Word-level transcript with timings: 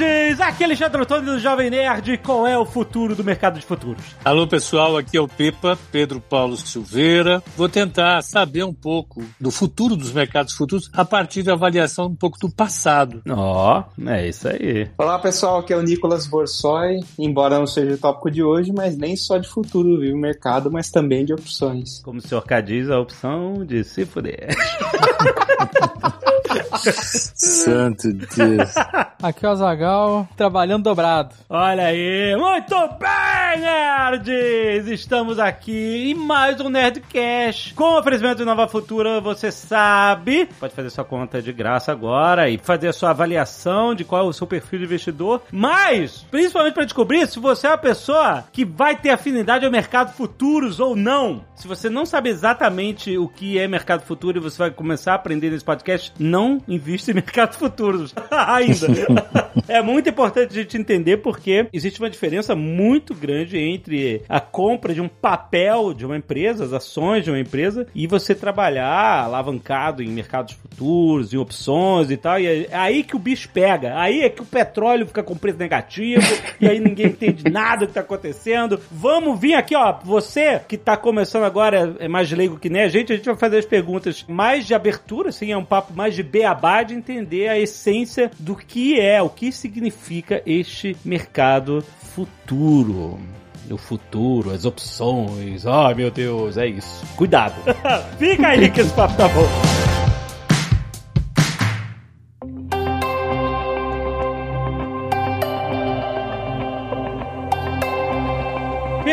Nerds! 0.00 0.40
Aqui 0.40 0.62
é 0.62 0.66
Alexandre 0.66 1.02
Antônio 1.02 1.34
do 1.34 1.38
Jovem 1.38 1.68
Nerd. 1.68 2.18
Qual 2.18 2.46
é 2.46 2.58
o 2.58 2.64
futuro 2.64 3.14
do 3.14 3.22
mercado 3.22 3.60
de 3.60 3.66
futuros? 3.66 4.02
Alô 4.24 4.46
pessoal, 4.46 4.96
aqui 4.96 5.16
é 5.16 5.20
o 5.20 5.28
Pepa, 5.28 5.78
Pedro 5.92 6.20
Paulo 6.20 6.56
Silveira. 6.56 7.42
Vou 7.56 7.68
tentar 7.68 8.22
saber 8.22 8.64
um 8.64 8.72
pouco 8.72 9.22
do 9.38 9.50
futuro 9.50 9.94
dos 9.94 10.10
mercados 10.10 10.54
futuros 10.54 10.90
a 10.94 11.04
partir 11.04 11.42
da 11.42 11.52
avaliação 11.52 12.06
um 12.06 12.16
pouco 12.16 12.38
do 12.38 12.50
passado. 12.50 13.22
Ó, 13.28 13.84
oh, 13.98 14.08
é 14.08 14.28
isso 14.28 14.48
aí. 14.48 14.88
Olá 14.96 15.18
pessoal, 15.18 15.58
aqui 15.58 15.72
é 15.72 15.76
o 15.76 15.82
Nicolas 15.82 16.26
Borsoi. 16.26 17.00
Embora 17.18 17.58
não 17.58 17.66
seja 17.66 17.94
o 17.94 17.98
tópico 17.98 18.30
de 18.30 18.42
hoje, 18.42 18.72
mas 18.72 18.96
nem 18.96 19.14
só 19.16 19.36
de 19.36 19.48
futuro 19.48 20.00
viu 20.00 20.14
o 20.14 20.18
mercado, 20.18 20.70
mas 20.70 20.90
também 20.90 21.24
de 21.24 21.34
opções. 21.34 22.00
Como 22.02 22.18
o 22.18 22.22
senhor 22.22 22.42
K 22.42 22.60
diz, 22.62 22.88
a 22.88 22.98
opção 22.98 23.66
de 23.66 23.84
se 23.84 24.06
fuder. 24.06 24.56
Santo 27.34 28.12
Deus. 28.12 28.74
Aqui 29.22 29.44
é 29.44 29.50
o 29.50 29.54
Azagal, 29.90 30.28
trabalhando 30.36 30.84
dobrado. 30.84 31.34
Olha 31.48 31.86
aí, 31.86 32.36
muito 32.36 32.74
bem, 32.98 33.60
nerds! 33.60 34.86
Estamos 34.88 35.38
aqui 35.38 36.10
em 36.10 36.14
mais 36.14 36.60
um 36.60 36.68
Nerdcast. 36.68 37.74
Com 37.74 37.98
oferecimento 37.98 38.38
de 38.38 38.44
Nova 38.44 38.68
Futura, 38.68 39.20
você 39.20 39.50
sabe, 39.50 40.48
pode 40.60 40.74
fazer 40.74 40.90
sua 40.90 41.04
conta 41.04 41.42
de 41.42 41.52
graça 41.52 41.90
agora 41.90 42.48
e 42.48 42.56
fazer 42.56 42.88
a 42.88 42.92
sua 42.92 43.10
avaliação 43.10 43.94
de 43.94 44.04
qual 44.04 44.26
é 44.26 44.28
o 44.28 44.32
seu 44.32 44.46
perfil 44.46 44.78
de 44.78 44.84
investidor. 44.84 45.42
Mas, 45.50 46.24
principalmente 46.30 46.74
para 46.74 46.84
descobrir 46.84 47.26
se 47.26 47.40
você 47.40 47.66
é 47.66 47.70
uma 47.70 47.78
pessoa 47.78 48.44
que 48.52 48.64
vai 48.64 48.96
ter 48.96 49.10
afinidade 49.10 49.66
ao 49.66 49.72
mercado 49.72 50.12
futuros 50.12 50.78
ou 50.78 50.94
não. 50.94 51.44
Se 51.56 51.66
você 51.66 51.90
não 51.90 52.06
sabe 52.06 52.30
exatamente 52.30 53.18
o 53.18 53.28
que 53.28 53.58
é 53.58 53.66
mercado 53.66 54.02
futuro 54.02 54.38
e 54.38 54.40
você 54.40 54.58
vai 54.58 54.70
começar 54.70 55.12
a 55.12 55.16
aprender 55.16 55.50
nesse 55.50 55.64
podcast, 55.64 56.12
não 56.18 56.62
invista 56.68 57.10
em 57.10 57.14
mercado 57.20 57.54
futuros 57.56 58.14
ainda. 58.30 58.86
é 59.66 59.79
muito 59.82 60.08
importante 60.08 60.50
a 60.50 60.62
gente 60.62 60.76
entender 60.76 61.18
porque 61.18 61.66
existe 61.72 62.00
uma 62.00 62.10
diferença 62.10 62.54
muito 62.54 63.14
grande 63.14 63.58
entre 63.58 64.22
a 64.28 64.40
compra 64.40 64.94
de 64.94 65.00
um 65.00 65.08
papel 65.08 65.92
de 65.94 66.04
uma 66.04 66.16
empresa, 66.16 66.64
as 66.64 66.72
ações 66.72 67.24
de 67.24 67.30
uma 67.30 67.38
empresa, 67.38 67.86
e 67.94 68.06
você 68.06 68.34
trabalhar 68.34 69.24
alavancado 69.24 70.02
em 70.02 70.08
mercados 70.08 70.54
futuros, 70.54 71.32
em 71.32 71.36
opções 71.36 72.10
e 72.10 72.16
tal. 72.16 72.38
E 72.40 72.46
é 72.46 72.68
aí 72.72 73.02
que 73.02 73.16
o 73.16 73.18
bicho 73.18 73.48
pega. 73.50 73.98
Aí 73.98 74.22
é 74.22 74.28
que 74.28 74.42
o 74.42 74.46
petróleo 74.46 75.06
fica 75.06 75.22
com 75.22 75.36
preço 75.36 75.58
negativo 75.58 76.22
e 76.60 76.66
aí 76.66 76.78
ninguém 76.78 77.06
entende 77.06 77.50
nada 77.50 77.86
que 77.86 77.92
tá 77.92 78.00
acontecendo. 78.00 78.80
Vamos 78.90 79.38
vir 79.38 79.54
aqui, 79.54 79.74
ó. 79.74 79.98
Você 80.04 80.60
que 80.68 80.76
tá 80.76 80.96
começando 80.96 81.44
agora, 81.44 81.96
é 81.98 82.08
mais 82.08 82.30
leigo 82.30 82.58
que 82.58 82.70
nem 82.70 82.82
a 82.82 82.88
gente, 82.88 83.12
a 83.12 83.16
gente 83.16 83.26
vai 83.26 83.36
fazer 83.36 83.58
as 83.58 83.66
perguntas 83.66 84.24
mais 84.28 84.66
de 84.66 84.74
abertura, 84.74 85.30
assim, 85.30 85.52
é 85.52 85.56
um 85.56 85.64
papo 85.64 85.92
mais 85.94 86.14
de 86.14 86.22
beabá 86.22 86.82
de 86.82 86.94
entender 86.94 87.48
a 87.48 87.58
essência 87.58 88.30
do 88.38 88.56
que 88.56 88.98
é, 89.00 89.20
o 89.22 89.28
que 89.28 89.52
significa 89.52 89.69
este 90.46 90.96
mercado 91.04 91.84
futuro. 92.14 93.18
O 93.70 93.76
futuro, 93.76 94.50
as 94.50 94.64
opções. 94.64 95.64
Ai, 95.64 95.92
oh, 95.92 95.96
meu 95.96 96.10
Deus, 96.10 96.56
é 96.56 96.66
isso. 96.66 97.06
Cuidado. 97.14 97.54
Fica 98.18 98.48
aí 98.48 98.68
que 98.68 98.80
esse 98.80 98.92
papo 98.92 99.16
tá 99.16 99.28
bom. 99.28 100.09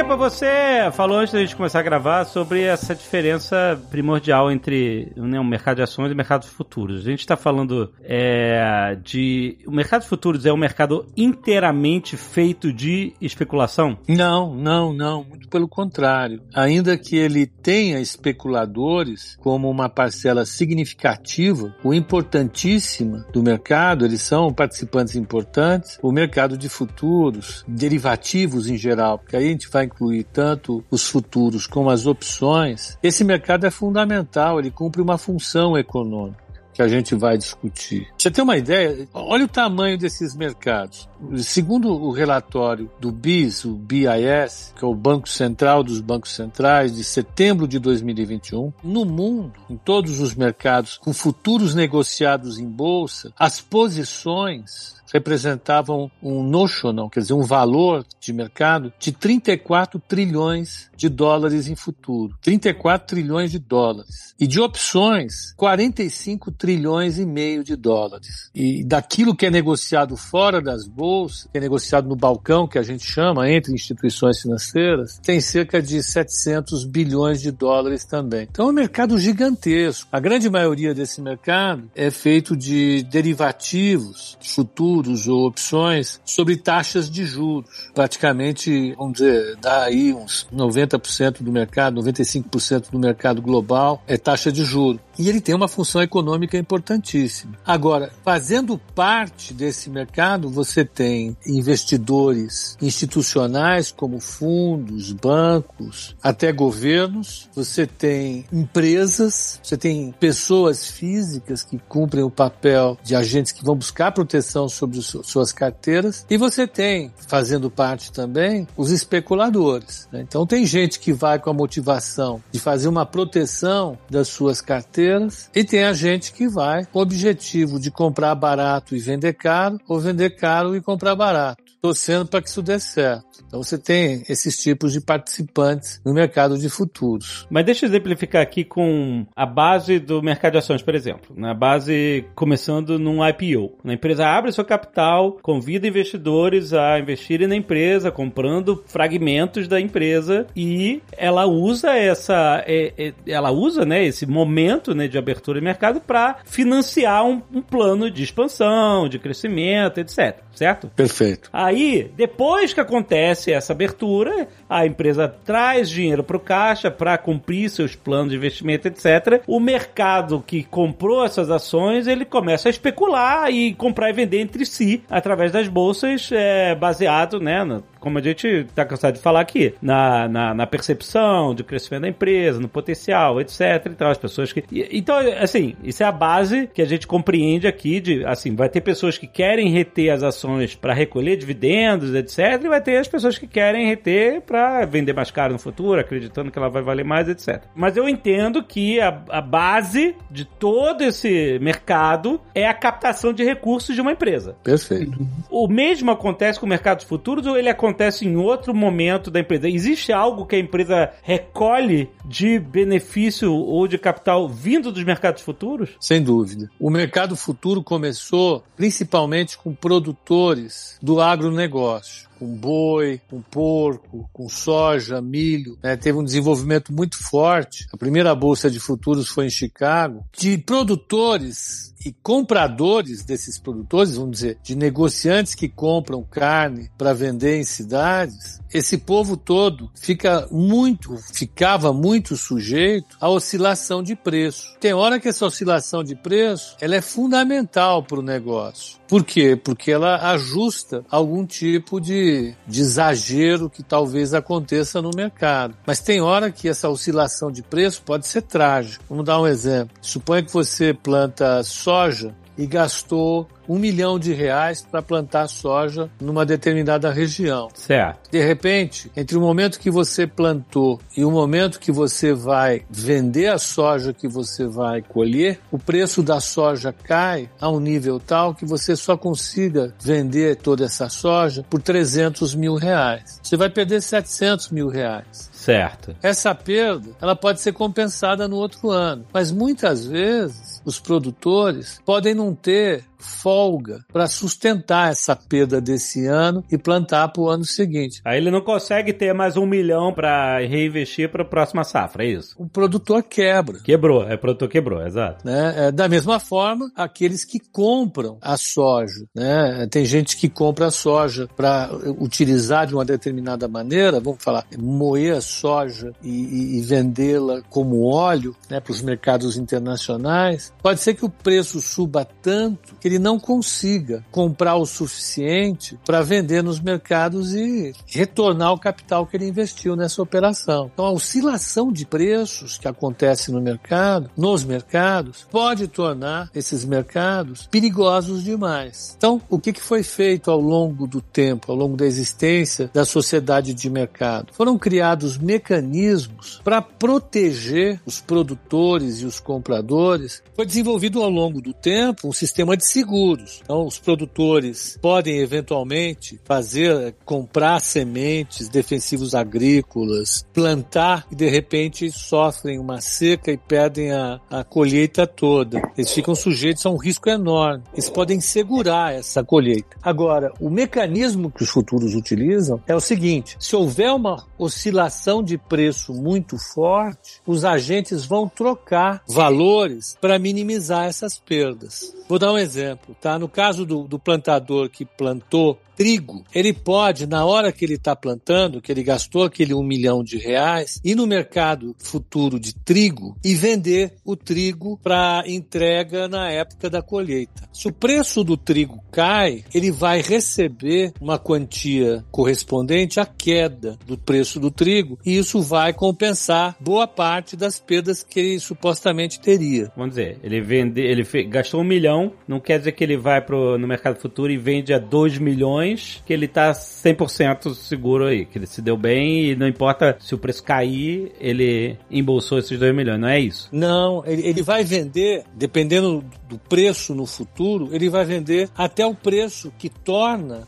Pepa, 0.07 0.15
você 0.15 0.89
falou 0.93 1.17
antes 1.17 1.33
da 1.33 1.41
gente 1.41 1.53
começar 1.53 1.81
a 1.81 1.83
gravar 1.83 2.23
sobre 2.23 2.61
essa 2.61 2.95
diferença 2.95 3.77
primordial 3.91 4.49
entre 4.49 5.11
né, 5.17 5.37
o 5.37 5.43
mercado 5.43 5.75
de 5.75 5.81
ações 5.81 6.09
e 6.09 6.13
o 6.13 6.15
mercado 6.15 6.43
de 6.43 6.47
futuros. 6.47 7.01
A 7.01 7.09
gente 7.09 7.19
está 7.19 7.35
falando 7.35 7.91
é, 8.01 8.97
de. 9.03 9.57
O 9.67 9.71
mercado 9.71 10.03
de 10.03 10.07
futuros 10.07 10.45
é 10.45 10.53
um 10.53 10.57
mercado 10.57 11.05
inteiramente 11.17 12.15
feito 12.15 12.71
de 12.71 13.11
especulação? 13.19 13.97
Não, 14.07 14.55
não, 14.55 14.93
não. 14.93 15.25
Muito 15.25 15.49
pelo 15.49 15.67
contrário. 15.67 16.41
Ainda 16.55 16.97
que 16.97 17.17
ele 17.17 17.45
tenha 17.45 17.99
especuladores 17.99 19.35
como 19.41 19.69
uma 19.69 19.89
parcela 19.89 20.45
significativa, 20.45 21.75
o 21.83 21.93
importantíssima 21.93 23.25
do 23.33 23.43
mercado, 23.43 24.05
eles 24.05 24.21
são 24.21 24.53
participantes 24.53 25.17
importantes, 25.17 25.99
o 26.01 26.13
mercado 26.13 26.57
de 26.57 26.69
futuros, 26.69 27.65
derivativos 27.67 28.69
em 28.69 28.77
geral, 28.77 29.19
porque 29.19 29.35
aí 29.35 29.47
a 29.47 29.51
gente 29.51 29.67
vai 29.69 29.85
tanto 30.23 30.83
os 30.89 31.07
futuros 31.07 31.67
como 31.67 31.89
as 31.89 32.05
opções, 32.05 32.97
esse 33.01 33.23
mercado 33.23 33.65
é 33.65 33.71
fundamental, 33.71 34.59
ele 34.59 34.71
cumpre 34.71 35.01
uma 35.01 35.17
função 35.17 35.77
econômica 35.77 36.46
que 36.77 36.81
a 36.83 36.87
gente 36.87 37.15
vai 37.15 37.39
discutir. 37.39 38.07
Você 38.15 38.29
tem 38.29 38.43
uma 38.43 38.55
ideia? 38.55 39.09
Olha 39.11 39.45
o 39.45 39.47
tamanho 39.47 39.97
desses 39.97 40.35
mercados. 40.35 41.09
Segundo 41.37 41.91
o 41.91 42.11
relatório 42.11 42.87
do 42.99 43.11
BIS, 43.11 43.65
o 43.65 43.73
BIS, 43.73 44.75
que 44.77 44.85
é 44.85 44.87
o 44.87 44.93
Banco 44.93 45.27
Central 45.27 45.83
dos 45.83 45.99
Bancos 45.99 46.35
Centrais, 46.35 46.95
de 46.95 47.03
setembro 47.03 47.67
de 47.67 47.79
2021, 47.79 48.71
no 48.83 49.05
mundo, 49.05 49.53
em 49.67 49.75
todos 49.75 50.19
os 50.19 50.35
mercados 50.35 50.99
com 50.99 51.11
futuros 51.13 51.73
negociados 51.73 52.59
em 52.59 52.69
bolsa, 52.69 53.33
as 53.39 53.59
posições 53.59 54.97
representavam 55.11 56.11
um 56.21 56.43
notional, 56.43 57.09
quer 57.09 57.21
dizer, 57.21 57.33
um 57.33 57.43
valor 57.43 58.05
de 58.19 58.33
mercado 58.33 58.91
de 58.99 59.11
34 59.11 59.99
trilhões 59.99 60.89
de 60.95 61.09
dólares 61.09 61.67
em 61.67 61.75
futuro. 61.75 62.37
34 62.41 63.07
trilhões 63.07 63.51
de 63.51 63.59
dólares. 63.59 64.35
E 64.39 64.45
de 64.45 64.59
opções, 64.59 65.53
45 65.55 66.51
trilhões 66.51 66.66
e 66.73 67.25
meio 67.25 67.63
de 67.63 67.75
dólares. 67.75 68.49
E 68.53 68.83
daquilo 68.83 69.35
que 69.35 69.45
é 69.45 69.51
negociado 69.51 70.15
fora 70.17 70.61
das 70.61 70.87
bolsas, 70.87 71.47
que 71.51 71.57
é 71.57 71.61
negociado 71.61 72.07
no 72.07 72.15
balcão, 72.15 72.67
que 72.67 72.77
a 72.77 72.83
gente 72.83 73.05
chama, 73.05 73.49
entre 73.49 73.73
instituições 73.73 74.41
financeiras, 74.41 75.19
tem 75.23 75.39
cerca 75.39 75.81
de 75.81 76.01
700 76.01 76.85
bilhões 76.85 77.41
de 77.41 77.51
dólares 77.51 78.05
também. 78.05 78.47
Então 78.49 78.67
é 78.67 78.69
um 78.69 78.73
mercado 78.73 79.19
gigantesco. 79.19 80.07
A 80.11 80.19
grande 80.19 80.49
maioria 80.49 80.93
desse 80.93 81.21
mercado 81.21 81.89
é 81.95 82.09
feito 82.11 82.55
de 82.55 83.03
derivativos 83.03 84.37
futuros 84.41 85.27
ou 85.27 85.45
opções 85.47 86.19
sobre 86.25 86.57
taxas 86.57 87.09
de 87.09 87.25
juros. 87.25 87.69
Praticamente, 87.93 88.93
vamos 88.95 89.13
dizer, 89.13 89.55
dá 89.57 89.83
aí 89.83 90.13
uns 90.13 90.47
90% 90.53 91.43
do 91.43 91.51
mercado, 91.51 92.01
95% 92.01 92.91
do 92.91 92.99
mercado 92.99 93.41
global 93.41 94.03
é 94.07 94.17
taxa 94.17 94.51
de 94.51 94.63
juros. 94.63 95.01
E 95.17 95.27
ele 95.27 95.41
tem 95.41 95.55
uma 95.55 95.67
função 95.67 96.01
econômica 96.01 96.57
importantíssima. 96.57 97.53
Agora, 97.65 98.11
fazendo 98.23 98.77
parte 98.93 99.53
desse 99.53 99.89
mercado, 99.89 100.49
você 100.49 100.85
tem 100.85 101.35
investidores 101.45 102.77
institucionais 102.81 103.91
como 103.91 104.19
fundos, 104.19 105.11
bancos, 105.11 106.15
até 106.21 106.51
governos, 106.51 107.49
você 107.55 107.87
tem 107.87 108.45
empresas, 108.51 109.59
você 109.63 109.75
tem 109.75 110.13
pessoas 110.19 110.87
físicas 110.87 111.63
que 111.63 111.79
cumprem 111.79 112.23
o 112.23 112.29
papel 112.29 112.97
de 113.03 113.15
agentes 113.15 113.51
que 113.51 113.65
vão 113.65 113.75
buscar 113.75 114.11
proteção 114.11 114.69
sobre 114.69 115.01
suas 115.01 115.51
carteiras, 115.51 116.25
e 116.29 116.37
você 116.37 116.67
tem, 116.67 117.11
fazendo 117.27 117.71
parte 117.71 118.11
também, 118.11 118.67
os 118.77 118.91
especuladores. 118.91 120.07
Né? 120.11 120.21
Então 120.21 120.45
tem 120.45 120.65
gente 120.65 120.99
que 120.99 121.11
vai 121.11 121.39
com 121.39 121.49
a 121.49 121.53
motivação 121.53 122.41
de 122.51 122.59
fazer 122.59 122.87
uma 122.87 123.05
proteção 123.05 123.97
das 124.09 124.27
suas 124.27 124.61
carteiras 124.61 125.06
e 125.55 125.63
tem 125.63 125.83
a 125.83 125.93
gente 125.93 126.33
que 126.33 126.47
vai 126.47 126.85
com 126.85 126.99
o 126.99 127.01
objetivo 127.01 127.79
de 127.79 127.91
comprar 127.91 128.33
barato 128.35 128.95
e 128.95 128.99
vender 128.99 129.33
caro, 129.33 129.79
ou 129.87 129.99
vender 129.99 130.31
caro 130.31 130.75
e 130.75 130.81
comprar 130.81 131.15
barato 131.15 131.66
torcendo 131.81 132.27
para 132.27 132.41
que 132.41 132.49
isso 132.49 132.61
dê 132.61 132.79
certo. 132.79 133.25
Então 133.45 133.61
você 133.61 133.77
tem 133.77 134.23
esses 134.27 134.57
tipos 134.57 134.93
de 134.93 135.01
participantes 135.01 136.01
no 136.05 136.13
mercado 136.13 136.57
de 136.57 136.69
futuros. 136.69 137.47
Mas 137.49 137.65
deixa 137.65 137.85
eu 137.85 137.89
exemplificar 137.89 138.41
aqui 138.41 138.63
com 138.63 139.25
a 139.35 139.45
base 139.45 139.99
do 139.99 140.21
mercado 140.21 140.53
de 140.53 140.57
ações, 140.59 140.81
por 140.81 140.95
exemplo. 140.95 141.35
Na 141.35 141.53
base 141.53 142.25
começando 142.35 142.99
num 142.99 143.25
IPO. 143.25 143.77
A 143.85 143.93
empresa 143.93 144.27
abre 144.27 144.51
seu 144.51 144.65
capital, 144.65 145.37
convida 145.41 145.87
investidores 145.87 146.73
a 146.73 146.99
investirem 146.99 147.47
na 147.47 147.55
empresa, 147.55 148.11
comprando 148.11 148.83
fragmentos 148.87 149.67
da 149.67 149.79
empresa 149.79 150.47
e 150.55 151.01
ela 151.11 151.45
usa 151.45 151.95
essa, 151.95 152.63
é, 152.67 152.93
é, 152.97 153.13
ela 153.25 153.51
usa, 153.51 153.85
né, 153.85 154.03
esse 154.03 154.25
momento, 154.25 154.93
né, 154.93 155.07
de 155.07 155.17
abertura 155.17 155.59
de 155.59 155.65
mercado 155.65 156.01
para 156.01 156.37
financiar 156.45 157.25
um, 157.25 157.41
um 157.53 157.61
plano 157.61 158.09
de 158.09 158.23
expansão, 158.23 159.07
de 159.07 159.19
crescimento, 159.19 159.99
etc. 159.99 160.39
Certo? 160.53 160.87
Perfeito. 160.95 161.49
Aí, 161.67 162.09
depois 162.15 162.73
que 162.73 162.79
acontece 162.79 163.51
essa 163.51 163.73
abertura, 163.73 164.47
a 164.69 164.85
empresa 164.85 165.27
traz 165.27 165.89
dinheiro 165.89 166.23
para 166.23 166.37
o 166.37 166.39
caixa 166.39 166.89
para 166.89 167.17
cumprir 167.17 167.69
seus 167.69 167.93
planos 167.93 168.29
de 168.29 168.37
investimento, 168.37 168.87
etc. 168.87 169.43
O 169.45 169.59
mercado 169.59 170.41
que 170.47 170.63
comprou 170.63 171.25
essas 171.25 171.51
ações, 171.51 172.07
ele 172.07 172.23
começa 172.23 172.69
a 172.69 172.71
especular 172.71 173.51
e 173.51 173.73
comprar 173.73 174.09
e 174.09 174.13
vender 174.13 174.39
entre 174.39 174.65
si 174.65 175.03
através 175.09 175.51
das 175.51 175.67
bolsas, 175.67 176.29
é, 176.31 176.73
baseado, 176.73 177.37
né, 177.37 177.61
como 177.99 178.17
a 178.17 178.21
gente 178.21 178.65
tá 178.75 178.85
cansado 178.85 179.15
de 179.15 179.21
falar 179.21 179.41
aqui, 179.41 179.73
na, 179.81 180.27
na, 180.27 180.53
na 180.53 180.67
percepção 180.67 181.53
de 181.53 181.63
crescimento 181.63 182.03
da 182.03 182.09
empresa, 182.09 182.59
no 182.59 182.67
potencial, 182.67 183.39
etc. 183.41 183.87
Então, 183.87 184.09
as 184.09 184.17
pessoas 184.17 184.51
que. 184.51 184.63
Então, 184.91 185.17
assim, 185.39 185.75
isso 185.83 186.03
é 186.03 186.05
a 186.05 186.11
base 186.11 186.69
que 186.73 186.81
a 186.81 186.85
gente 186.85 187.07
compreende 187.07 187.67
aqui 187.67 187.99
de, 187.99 188.25
assim, 188.25 188.55
vai 188.55 188.69
ter 188.69 188.81
pessoas 188.81 189.17
que 189.17 189.27
querem 189.27 189.69
reter 189.69 190.09
as 190.09 190.23
ações 190.23 190.75
para 190.75 190.93
recolher 190.93 191.37
dividendos, 191.37 192.13
etc. 192.13 192.63
E 192.63 192.69
vai 192.69 192.81
ter 192.81 192.97
as 192.97 193.07
pessoas 193.07 193.37
que 193.37 193.47
querem 193.47 193.87
reter 193.87 194.41
para 194.41 194.85
vender 194.85 195.13
mais 195.13 195.31
caro 195.31 195.53
no 195.53 195.59
futuro, 195.59 195.99
acreditando 195.99 196.51
que 196.51 196.57
ela 196.57 196.69
vai 196.69 196.81
valer 196.81 197.05
mais, 197.05 197.27
etc. 197.27 197.63
Mas 197.75 197.97
eu 197.97 198.07
entendo 198.07 198.63
que 198.63 198.99
a, 198.99 199.21
a 199.29 199.41
base 199.41 200.15
de 200.29 200.45
todo 200.45 201.03
esse 201.03 201.59
mercado 201.59 202.39
é 202.53 202.67
a 202.67 202.73
captação 202.73 203.33
de 203.33 203.43
recursos 203.43 203.95
de 203.95 204.01
uma 204.01 204.11
empresa. 204.11 204.55
Perfeito. 204.63 205.17
O 205.49 205.67
mesmo 205.67 206.11
acontece 206.11 206.59
com 206.59 206.65
o 206.65 206.69
mercado 206.69 206.99
de 206.99 207.05
futuros 207.05 207.45
ou 207.45 207.57
ele 207.57 207.69
acontece 207.87 208.25
em 208.25 208.35
outro 208.35 208.73
momento 208.73 209.31
da 209.31 209.39
empresa? 209.39 209.69
Existe 209.69 210.11
algo 210.11 210.45
que 210.45 210.55
a 210.55 210.59
empresa 210.59 211.11
recolhe 211.23 212.09
de 212.25 212.59
benefício 212.59 213.53
ou 213.53 213.87
de 213.87 213.97
capital 213.97 214.49
vindo 214.49 214.91
dos 214.91 215.03
mercados 215.03 215.41
futuros? 215.41 215.91
Sem 215.99 216.21
dúvida. 216.21 216.69
O 216.79 216.89
mercado 216.89 217.35
futuro 217.35 217.81
começou 217.81 218.63
principalmente 218.75 219.57
com 219.57 219.73
produtores 219.73 220.97
do 221.01 221.21
agronegócio 221.21 222.27
com 222.37 222.55
boi, 222.55 223.19
com 223.27 223.41
porco, 223.41 224.29
com 224.31 224.47
soja, 224.47 225.19
milho. 225.19 225.77
Né? 225.81 225.97
Teve 225.97 226.19
um 226.19 226.23
desenvolvimento 226.23 226.93
muito 226.93 227.17
forte. 227.17 227.87
A 227.91 227.97
primeira 227.97 228.33
bolsa 228.35 228.69
de 228.69 228.79
futuros 228.79 229.27
foi 229.27 229.47
em 229.47 229.49
Chicago, 229.49 230.23
de 230.37 230.55
produtores 230.57 231.95
e 232.07 232.15
compradores 232.23 233.25
desses 233.25 233.59
produtores, 233.59 234.15
vamos 234.15 234.31
dizer, 234.31 234.57
de 234.63 234.77
negociantes 234.77 235.53
que 235.53 235.67
compram 235.67 236.23
carne 236.23 236.89
para 236.97 237.13
vender 237.13 237.59
em 237.59 237.65
cidades, 237.65 238.61
esse 238.73 238.97
povo 238.97 239.35
todo 239.35 239.89
fica 239.93 240.47
muito, 240.49 241.17
ficava 241.33 241.91
muito 241.91 242.37
sujeito 242.37 243.17
à 243.19 243.29
oscilação 243.29 244.01
de 244.01 244.15
preço. 244.15 244.75
Tem 244.79 244.93
hora 244.93 245.19
que 245.19 245.27
essa 245.27 245.45
oscilação 245.45 246.01
de 246.01 246.15
preço, 246.15 246.77
ela 246.79 246.95
é 246.95 247.01
fundamental 247.01 248.03
para 248.03 248.19
o 248.19 248.23
negócio. 248.23 248.97
Por 249.07 249.23
quê? 249.23 249.55
Porque 249.55 249.89
ela 249.89 250.31
ajusta 250.31 251.03
algum 251.09 251.45
tipo 251.45 251.99
de, 252.01 252.53
de 252.67 252.81
exagero 252.81 253.69
que 253.69 253.81
talvez 253.81 254.33
aconteça 254.33 255.01
no 255.01 255.11
mercado. 255.15 255.75
Mas 255.85 256.01
tem 256.01 256.19
hora 256.19 256.51
que 256.51 256.67
essa 256.67 256.89
oscilação 256.89 257.49
de 257.49 257.63
preço 257.63 258.01
pode 258.01 258.27
ser 258.27 258.41
trágica. 258.41 259.03
Vamos 259.09 259.25
dar 259.25 259.39
um 259.39 259.47
exemplo. 259.47 259.95
Suponha 260.01 260.43
que 260.43 260.51
você 260.51 260.93
planta 260.93 261.63
soja 261.97 262.35
e 262.57 262.65
gastou 262.65 263.47
um 263.69 263.77
milhão 263.77 264.17
de 264.17 264.33
reais 264.33 264.81
para 264.81 265.01
plantar 265.01 265.47
soja 265.47 266.09
numa 266.21 266.45
determinada 266.45 267.11
região. 267.11 267.67
Certo. 267.73 268.31
De 268.31 268.43
repente, 268.43 269.11
entre 269.15 269.37
o 269.37 269.41
momento 269.41 269.79
que 269.79 269.91
você 269.91 270.25
plantou 270.25 270.99
e 271.15 271.25
o 271.25 271.31
momento 271.31 271.79
que 271.79 271.91
você 271.91 272.33
vai 272.33 272.83
vender 272.89 273.47
a 273.47 273.57
soja 273.57 274.13
que 274.13 274.27
você 274.27 274.65
vai 274.65 275.01
colher, 275.01 275.59
o 275.71 275.77
preço 275.77 276.23
da 276.23 276.39
soja 276.39 276.93
cai 276.93 277.49
a 277.59 277.69
um 277.69 277.79
nível 277.79 278.19
tal 278.19 278.55
que 278.55 278.65
você 278.65 278.95
só 278.95 279.17
consiga 279.17 279.93
vender 280.01 280.55
toda 280.55 280.85
essa 280.85 281.09
soja 281.09 281.65
por 281.69 281.81
300 281.81 282.55
mil 282.55 282.75
reais. 282.75 283.39
Você 283.43 283.57
vai 283.57 283.69
perder 283.69 284.01
700 284.01 284.69
mil 284.69 284.87
reais. 284.87 285.49
Certo. 285.51 286.15
Essa 286.23 286.55
perda, 286.55 287.09
ela 287.21 287.35
pode 287.35 287.59
ser 287.59 287.73
compensada 287.73 288.47
no 288.47 288.55
outro 288.55 288.89
ano, 288.89 289.25
mas 289.33 289.51
muitas 289.51 290.05
vezes 290.05 290.76
os 290.87 291.01
produtores 291.01 292.01
podem 292.05 292.33
não 292.33 292.55
ter 292.55 293.03
folga 293.17 293.99
para 294.11 294.27
sustentar 294.27 295.11
essa 295.11 295.35
perda 295.35 295.81
desse 295.81 296.25
ano 296.25 296.63
e 296.71 296.77
plantar 296.77 297.27
para 297.29 297.41
o 297.41 297.49
ano 297.49 297.65
seguinte. 297.65 298.21
Aí 298.25 298.37
ele 298.37 298.51
não 298.51 298.61
consegue 298.61 299.13
ter 299.13 299.33
mais 299.33 299.57
um 299.57 299.65
milhão 299.65 300.13
para 300.13 300.59
reinvestir 300.59 301.29
para 301.29 301.43
a 301.43 301.47
próxima 301.47 301.83
safra, 301.83 302.23
é 302.23 302.31
isso? 302.31 302.55
O 302.57 302.67
produtor 302.67 303.23
quebra. 303.23 303.79
Quebrou, 303.83 304.23
é 304.23 304.35
o 304.35 304.39
produtor 304.39 304.69
quebrou, 304.69 305.05
exato. 305.05 305.45
Né? 305.45 305.87
É, 305.87 305.91
da 305.91 306.07
mesma 306.07 306.39
forma, 306.39 306.91
aqueles 306.95 307.43
que 307.43 307.59
compram 307.59 308.37
a 308.41 308.57
soja, 308.57 309.25
né? 309.35 309.87
Tem 309.89 310.05
gente 310.05 310.37
que 310.37 310.49
compra 310.49 310.87
a 310.87 310.91
soja 310.91 311.47
para 311.55 311.89
utilizar 312.19 312.87
de 312.87 312.93
uma 312.93 313.05
determinada 313.05 313.67
maneira, 313.67 314.19
vamos 314.19 314.43
falar, 314.43 314.65
moer 314.77 315.35
a 315.35 315.41
soja 315.41 316.11
e, 316.23 316.29
e, 316.29 316.77
e 316.77 316.81
vendê-la 316.81 317.61
como 317.69 318.05
óleo, 318.05 318.55
né, 318.69 318.79
para 318.79 318.91
os 318.91 319.01
mercados 319.01 319.57
internacionais. 319.57 320.73
Pode 320.81 320.99
ser 320.99 321.13
que 321.13 321.25
o 321.25 321.29
preço 321.29 321.81
suba 321.81 322.25
tanto 322.25 322.95
que 322.99 323.06
ele 323.07 323.19
não 323.19 323.39
consiga 323.39 324.23
comprar 324.31 324.75
o 324.75 324.85
suficiente 324.85 325.97
para 326.05 326.21
vender 326.21 326.61
nos 326.61 326.79
mercados 326.79 327.53
e 327.55 327.93
retornar 328.05 328.73
o 328.73 328.79
capital 328.79 329.25
que 329.25 329.37
ele 329.37 329.47
investiu 329.47 329.95
nessa 329.95 330.21
operação. 330.21 330.91
Então, 330.93 331.05
a 331.05 331.11
oscilação 331.11 331.91
de 331.91 332.05
preços 332.05 332.77
que 332.77 332.87
acontece 332.87 333.51
no 333.51 333.61
mercado, 333.61 334.29
nos 334.37 334.63
mercados, 334.63 335.47
pode 335.49 335.87
tornar 335.87 336.49
esses 336.53 336.85
mercados 336.85 337.67
perigosos 337.67 338.43
demais. 338.43 339.15
Então, 339.17 339.41
o 339.49 339.59
que 339.59 339.73
foi 339.73 340.03
feito 340.03 340.51
ao 340.51 340.59
longo 340.59 341.07
do 341.07 341.21
tempo, 341.21 341.71
ao 341.71 341.77
longo 341.77 341.95
da 341.95 342.05
existência 342.05 342.89
da 342.93 343.05
sociedade 343.05 343.73
de 343.73 343.89
mercado? 343.89 344.53
Foram 344.53 344.77
criados 344.77 345.37
mecanismos 345.37 346.59
para 346.63 346.81
proteger 346.81 348.01
os 348.05 348.19
produtores 348.19 349.21
e 349.21 349.25
os 349.25 349.39
compradores. 349.39 350.41
Foi 350.55 350.65
desenvolvido 350.65 351.21
ao 351.21 351.29
longo 351.29 351.61
do 351.61 351.73
tempo 351.73 352.27
um 352.27 352.33
sistema 352.33 352.75
de 352.75 352.85
seguros. 352.97 353.61
Então, 353.63 353.85
os 353.85 353.99
produtores 353.99 354.97
podem 354.99 355.37
eventualmente 355.37 356.39
fazer, 356.43 357.15
comprar 357.23 357.79
sementes, 357.79 358.69
defensivos 358.69 359.35
agrícolas, 359.35 360.45
plantar 360.51 361.27
e 361.31 361.35
de 361.35 361.47
repente 361.47 362.11
sofrem 362.11 362.79
uma 362.79 362.99
seca 362.99 363.51
e 363.51 363.57
perdem 363.57 364.11
a, 364.11 364.39
a 364.49 364.63
colheita 364.63 365.27
toda. 365.27 365.79
Eles 365.95 366.11
ficam 366.11 366.33
sujeitos 366.33 366.85
a 366.85 366.89
um 366.89 366.97
risco 366.97 367.29
enorme. 367.29 367.83
Eles 367.93 368.09
podem 368.09 368.41
segurar 368.41 369.13
essa 369.13 369.43
colheita. 369.43 369.95
Agora, 370.01 370.51
o 370.59 370.69
mecanismo 370.69 371.51
que 371.51 371.63
os 371.63 371.69
futuros 371.69 372.15
utilizam 372.15 372.81
é 372.87 372.95
o 372.95 372.99
seguinte: 372.99 373.57
se 373.59 373.75
houver 373.75 374.11
uma 374.11 374.47
oscilação 374.57 375.43
de 375.43 375.57
preço 375.57 376.13
muito 376.13 376.57
forte, 376.57 377.41
os 377.45 377.63
agentes 377.63 378.25
vão 378.25 378.47
trocar 378.47 379.23
valores 379.27 380.17
para 380.19 380.39
minimizar 380.39 381.05
essas 381.05 381.37
perdas. 381.37 382.13
Vou 382.27 382.37
dar 382.37 382.51
um 382.51 382.57
exemplo, 382.57 383.15
tá? 383.21 383.39
No 383.39 383.47
caso 383.47 383.85
do, 383.85 384.03
do 384.03 384.19
plantador 384.19 384.89
que 384.89 385.05
plantou 385.05 385.79
trigo, 385.97 386.45
ele 386.53 386.73
pode, 386.73 387.25
na 387.25 387.43
hora 387.43 387.71
que 387.71 387.83
ele 387.83 387.95
está 387.95 388.15
plantando, 388.15 388.79
que 388.79 388.91
ele 388.91 389.01
gastou 389.01 389.43
aquele 389.43 389.73
um 389.73 389.81
milhão 389.81 390.23
de 390.23 390.37
reais, 390.37 391.01
ir 391.03 391.15
no 391.15 391.25
mercado 391.25 391.95
futuro 391.97 392.59
de 392.59 392.75
trigo 392.75 393.35
e 393.43 393.55
vender 393.55 394.13
o 394.23 394.35
trigo 394.35 394.99
para 395.01 395.43
entrega 395.47 396.27
na 396.27 396.51
época 396.51 396.87
da 396.87 397.01
colheita. 397.01 397.67
Se 397.73 397.87
o 397.87 397.91
preço 397.91 398.43
do 398.43 398.55
trigo 398.55 399.03
cai, 399.11 399.65
ele 399.73 399.89
vai 399.89 400.21
receber 400.21 401.13
uma 401.19 401.39
quantia 401.39 402.23
correspondente 402.29 403.19
à 403.19 403.25
queda 403.25 403.97
do 404.05 404.17
preço 404.17 404.46
do 404.55 404.71
trigo 404.71 405.17
e 405.25 405.37
isso 405.37 405.61
vai 405.61 405.93
compensar 405.93 406.75
boa 406.79 407.07
parte 407.07 407.55
das 407.55 407.79
perdas 407.79 408.23
que 408.23 408.39
ele 408.39 408.59
supostamente 408.59 409.39
teria. 409.39 409.91
Vamos 409.95 410.15
dizer, 410.15 410.39
ele 410.43 410.61
vende, 410.61 411.01
ele 411.01 411.23
gastou 411.43 411.81
um 411.81 411.83
milhão, 411.83 412.31
não 412.47 412.59
quer 412.59 412.79
dizer 412.79 412.93
que 412.93 413.03
ele 413.03 413.17
vai 413.17 413.41
pro, 413.41 413.77
no 413.77 413.87
mercado 413.87 414.19
futuro 414.19 414.51
e 414.51 414.57
vende 414.57 414.93
a 414.93 414.99
dois 414.99 415.37
milhões 415.37 416.21
que 416.25 416.33
ele 416.33 416.47
tá 416.47 416.71
100% 416.71 417.73
seguro 417.73 418.25
aí, 418.25 418.45
que 418.45 418.57
ele 418.57 418.67
se 418.67 418.81
deu 418.81 418.97
bem 418.97 419.51
e 419.51 419.55
não 419.55 419.67
importa 419.67 420.17
se 420.19 420.33
o 420.33 420.37
preço 420.37 420.63
cair, 420.63 421.31
ele 421.39 421.97
embolsou 422.09 422.59
esses 422.59 422.77
2 422.77 422.95
milhões, 422.95 423.19
não 423.19 423.27
é 423.27 423.39
isso? 423.39 423.69
Não, 423.71 424.23
ele, 424.25 424.47
ele 424.47 424.61
vai 424.61 424.83
vender, 424.83 425.43
dependendo 425.53 426.23
do 426.47 426.57
preço 426.57 427.13
no 427.13 427.25
futuro, 427.25 427.89
ele 427.91 428.09
vai 428.09 428.25
vender 428.25 428.69
até 428.75 429.05
o 429.05 429.15
preço 429.15 429.71
que 429.77 429.89
torna 429.89 430.67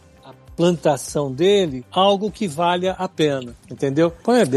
plantação 0.59 1.31
dele 1.31 1.85
algo 1.89 2.29
que 2.29 2.45
valha 2.45 2.91
a 2.91 3.07
pena, 3.07 3.55
entendeu? 3.71 4.11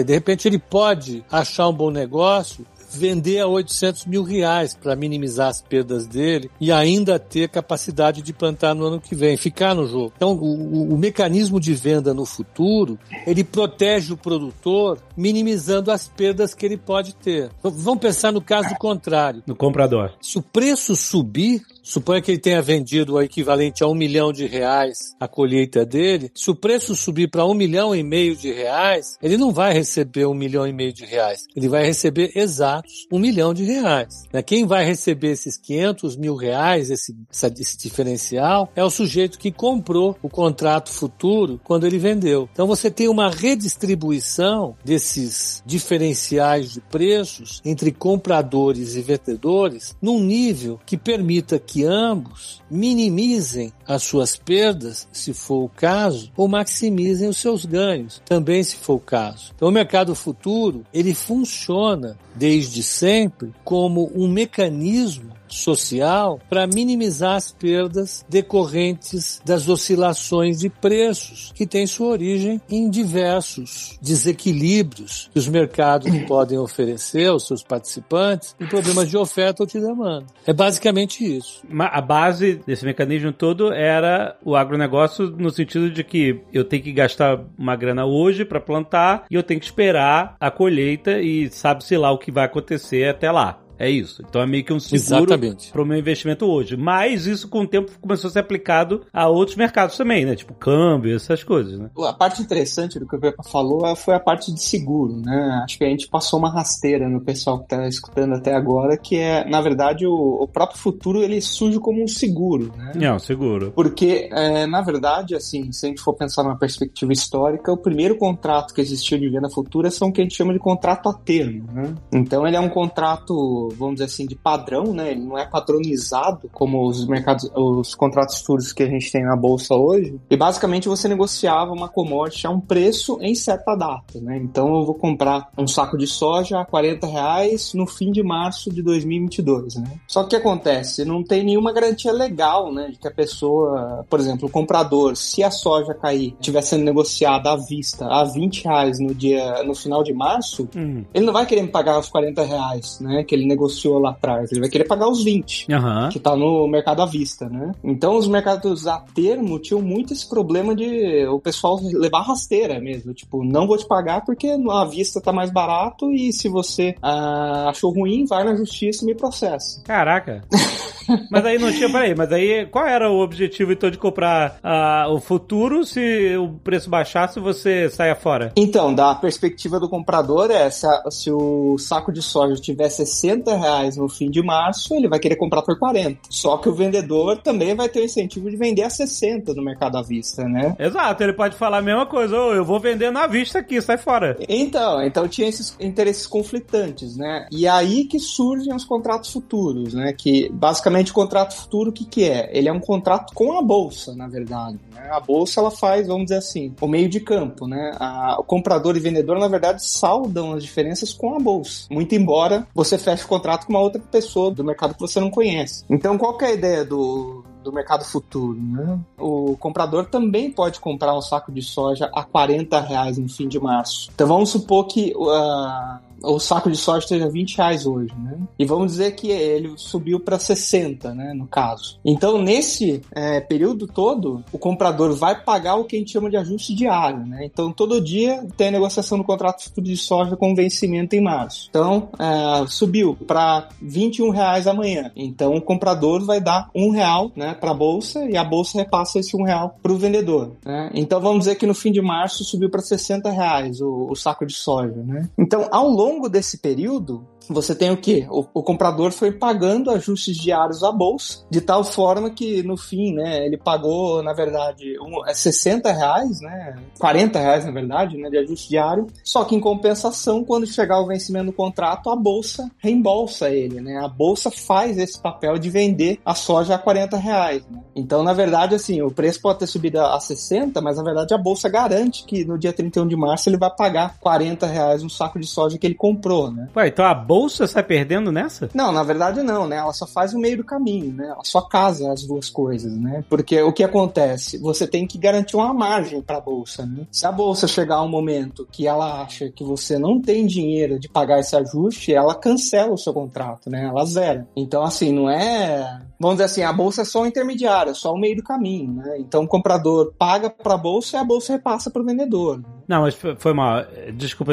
De 0.04 0.12
repente 0.12 0.49
ele 0.49 0.59
pode 0.59 1.25
achar 1.30 1.68
um 1.68 1.73
bom 1.73 1.92
negócio 1.92 2.66
vender 2.92 3.40
a 3.40 3.47
800 3.47 4.06
mil 4.06 4.23
reais 4.23 4.75
para 4.75 4.94
minimizar 4.97 5.49
as 5.49 5.62
perdas 5.62 6.06
dele 6.06 6.50
e 6.61 6.71
ainda 6.71 7.18
ter 7.18 7.49
capacidade 7.49 8.23
de 8.23 8.32
plantar 8.32 8.75
no 8.75 8.85
ano 8.85 9.00
que 9.00 9.14
vem, 9.14 9.37
ficar 9.37 9.75
no 9.75 9.87
jogo. 9.87 10.12
Então, 10.16 10.35
o, 10.35 10.92
o, 10.92 10.99
mecanismo 10.99 11.59
de 11.59 11.75
venda 11.75 12.12
no 12.12 12.25
futuro, 12.25 12.99
ele 13.26 13.42
protege 13.42 14.12
o 14.12 14.16
produtor 14.16 14.99
minimizando 15.16 15.90
as 15.90 16.09
perdas 16.09 16.54
que 16.54 16.66
ele 16.66 16.76
pode 16.76 17.14
ter. 17.14 17.50
Vamos 17.62 18.00
pensar 18.00 18.32
no 18.32 18.42
caso 18.42 18.75
contrário. 18.76 19.42
No 19.47 19.56
comprador. 19.56 20.12
Se 20.21 20.38
o 20.38 20.42
preço 20.42 20.94
subir, 20.94 21.62
Suponha 21.83 22.23
que 22.23 22.31
ele 22.31 22.39
tenha 22.39 22.62
vendido 22.62 23.15
o 23.15 23.23
equivalente 23.23 23.83
a 23.83 23.89
um 23.89 23.95
milhão 23.95 24.33
de 24.33 24.47
reais 24.47 25.17
a 25.19 25.27
colheita 25.27 25.85
dele. 25.85 26.31
Se 26.35 26.51
o 26.51 26.55
preço 26.55 26.95
subir 26.95 27.29
para 27.29 27.45
um 27.45 27.55
milhão 27.55 27.95
e 27.95 28.03
meio 28.03 28.37
de 28.37 28.53
reais, 28.53 29.19
ele 29.21 29.37
não 29.37 29.53
vai 29.53 29.73
receber 29.73 30.27
um 30.27 30.35
milhão 30.35 30.67
e 30.67 30.73
meio 30.73 30.93
de 30.93 31.05
reais. 31.05 31.41
Ele 31.57 31.69
vai 31.69 31.85
receber 31.85 32.33
exatos 32.37 33.07
um 33.11 33.19
milhão 33.19 33.53
de 33.53 33.65
reais. 33.65 34.25
Né? 34.33 34.43
Quem 34.43 34.65
vai 34.65 34.85
receber 34.85 35.33
esses 35.33 35.57
500 35.57 36.17
mil 36.17 36.37
reais, 36.37 36.91
esse, 36.91 37.15
esse 37.59 37.79
diferencial, 37.79 38.71
é 38.77 38.85
o 38.85 38.91
sujeito 38.91 39.39
que 39.39 39.51
comprou 39.51 40.17
o 40.23 40.29
contrato 40.29 40.91
futuro 40.91 41.61
quando 41.65 41.87
ele 41.87 41.99
vendeu. 41.99 42.49
Então 42.53 42.67
você 42.67 42.91
tem 42.91 43.09
uma 43.09 43.29
redistribuição 43.29 44.77
desses 44.85 45.62
diferenciais 45.67 46.73
de 46.73 46.81
preços 46.81 47.61
entre 47.65 47.91
compradores 47.91 48.95
e 48.95 49.03
vendedores 49.03 49.97
num 50.01 50.21
nível 50.21 50.79
que 50.87 50.97
permita 50.97 51.59
que 51.59 51.82
ambos 51.85 52.62
minimizem 52.71 53.73
as 53.87 54.03
suas 54.03 54.37
perdas, 54.37 55.09
se 55.12 55.33
for 55.33 55.65
o 55.65 55.69
caso, 55.69 56.31
ou 56.37 56.49
maximizem 56.49 57.29
os 57.29 57.37
seus 57.37 57.65
ganhos, 57.65 58.23
também 58.25 58.62
se 58.62 58.77
for 58.77 58.95
o 58.95 59.01
caso. 59.01 59.53
Então 59.55 59.69
o 59.69 59.73
mercado 59.73 60.15
futuro, 60.15 60.85
ele 60.93 61.15
funciona 61.15 62.19
desde 62.35 62.83
sempre 62.83 63.53
como 63.65 64.11
um 64.15 64.29
mecanismo 64.29 65.33
social 65.54 66.40
para 66.49 66.66
minimizar 66.66 67.37
as 67.37 67.52
perdas 67.52 68.25
decorrentes 68.28 69.40
das 69.44 69.68
oscilações 69.68 70.61
de 70.61 70.68
preços, 70.68 71.52
que 71.54 71.66
têm 71.66 71.87
sua 71.87 72.09
origem 72.09 72.61
em 72.71 72.88
diversos 72.90 73.99
desequilíbrios 74.00 75.30
que 75.32 75.38
os 75.38 75.49
mercados 75.49 76.11
podem 76.26 76.59
oferecer 76.59 77.28
aos 77.28 77.47
seus 77.47 77.62
participantes 77.62 78.54
em 78.61 78.66
problemas 78.66 79.09
de 79.09 79.16
oferta 79.16 79.62
ou 79.62 79.66
de 79.66 79.80
demanda. 79.80 80.26
É 80.47 80.52
basicamente 80.52 81.25
isso. 81.25 81.62
A 81.78 82.00
base 82.00 82.61
desse 82.66 82.85
mecanismo 82.85 83.32
todo 83.32 83.73
era 83.73 84.37
o 84.44 84.56
agronegócio 84.56 85.30
no 85.30 85.50
sentido 85.50 85.90
de 85.90 86.02
que 86.02 86.40
eu 86.52 86.64
tenho 86.64 86.82
que 86.82 86.92
gastar 86.92 87.40
uma 87.59 87.76
grana 87.76 88.04
hoje 88.04 88.44
para 88.44 88.61
plantar 88.61 89.25
e 89.30 89.35
eu 89.35 89.42
tenho 89.42 89.61
que 89.61 89.66
esperar 89.66 90.37
a 90.40 90.50
colheita 90.50 91.21
e 91.21 91.50
sabe-se 91.50 91.97
lá 91.97 92.11
o 92.11 92.18
que 92.18 92.30
vai 92.30 92.44
acontecer 92.44 93.09
até 93.09 93.30
lá. 93.30 93.62
É 93.83 93.91
isso. 93.91 94.23
Então 94.25 94.41
é 94.41 94.47
meio 94.47 94.65
que 94.65 94.73
um 94.73 94.79
seguro 94.79 95.27
para 95.73 95.83
o 95.83 95.85
meu 95.85 95.99
investimento 95.99 96.47
hoje. 96.47 96.77
Mas 96.77 97.27
isso 97.27 97.49
com 97.49 97.62
o 97.62 97.67
tempo 97.67 97.91
começou 98.01 98.29
a 98.29 98.33
ser 98.33 98.39
aplicado 98.39 99.05
a 99.12 99.29
outros 99.29 99.57
mercados 99.57 99.97
também, 99.97 100.25
né? 100.25 100.37
Tipo 100.37 100.55
câmbio, 100.55 101.17
essas 101.17 101.43
coisas, 101.43 101.81
né? 101.81 101.91
A 101.99 102.12
parte 102.12 102.41
interessante 102.41 103.01
do 103.01 103.09
que 103.09 103.17
o 103.17 103.19
Pepa 103.19 103.43
falou 103.43 103.85
é, 103.85 103.97
foi 103.97 104.15
a 104.15 104.21
parte 104.21 104.55
de 104.55 104.62
seguro, 104.62 105.17
né? 105.17 105.62
Acho 105.65 105.79
que 105.79 105.85
a 105.85 105.89
gente 105.89 106.07
passou 106.07 106.39
uma 106.39 106.49
rasteira 106.49 107.09
no 107.09 107.21
pessoal 107.21 107.59
que 107.59 107.65
está 107.65 107.89
escutando 107.89 108.35
até 108.35 108.55
agora, 108.55 108.97
que 108.97 109.17
é, 109.17 109.45
na 109.51 109.61
verdade, 109.61 110.07
o, 110.07 110.12
o, 110.12 110.47
próprio 110.47 110.79
futuro 110.79 111.21
ele 111.21 111.41
surge 111.41 111.81
como 111.81 112.05
um 112.05 112.07
seguro, 112.07 112.73
né? 112.77 112.93
É, 113.01 113.12
um 113.12 113.19
seguro. 113.19 113.73
Porque, 113.73 114.29
é, 114.31 114.65
na 114.65 114.81
verdade, 114.81 115.35
assim, 115.35 115.73
se 115.73 115.87
a 115.87 115.89
gente 115.89 116.01
for 116.01 116.15
pensar 116.15 116.45
numa 116.45 116.57
perspectiva 116.57 117.12
histórica, 117.12 117.73
o 117.73 117.77
primeiro 117.77 118.17
contrato 118.17 118.73
que 118.73 118.81
existiu 118.81 119.19
de 119.19 119.29
venda 119.29 119.51
futura 119.51 119.91
são 119.91 120.09
o 120.09 120.12
que 120.12 120.21
a 120.21 120.25
gente 120.25 120.37
chama 120.37 120.53
de 120.53 120.61
contrato 120.61 121.09
a 121.09 121.15
termo, 121.15 121.65
né? 121.73 121.93
Então 122.12 122.47
ele 122.47 122.57
é 122.57 122.61
um 122.61 122.69
contrato 122.69 123.72
vamos 123.76 123.95
dizer 123.95 124.07
assim, 124.07 124.26
de 124.26 124.35
padrão, 124.35 124.93
né? 124.93 125.12
Ele 125.12 125.23
não 125.23 125.38
é 125.38 125.47
padronizado 125.47 126.49
como 126.52 126.87
os 126.87 127.07
mercados, 127.07 127.50
os 127.55 127.95
contratos 127.95 128.38
futuros 128.38 128.73
que 128.73 128.83
a 128.83 128.88
gente 128.88 129.11
tem 129.11 129.25
na 129.25 129.37
bolsa 129.37 129.75
hoje. 129.75 130.19
E 130.31 130.37
basicamente 130.37 130.88
você 130.88 131.09
negociava 131.09 131.73
uma 131.73 131.88
commodity 131.88 132.47
a 132.47 132.50
um 132.50 132.61
preço 132.61 133.19
em 133.21 133.35
certa 133.35 133.75
data, 133.75 134.21
né? 134.21 134.38
Então 134.38 134.75
eu 134.76 134.85
vou 134.85 134.95
comprar 134.95 135.50
um 135.57 135.67
saco 135.67 135.97
de 135.97 136.07
soja 136.07 136.61
a 136.61 136.64
40 136.64 137.07
reais 137.07 137.73
no 137.75 137.87
fim 137.87 138.11
de 138.11 138.23
março 138.23 138.73
de 138.73 138.83
2022, 138.83 139.76
né? 139.76 140.00
Só 140.07 140.21
que 140.21 140.26
o 140.26 140.29
que 140.31 140.37
acontece? 140.37 141.05
Não 141.05 141.23
tem 141.23 141.45
nenhuma 141.45 141.73
garantia 141.73 142.12
legal, 142.12 142.73
né? 142.73 142.88
De 142.91 142.99
que 142.99 143.09
a 143.09 143.12
pessoa, 143.12 144.05
por 144.09 144.21
exemplo, 144.21 144.49
o 144.49 144.50
comprador, 144.50 145.17
se 145.17 145.43
a 145.43 145.50
soja 145.50 145.95
cair, 145.95 146.35
estiver 146.41 146.62
sendo 146.62 146.85
negociada 146.85 147.50
à 147.52 147.57
vista 147.57 148.07
a 148.07 148.25
20 148.25 148.64
reais 148.64 148.99
no 148.99 149.14
dia, 149.14 149.62
no 149.64 149.75
final 149.75 150.02
de 150.02 150.12
março, 150.12 150.69
hum. 150.76 151.05
ele 151.12 151.26
não 151.26 151.33
vai 151.33 151.47
querer 151.47 151.62
me 151.62 151.69
pagar 151.69 151.99
os 151.99 152.09
40 152.09 152.43
reais, 152.43 153.00
né? 153.00 153.25
Que 153.25 153.35
ele 153.35 153.47
negociou 153.52 153.99
lá 153.99 154.11
atrás. 154.11 154.50
Ele 154.50 154.61
vai 154.61 154.71
querer 154.71 154.85
pagar 154.85 155.09
os 155.09 155.23
20, 155.23 155.66
uhum. 155.71 156.09
que 156.11 156.18
tá 156.18 156.35
no 156.37 156.66
mercado 156.66 157.02
à 157.02 157.06
vista, 157.06 157.49
né? 157.49 157.73
Então 157.82 158.16
os 158.16 158.26
mercados 158.26 158.87
a 158.87 158.99
termo 159.14 159.59
tinham 159.59 159.80
muito 159.80 160.12
esse 160.12 160.28
problema 160.28 160.75
de 160.75 161.26
o 161.26 161.38
pessoal 161.38 161.78
levar 161.82 162.23
rasteira 162.23 162.80
mesmo. 162.80 163.12
Tipo, 163.14 163.44
não 163.44 163.66
vou 163.66 163.76
te 163.76 163.87
pagar 163.87 164.25
porque 164.25 164.49
à 164.71 164.85
vista 164.85 165.21
tá 165.21 165.32
mais 165.32 165.50
barato 165.50 166.12
e 166.12 166.32
se 166.32 166.49
você 166.49 166.94
ah, 167.02 167.68
achou 167.68 167.92
ruim, 167.92 168.25
vai 168.25 168.44
na 168.44 168.54
justiça 168.54 169.04
e 169.04 169.06
me 169.06 169.14
processa. 169.14 169.82
Caraca. 169.82 170.42
mas 171.30 171.44
aí 171.44 171.59
não 171.59 171.71
tinha, 171.73 171.90
peraí, 171.90 172.14
mas 172.14 172.32
aí 172.32 172.66
qual 172.66 172.87
era 172.87 173.11
o 173.11 173.21
objetivo 173.21 173.73
então 173.73 173.90
de 173.90 173.99
comprar 173.99 174.59
uh, 174.62 175.12
o 175.12 175.21
futuro 175.21 175.85
se 175.85 176.37
o 176.37 176.49
preço 176.62 176.88
baixasse 176.88 177.40
você 177.40 177.88
saia 177.90 178.14
fora? 178.14 178.52
Então, 178.56 178.94
da 178.94 179.14
perspectiva 179.14 179.78
do 179.78 179.88
comprador 179.88 180.50
é 180.50 180.71
se, 180.71 180.87
a, 180.87 181.11
se 181.11 181.30
o 181.30 181.76
saco 181.78 182.12
de 182.12 182.23
soja 182.23 182.54
tiver 182.61 182.88
60 182.88 183.42
reais 183.51 183.97
no 183.97 184.09
fim 184.09 184.31
de 184.31 184.43
março, 184.43 184.95
ele 184.95 185.09
vai 185.09 185.19
querer 185.19 185.37
comprar 185.37 185.63
por 185.63 185.79
40. 185.79 186.19
Só 186.29 186.57
que 186.57 186.69
o 186.69 186.75
vendedor 186.75 187.39
também 187.39 187.75
vai 187.75 187.89
ter 187.89 188.01
o 188.01 188.05
incentivo 188.05 188.51
de 188.51 188.57
vender 188.57 188.83
a 188.83 188.91
60 188.91 189.55
no 189.55 189.63
mercado 189.63 189.97
à 189.97 190.03
vista, 190.03 190.45
né? 190.45 190.75
Exato, 190.79 191.23
ele 191.23 191.33
pode 191.33 191.57
falar 191.57 191.79
a 191.79 191.83
mesma 191.83 192.07
coisa, 192.07 192.39
oh, 192.39 192.55
eu 192.55 192.65
vou 192.65 192.81
vender 192.81 193.11
na 193.11 193.27
vista 193.27 193.59
aqui, 193.59 193.81
sai 193.81 193.99
fora. 193.99 194.37
Então, 194.49 195.03
então 195.03 195.29
tinha 195.29 195.49
esses 195.49 195.77
interesses 195.81 196.27
conflitantes, 196.27 197.17
né? 197.17 197.47
E 197.51 197.67
aí 197.67 198.05
que 198.05 198.19
surgem 198.19 198.75
os 198.75 198.85
contratos 198.85 199.33
futuros, 199.33 199.95
né? 199.95 200.13
Que 200.13 200.51
basicamente 200.51 201.11
o 201.11 201.15
contrato 201.15 201.55
futuro 201.55 201.91
o 201.91 201.93
que 201.93 202.05
que 202.05 202.29
é? 202.29 202.51
Ele 202.53 202.69
é 202.69 202.73
um 202.73 202.81
contrato 202.81 203.33
com 203.35 203.57
a 203.59 203.63
bolsa, 203.63 204.15
na 204.15 204.27
verdade. 204.27 204.79
Né? 204.95 205.09
A 205.11 205.21
bolsa 205.21 205.61
ela 205.61 205.71
faz, 205.71 206.07
vamos 206.07 206.25
dizer 206.25 206.37
assim, 206.37 206.75
o 206.81 206.89
meio 206.89 207.09
de 207.09 207.21
campo, 207.21 207.67
né? 207.67 207.93
A, 207.99 208.37
o 208.39 208.45
comprador 208.45 208.97
e 208.97 209.01
vendedor 209.01 209.39
na 209.39 209.49
verdade 209.49 209.87
saldam 209.87 210.53
as 210.53 210.63
diferenças 210.63 211.13
com 211.13 211.35
a 211.35 211.39
bolsa. 211.39 211.87
Muito 211.91 212.15
embora 212.15 212.67
você 212.75 212.99
feche 212.99 213.25
contrato 213.33 213.67
com 213.67 213.73
uma 213.73 213.81
outra 213.81 214.01
pessoa 214.01 214.51
do 214.51 214.62
mercado 214.62 214.93
que 214.95 215.01
você 215.01 215.19
não 215.19 215.31
conhece. 215.31 215.85
Então, 215.89 216.19
qual 216.19 216.37
que 216.37 216.45
é 216.45 216.49
a 216.49 216.53
ideia 216.53 216.85
do, 216.85 217.43
do 217.62 217.73
mercado 217.73 218.04
futuro, 218.04 218.59
né? 218.61 218.99
O 219.19 219.57
comprador 219.57 220.07
também 220.07 220.50
pode 220.50 220.81
comprar 220.81 221.16
um 221.16 221.23
saco 221.23 221.52
de 221.52 221.62
soja 221.62 222.11
a 222.14 222.23
40 222.23 222.81
reais 222.81 223.19
no 223.19 223.28
fim 223.28 223.49
de 223.49 223.59
março. 223.59 224.11
Então 224.14 224.26
vamos 224.26 224.50
supor 224.50 224.87
que 224.87 225.12
uh, 225.16 226.12
o 226.25 226.38
saco 226.38 226.71
de 226.71 226.76
soja 226.76 227.00
esteja 227.00 227.28
20 227.28 227.57
reais 227.57 227.87
hoje, 227.87 228.12
né? 228.19 228.38
E 228.59 228.64
vamos 228.64 228.92
dizer 228.92 229.12
que 229.12 229.31
ele 229.31 229.73
subiu 229.76 230.21
para 230.21 230.38
60, 230.38 231.14
né? 231.14 231.33
No 231.35 231.47
caso. 231.47 231.99
Então, 232.04 232.40
nesse 232.40 233.02
é, 233.12 233.40
período 233.40 233.87
todo, 233.87 234.45
o 234.52 234.59
comprador 234.59 235.14
vai 235.14 235.40
pagar 235.42 235.76
o 235.76 235.85
que 235.85 235.97
a 235.97 235.99
gente 235.99 236.12
chama 236.12 236.31
de 236.31 236.37
ajuste 236.37 236.75
diário, 236.75 237.26
né? 237.26 237.45
Então, 237.45 237.73
todo 237.73 238.00
dia 238.00 238.47
tem 238.57 238.69
a 238.69 238.73
negociação 238.73 239.19
do 239.19 239.25
contrato 239.25 239.64
futuro 239.64 239.87
de 239.87 239.97
soja 239.97 240.37
com 240.37 240.54
vencimento 240.54 241.14
em 241.16 241.21
março. 241.21 241.66
Então, 241.71 242.09
é, 242.19 242.66
subiu 242.66 243.16
para 243.26 243.69
21 243.81 244.31
reais 244.31 244.66
amanhã. 244.66 245.11
Então, 245.16 245.54
o 245.54 245.62
comprador 245.62 246.25
vai 246.25 246.40
dar 246.40 246.71
um 246.75 246.90
real, 246.90 247.31
né? 247.35 247.51
Para 247.54 247.71
a 247.71 247.75
bolsa 247.75 248.25
e 248.25 248.37
a 248.37 248.44
bolsa 248.44 248.78
repassa 248.78 249.18
esse 249.18 249.37
um 249.37 249.44
real 249.44 249.76
para 249.82 249.92
o 249.92 249.97
vendedor. 249.97 250.52
Né? 250.64 250.90
Então, 250.94 251.21
vamos 251.21 251.40
dizer 251.40 251.56
que 251.56 251.66
no 251.66 251.75
fim 251.75 251.92
de 251.92 252.00
março 252.00 252.44
subiu 252.44 252.71
para 252.71 252.80
60 252.80 253.30
reais 253.30 253.80
o, 253.80 254.09
o 254.11 254.14
saco 254.14 254.47
de 254.47 254.54
soja, 254.54 255.02
né? 255.02 255.28
Então, 255.38 255.68
ao 255.71 255.88
longo 255.88 256.28
desse 256.28 256.59
período, 256.59 257.26
você 257.49 257.75
tem 257.75 257.91
o 257.91 257.97
quê? 257.97 258.27
O, 258.31 258.47
o, 258.55 258.63
comprador 258.63 259.13
foi 259.13 259.33
pagando 259.33 259.91
ajustes 259.91 260.37
diários 260.37 260.83
à 260.83 260.93
bolsa, 260.93 261.45
de 261.51 261.61
tal 261.61 261.85
forma 261.85 262.31
que 262.31 262.63
no 262.63 262.77
fim, 262.77 263.15
né, 263.15 263.45
ele 263.45 263.57
pagou, 263.57 264.23
na 264.23 264.33
verdade, 264.33 264.99
um, 265.01 265.27
é 265.27 265.35
60 265.35 265.93
reais, 265.93 266.41
né, 266.41 266.77
40 266.99 267.39
reais, 267.39 267.65
na 267.65 267.71
verdade, 267.71 268.17
né, 268.17 268.31
de 268.31 268.39
ajuste 268.39 268.69
diário, 268.69 269.07
só 269.25 269.45
que 269.45 269.55
em 269.55 269.61
compensação, 269.61 270.45
quando 270.45 270.67
chegar 270.67 271.01
o 271.01 271.07
vencimento 271.07 271.47
do 271.47 271.53
contrato, 271.53 272.11
a 272.11 272.17
bolsa 272.17 272.71
reembolsa 272.79 273.51
ele, 273.51 273.81
né, 273.81 273.99
a 273.99 274.09
bolsa 274.09 274.51
faz 274.51 274.99
esse 274.99 275.21
papel 275.21 275.59
de 275.59 275.71
vender 275.71 276.19
a 276.25 276.35
soja 276.35 276.75
a 276.75 276.79
40 276.79 277.17
reais, 277.17 277.63
né? 277.69 277.81
Então, 277.95 278.23
na 278.23 278.33
verdade, 278.33 278.75
assim, 278.75 279.03
o 279.03 279.11
preço 279.11 279.41
pode 279.41 279.59
ter 279.59 279.67
subido 279.67 280.01
a 280.01 280.19
60, 280.19 280.81
mas 280.81 280.97
na 280.97 281.03
verdade 281.03 281.35
a 281.35 281.39
bolsa 281.39 281.69
garante 281.69 282.25
que 282.25 282.45
no 282.45 282.59
dia 282.59 282.73
31 282.73 283.07
de 283.07 283.17
março 283.17 283.49
ele 283.49 283.57
vai 283.57 283.71
pagar 283.71 284.19
40 284.19 284.67
reais 284.67 285.03
um 285.03 285.09
saco 285.09 285.39
de 285.39 285.47
soja 285.47 285.79
que 285.79 285.87
ele 285.87 285.95
comprou, 285.95 286.51
né? 286.51 286.69
Ué, 286.75 286.89
então 286.89 287.05
a 287.05 287.15
bolsa 287.33 287.67
sai 287.67 287.83
perdendo 287.83 288.31
nessa? 288.31 288.69
Não, 288.75 288.93
na 288.93 289.03
verdade 289.03 289.43
não, 289.43 289.67
né? 289.67 289.77
Ela 289.77 289.95
só 289.95 290.07
faz 290.07 290.35
o 290.35 290.39
meio 290.39 290.59
do 290.59 290.65
caminho, 290.65 291.15
né? 291.15 291.29
Ela 291.29 291.43
só 291.43 291.62
casa 291.62 292.12
as 292.12 292.27
duas 292.27 292.51
coisas, 292.51 292.93
né? 292.93 293.25
Porque 293.27 293.62
o 293.62 293.73
que 293.73 293.83
acontece? 293.83 294.59
Você 294.59 294.87
tem 294.87 295.07
que 295.07 295.17
garantir 295.17 295.57
uma 295.57 295.73
margem 295.73 296.21
para 296.21 296.37
a 296.37 296.41
bolsa, 296.43 296.85
né? 296.85 297.07
Se 297.11 297.27
a 297.27 297.33
bolsa 297.33 297.67
chegar 297.67 298.03
um 298.03 298.09
momento 298.09 298.69
que 298.71 298.87
ela 298.87 299.23
acha 299.23 299.51
que 299.51 299.65
você 299.65 299.99
não 299.99 300.21
tem 300.21 300.47
dinheiro 300.47 301.01
de 301.01 301.09
pagar 301.09 301.41
esse 301.41 301.57
ajuste, 301.57 302.12
ela 302.12 302.35
cancela 302.35 302.93
o 302.93 302.99
seu 302.99 303.15
contrato, 303.15 303.71
né? 303.71 303.87
Ela 303.87 304.05
zera. 304.05 304.47
Então, 304.55 304.83
assim, 304.83 305.11
não 305.11 305.31
é 305.31 306.03
vamos 306.23 306.37
dizer 306.37 306.45
assim, 306.45 306.62
a 306.62 306.73
bolsa 306.73 307.03
é 307.03 307.05
só 307.05 307.23
um 307.23 307.27
intermediário, 307.27 307.95
só 307.97 308.12
o 308.12 308.19
meio 308.19 308.37
do 308.37 308.45
caminho, 308.45 308.93
né? 308.93 309.17
Então 309.19 309.43
o 309.43 309.49
comprador 309.49 310.12
paga 310.17 310.49
para 310.49 310.75
a 310.75 310.79
bolsa 310.79 311.17
e 311.17 311.21
a 311.21 311.25
bolsa 311.25 311.53
repassa 311.53 311.91
para 311.91 312.01
o 312.01 312.05
vendedor. 312.05 312.62
Não, 312.93 313.01
mas 313.01 313.19
foi 313.39 313.55
mal. 313.55 313.87
Desculpa, 314.13 314.53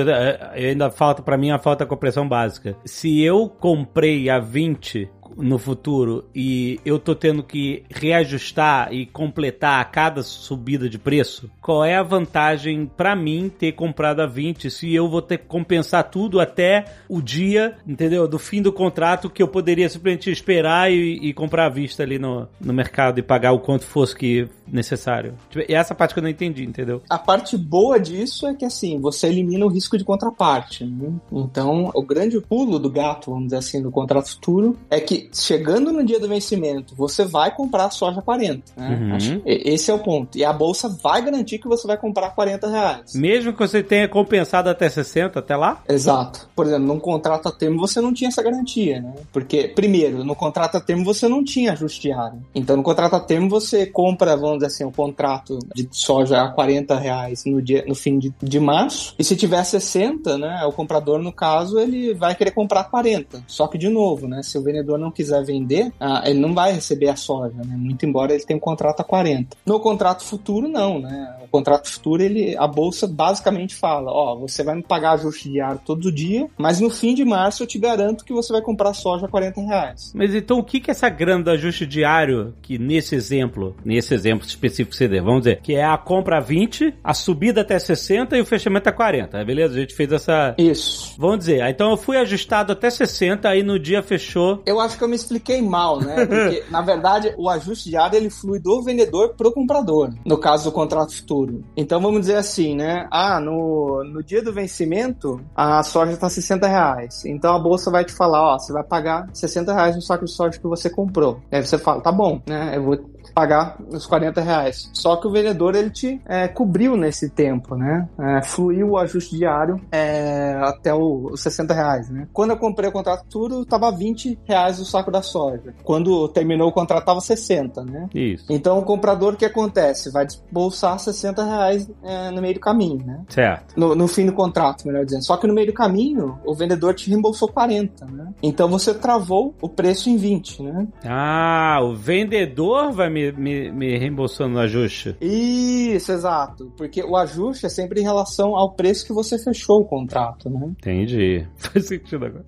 ainda 0.54 0.90
falta 0.90 1.22
para 1.22 1.38
mim 1.38 1.52
a 1.52 1.60
falta 1.60 1.84
de 1.84 1.90
compreensão 1.90 2.26
básica. 2.26 2.74
Se 2.86 3.22
eu 3.22 3.50
comprei 3.50 4.30
a 4.30 4.40
20 4.40 5.10
no 5.42 5.58
futuro 5.58 6.26
e 6.34 6.80
eu 6.86 7.00
tô 7.00 7.16
tendo 7.16 7.44
que 7.44 7.84
reajustar 7.90 8.94
e 8.94 9.06
completar 9.06 9.82
a 9.82 9.86
cada 9.86 10.22
subida 10.24 10.90
de 10.90 10.98
preço, 10.98 11.50
qual 11.62 11.84
é 11.84 11.96
a 11.96 12.04
vantagem 12.04 12.86
para 12.86 13.16
mim 13.16 13.50
ter 13.50 13.74
comprado 13.74 14.22
a 14.22 14.26
20 14.26 14.70
se 14.70 14.94
eu 14.94 15.10
vou 15.10 15.22
ter 15.22 15.40
que 15.40 15.46
compensar 15.46 16.10
tudo 16.10 16.40
até 16.40 16.86
o 17.08 17.22
dia, 17.22 17.78
entendeu? 17.88 18.28
Do 18.28 18.40
fim 18.40 18.62
do 18.62 18.72
contrato 18.72 19.30
que 19.30 19.42
eu 19.42 19.48
poderia 19.48 19.90
simplesmente 19.90 20.30
esperar 20.30 20.92
e, 20.92 21.20
e 21.22 21.34
comprar 21.34 21.66
à 21.66 21.70
vista 21.70 22.04
ali 22.04 22.20
no, 22.20 22.48
no 22.60 22.74
mercado 22.74 23.20
e 23.20 23.24
pagar 23.24 23.52
o 23.52 23.60
quanto 23.60 23.86
fosse 23.86 24.16
que 24.16 24.48
necessário. 24.68 25.34
Tipo, 25.50 25.72
e 25.72 25.74
essa 25.74 25.96
parte 25.96 26.14
que 26.14 26.20
eu 26.20 26.24
não 26.24 26.30
entendi, 26.30 26.64
entendeu? 26.64 27.02
A 27.10 27.18
parte 27.18 27.58
boa 27.58 28.00
disso 28.00 28.48
é 28.48 28.54
que 28.54 28.66
assim, 28.66 29.00
você 29.00 29.28
elimina 29.28 29.66
o 29.66 29.70
risco 29.70 29.98
de 29.98 30.04
contraparte. 30.04 30.86
Né? 30.86 31.14
Então, 31.32 31.92
o 31.94 32.02
grande 32.04 32.40
pulo 32.40 32.80
do 32.80 32.90
gato, 32.90 33.32
vamos 33.32 33.46
dizer 33.46 33.58
assim, 33.58 33.82
do 33.82 33.92
contrato 33.92 34.30
futuro 34.30 34.78
é 34.90 35.00
que 35.00 35.29
chegando 35.34 35.92
no 35.92 36.04
dia 36.04 36.20
do 36.20 36.28
vencimento, 36.28 36.96
você 36.96 37.26
vai 37.26 37.54
comprar 37.56 37.86
a 37.86 37.90
soja 37.90 38.22
40. 38.22 38.64
Né? 38.76 39.18
Uhum. 39.20 39.42
Esse 39.46 39.92
é 39.92 39.94
o 39.94 40.00
ponto. 40.00 40.38
E 40.38 40.44
a 40.44 40.54
bolsa 40.54 40.90
vai 40.90 41.22
garantir 41.24 41.60
que 41.60 41.68
você 41.68 41.88
vai 41.88 41.98
comprar 41.98 42.32
40 42.32 42.70
reais. 42.70 43.14
Mesmo 43.14 43.54
que 43.54 43.60
você 43.60 43.84
tenha 43.84 44.08
compensado 44.08 44.70
até 44.70 44.90
60, 44.90 45.40
até 45.40 45.56
lá? 45.56 45.82
Exato. 45.88 46.50
Por 46.56 46.66
exemplo, 46.66 46.88
num 46.88 47.00
contrato 47.00 47.48
a 47.48 47.52
termo 47.52 47.80
você 47.80 48.02
não 48.02 48.14
tinha 48.14 48.30
essa 48.30 48.42
garantia, 48.42 49.02
né? 49.02 49.14
Porque, 49.32 49.70
primeiro, 49.70 50.24
no 50.24 50.36
contrato 50.36 50.76
a 50.76 50.82
termo 50.82 51.04
você 51.04 51.28
não 51.28 51.44
tinha 51.44 51.74
ajuste 51.74 52.02
diário. 52.02 52.42
Então, 52.54 52.76
no 52.76 52.84
contrato 52.84 53.16
a 53.16 53.20
termo 53.20 53.50
você 53.50 53.86
compra, 53.86 54.36
vamos 54.36 54.58
dizer 54.58 54.68
assim, 54.68 54.84
o 54.84 54.92
contrato 54.92 55.60
de 55.76 55.88
soja 55.92 56.42
a 56.42 56.50
40 56.50 56.98
reais 56.98 57.46
no, 57.46 57.62
dia, 57.62 57.84
no 57.88 57.96
fim 57.96 58.18
de, 58.18 58.34
de 58.42 58.60
março. 58.60 59.16
E 59.18 59.24
se 59.24 59.36
tiver 59.36 59.64
60, 59.64 60.38
né? 60.38 60.64
O 60.66 60.72
comprador, 60.72 61.20
no 61.20 61.32
caso, 61.32 61.80
ele 61.80 62.14
vai 62.14 62.36
querer 62.36 62.52
comprar 62.52 62.86
40. 62.86 63.44
Só 63.48 63.68
que, 63.68 63.78
de 63.78 63.90
novo, 63.90 64.28
né? 64.28 64.42
Se 64.44 64.58
o 64.58 64.64
vendedor 64.64 64.98
não 64.98 65.12
quiser 65.20 65.44
vender, 65.44 65.92
ah, 66.00 66.24
ele 66.26 66.40
não 66.40 66.54
vai 66.54 66.72
receber 66.72 67.10
a 67.10 67.16
soja, 67.16 67.56
né? 67.58 67.76
Muito 67.76 68.06
embora 68.06 68.34
ele 68.34 68.44
tenha 68.44 68.56
um 68.58 68.62
contrato 68.62 69.02
a 69.02 69.04
40. 69.04 69.58
No 69.66 69.80
contrato 69.80 70.24
futuro, 70.24 70.70
não, 70.70 71.00
né? 71.00 71.36
O 71.44 71.48
contrato 71.48 71.90
futuro, 71.90 72.24
ele, 72.24 72.56
a 72.58 72.68
bolsa 72.68 73.06
basicamente 73.06 73.76
fala, 73.76 74.12
ó, 74.12 74.38
você 74.38 74.64
vai 74.64 74.76
me 74.76 74.84
pagar 74.84 75.14
ajuste 75.14 75.50
diário 75.50 75.82
todo 75.86 76.12
dia, 76.12 76.48
mas 76.58 76.80
no 76.80 76.90
fim 76.90 77.14
de 77.14 77.26
março 77.26 77.64
eu 77.64 77.68
te 77.68 77.78
garanto 77.78 78.24
que 78.24 78.32
você 78.32 78.54
vai 78.54 78.62
comprar 78.62 78.94
soja 78.94 79.26
a 79.26 79.30
40 79.30 79.62
reais. 79.62 80.12
Mas 80.16 80.34
então 80.34 80.60
o 80.60 80.64
que 80.64 80.80
que 80.80 80.90
é 80.90 80.94
essa 80.94 81.10
grana 81.10 81.44
do 81.44 81.52
ajuste 81.52 81.86
diário, 81.86 82.54
que 82.62 82.78
nesse 82.78 83.16
exemplo, 83.16 83.76
nesse 83.84 84.14
exemplo 84.14 84.48
específico 84.48 84.92
que 84.92 84.98
você 84.98 85.08
deu, 85.08 85.24
vamos 85.24 85.42
dizer, 85.42 85.60
que 85.62 85.76
é 85.76 85.84
a 85.84 85.98
compra 85.98 86.38
a 86.38 86.42
20, 86.42 86.96
a 87.04 87.14
subida 87.14 87.62
até 87.62 87.78
60 87.78 88.38
e 88.38 88.42
o 88.42 88.46
fechamento 88.46 88.88
a 88.88 88.92
40, 88.92 89.44
beleza? 89.44 89.76
A 89.76 89.80
gente 89.80 89.94
fez 89.94 90.12
essa... 90.12 90.56
Isso. 90.58 91.16
Vamos 91.18 91.40
dizer, 91.40 91.62
ah, 91.62 91.70
então 91.70 91.92
eu 91.92 91.98
fui 91.98 92.18
ajustado 92.18 92.72
até 92.72 92.90
60, 92.90 93.50
aí 93.50 93.64
no 93.64 93.78
dia 93.80 94.02
fechou... 94.02 94.62
Eu 94.66 94.80
acho 94.80 94.98
que 95.00 95.04
eu 95.04 95.08
me 95.08 95.16
expliquei 95.16 95.62
mal, 95.62 96.00
né? 96.00 96.26
Porque, 96.26 96.64
na 96.70 96.82
verdade, 96.82 97.34
o 97.38 97.50
ajuste 97.50 97.90
diário 97.90 98.18
ele 98.18 98.30
flui 98.30 98.60
do 98.60 98.84
vendedor 98.84 99.34
pro 99.36 99.52
comprador, 99.52 100.14
no 100.26 100.38
caso 100.38 100.66
do 100.66 100.72
contrato 100.72 101.16
futuro. 101.16 101.64
Então 101.76 102.00
vamos 102.00 102.22
dizer 102.22 102.36
assim, 102.36 102.76
né? 102.76 103.08
Ah, 103.12 103.40
no, 103.40 104.04
no 104.04 104.22
dia 104.22 104.44
do 104.44 104.54
vencimento, 104.54 105.42
a 105.56 105.82
soja 105.82 106.16
tá 106.18 106.30
60 106.30 106.68
reais. 106.68 107.26
Então 107.26 107.56
a 107.56 107.60
bolsa 107.60 107.90
vai 107.90 108.06
te 108.06 108.14
falar, 108.14 108.56
ó, 108.56 108.60
você 108.60 108.72
vai 108.72 108.84
pagar 108.84 109.28
60 109.34 109.74
reais 109.74 109.96
no 109.96 110.02
saco 110.02 110.26
de 110.26 110.32
soja 110.32 110.60
que 110.60 110.68
você 110.68 110.90
comprou. 110.90 111.40
Aí 111.52 111.66
você 111.66 111.78
fala, 111.78 112.02
tá 112.02 112.12
bom, 112.12 112.42
né? 112.46 112.74
Eu 112.76 112.84
vou 112.84 112.98
pagar 113.40 113.78
os 113.88 114.06
40 114.06 114.42
reais. 114.42 114.90
Só 114.94 115.16
que 115.16 115.26
o 115.26 115.32
vendedor 115.32 115.74
ele 115.74 115.90
te 115.90 116.22
é, 116.26 116.50
cobriu 116.50 116.98
nesse 116.98 117.30
tempo, 117.30 117.74
né? 117.74 118.10
É, 118.20 118.42
fluiu 118.44 118.90
o 118.90 118.98
ajuste 118.98 119.38
diário 119.38 119.80
é, 119.90 120.60
até 120.62 120.94
os 120.94 121.40
60 121.42 121.74
reais, 121.74 122.10
né? 122.10 122.28
Quando 122.34 122.50
eu 122.50 122.58
comprei 122.58 122.90
o 122.90 122.92
contrato 122.92 123.24
futuro, 123.24 123.66
tava 123.66 123.90
20 123.92 124.40
reais 124.44 124.78
o 124.80 124.86
saco 124.86 125.10
da 125.10 125.22
soja. 125.22 125.74
Quando 125.84 126.28
terminou 126.28 126.68
o 126.68 126.72
contrato, 126.74 127.06
tava 127.06 127.22
60, 127.22 127.82
né? 127.86 128.10
Isso. 128.14 128.46
Então 128.50 128.78
o 128.78 128.84
comprador, 128.84 129.36
o 129.36 129.38
que 129.38 129.46
acontece? 129.46 130.12
Vai 130.12 130.26
desbolsar 130.26 131.00
60 131.00 131.42
reais 131.42 131.90
é, 132.04 132.32
no 132.32 132.42
meio 132.42 132.56
do 132.56 132.60
caminho, 132.60 133.06
né? 133.06 133.22
Certo. 133.30 133.74
No, 133.80 133.96
no 133.96 134.08
fim 134.08 134.26
do 134.26 134.34
contrato, 134.34 134.86
melhor 134.86 135.06
dizendo. 135.06 135.24
Só 135.24 135.38
que 135.38 135.48
no 135.48 135.54
meio 135.54 135.68
do 135.68 135.74
caminho, 135.74 136.38
o 136.46 136.54
vendedor 136.54 136.94
te 136.94 137.10
reembolsou 137.10 137.48
40, 137.48 138.06
né? 138.06 138.34
Então 138.44 138.68
você 138.68 138.94
travou 138.94 139.56
o 139.62 139.70
preço 139.70 140.10
em 140.10 140.18
20, 140.18 140.64
né? 140.64 140.88
Ah, 141.06 141.80
o 141.82 141.96
vendedor 141.96 142.92
vai 142.92 143.10
me, 143.10 143.29
me, 143.32 143.72
me 143.72 143.98
reembolsando 143.98 144.54
no 144.54 144.60
ajuste. 144.60 145.16
Isso, 145.20 146.12
exato. 146.12 146.72
Porque 146.78 147.04
o 147.04 147.16
ajuste 147.16 147.66
é 147.66 147.70
sempre 147.70 148.02
em 148.02 148.04
relação 148.04 148.56
ao 148.56 148.74
preço 148.74 149.06
que 149.06 149.14
você 149.14 149.38
fechou 149.38 149.82
o 149.82 149.86
contrato, 149.86 150.50
né? 150.50 150.68
Entendi. 150.80 151.46
Faz 151.58 151.88
sentido 151.88 152.26
agora. 152.26 152.46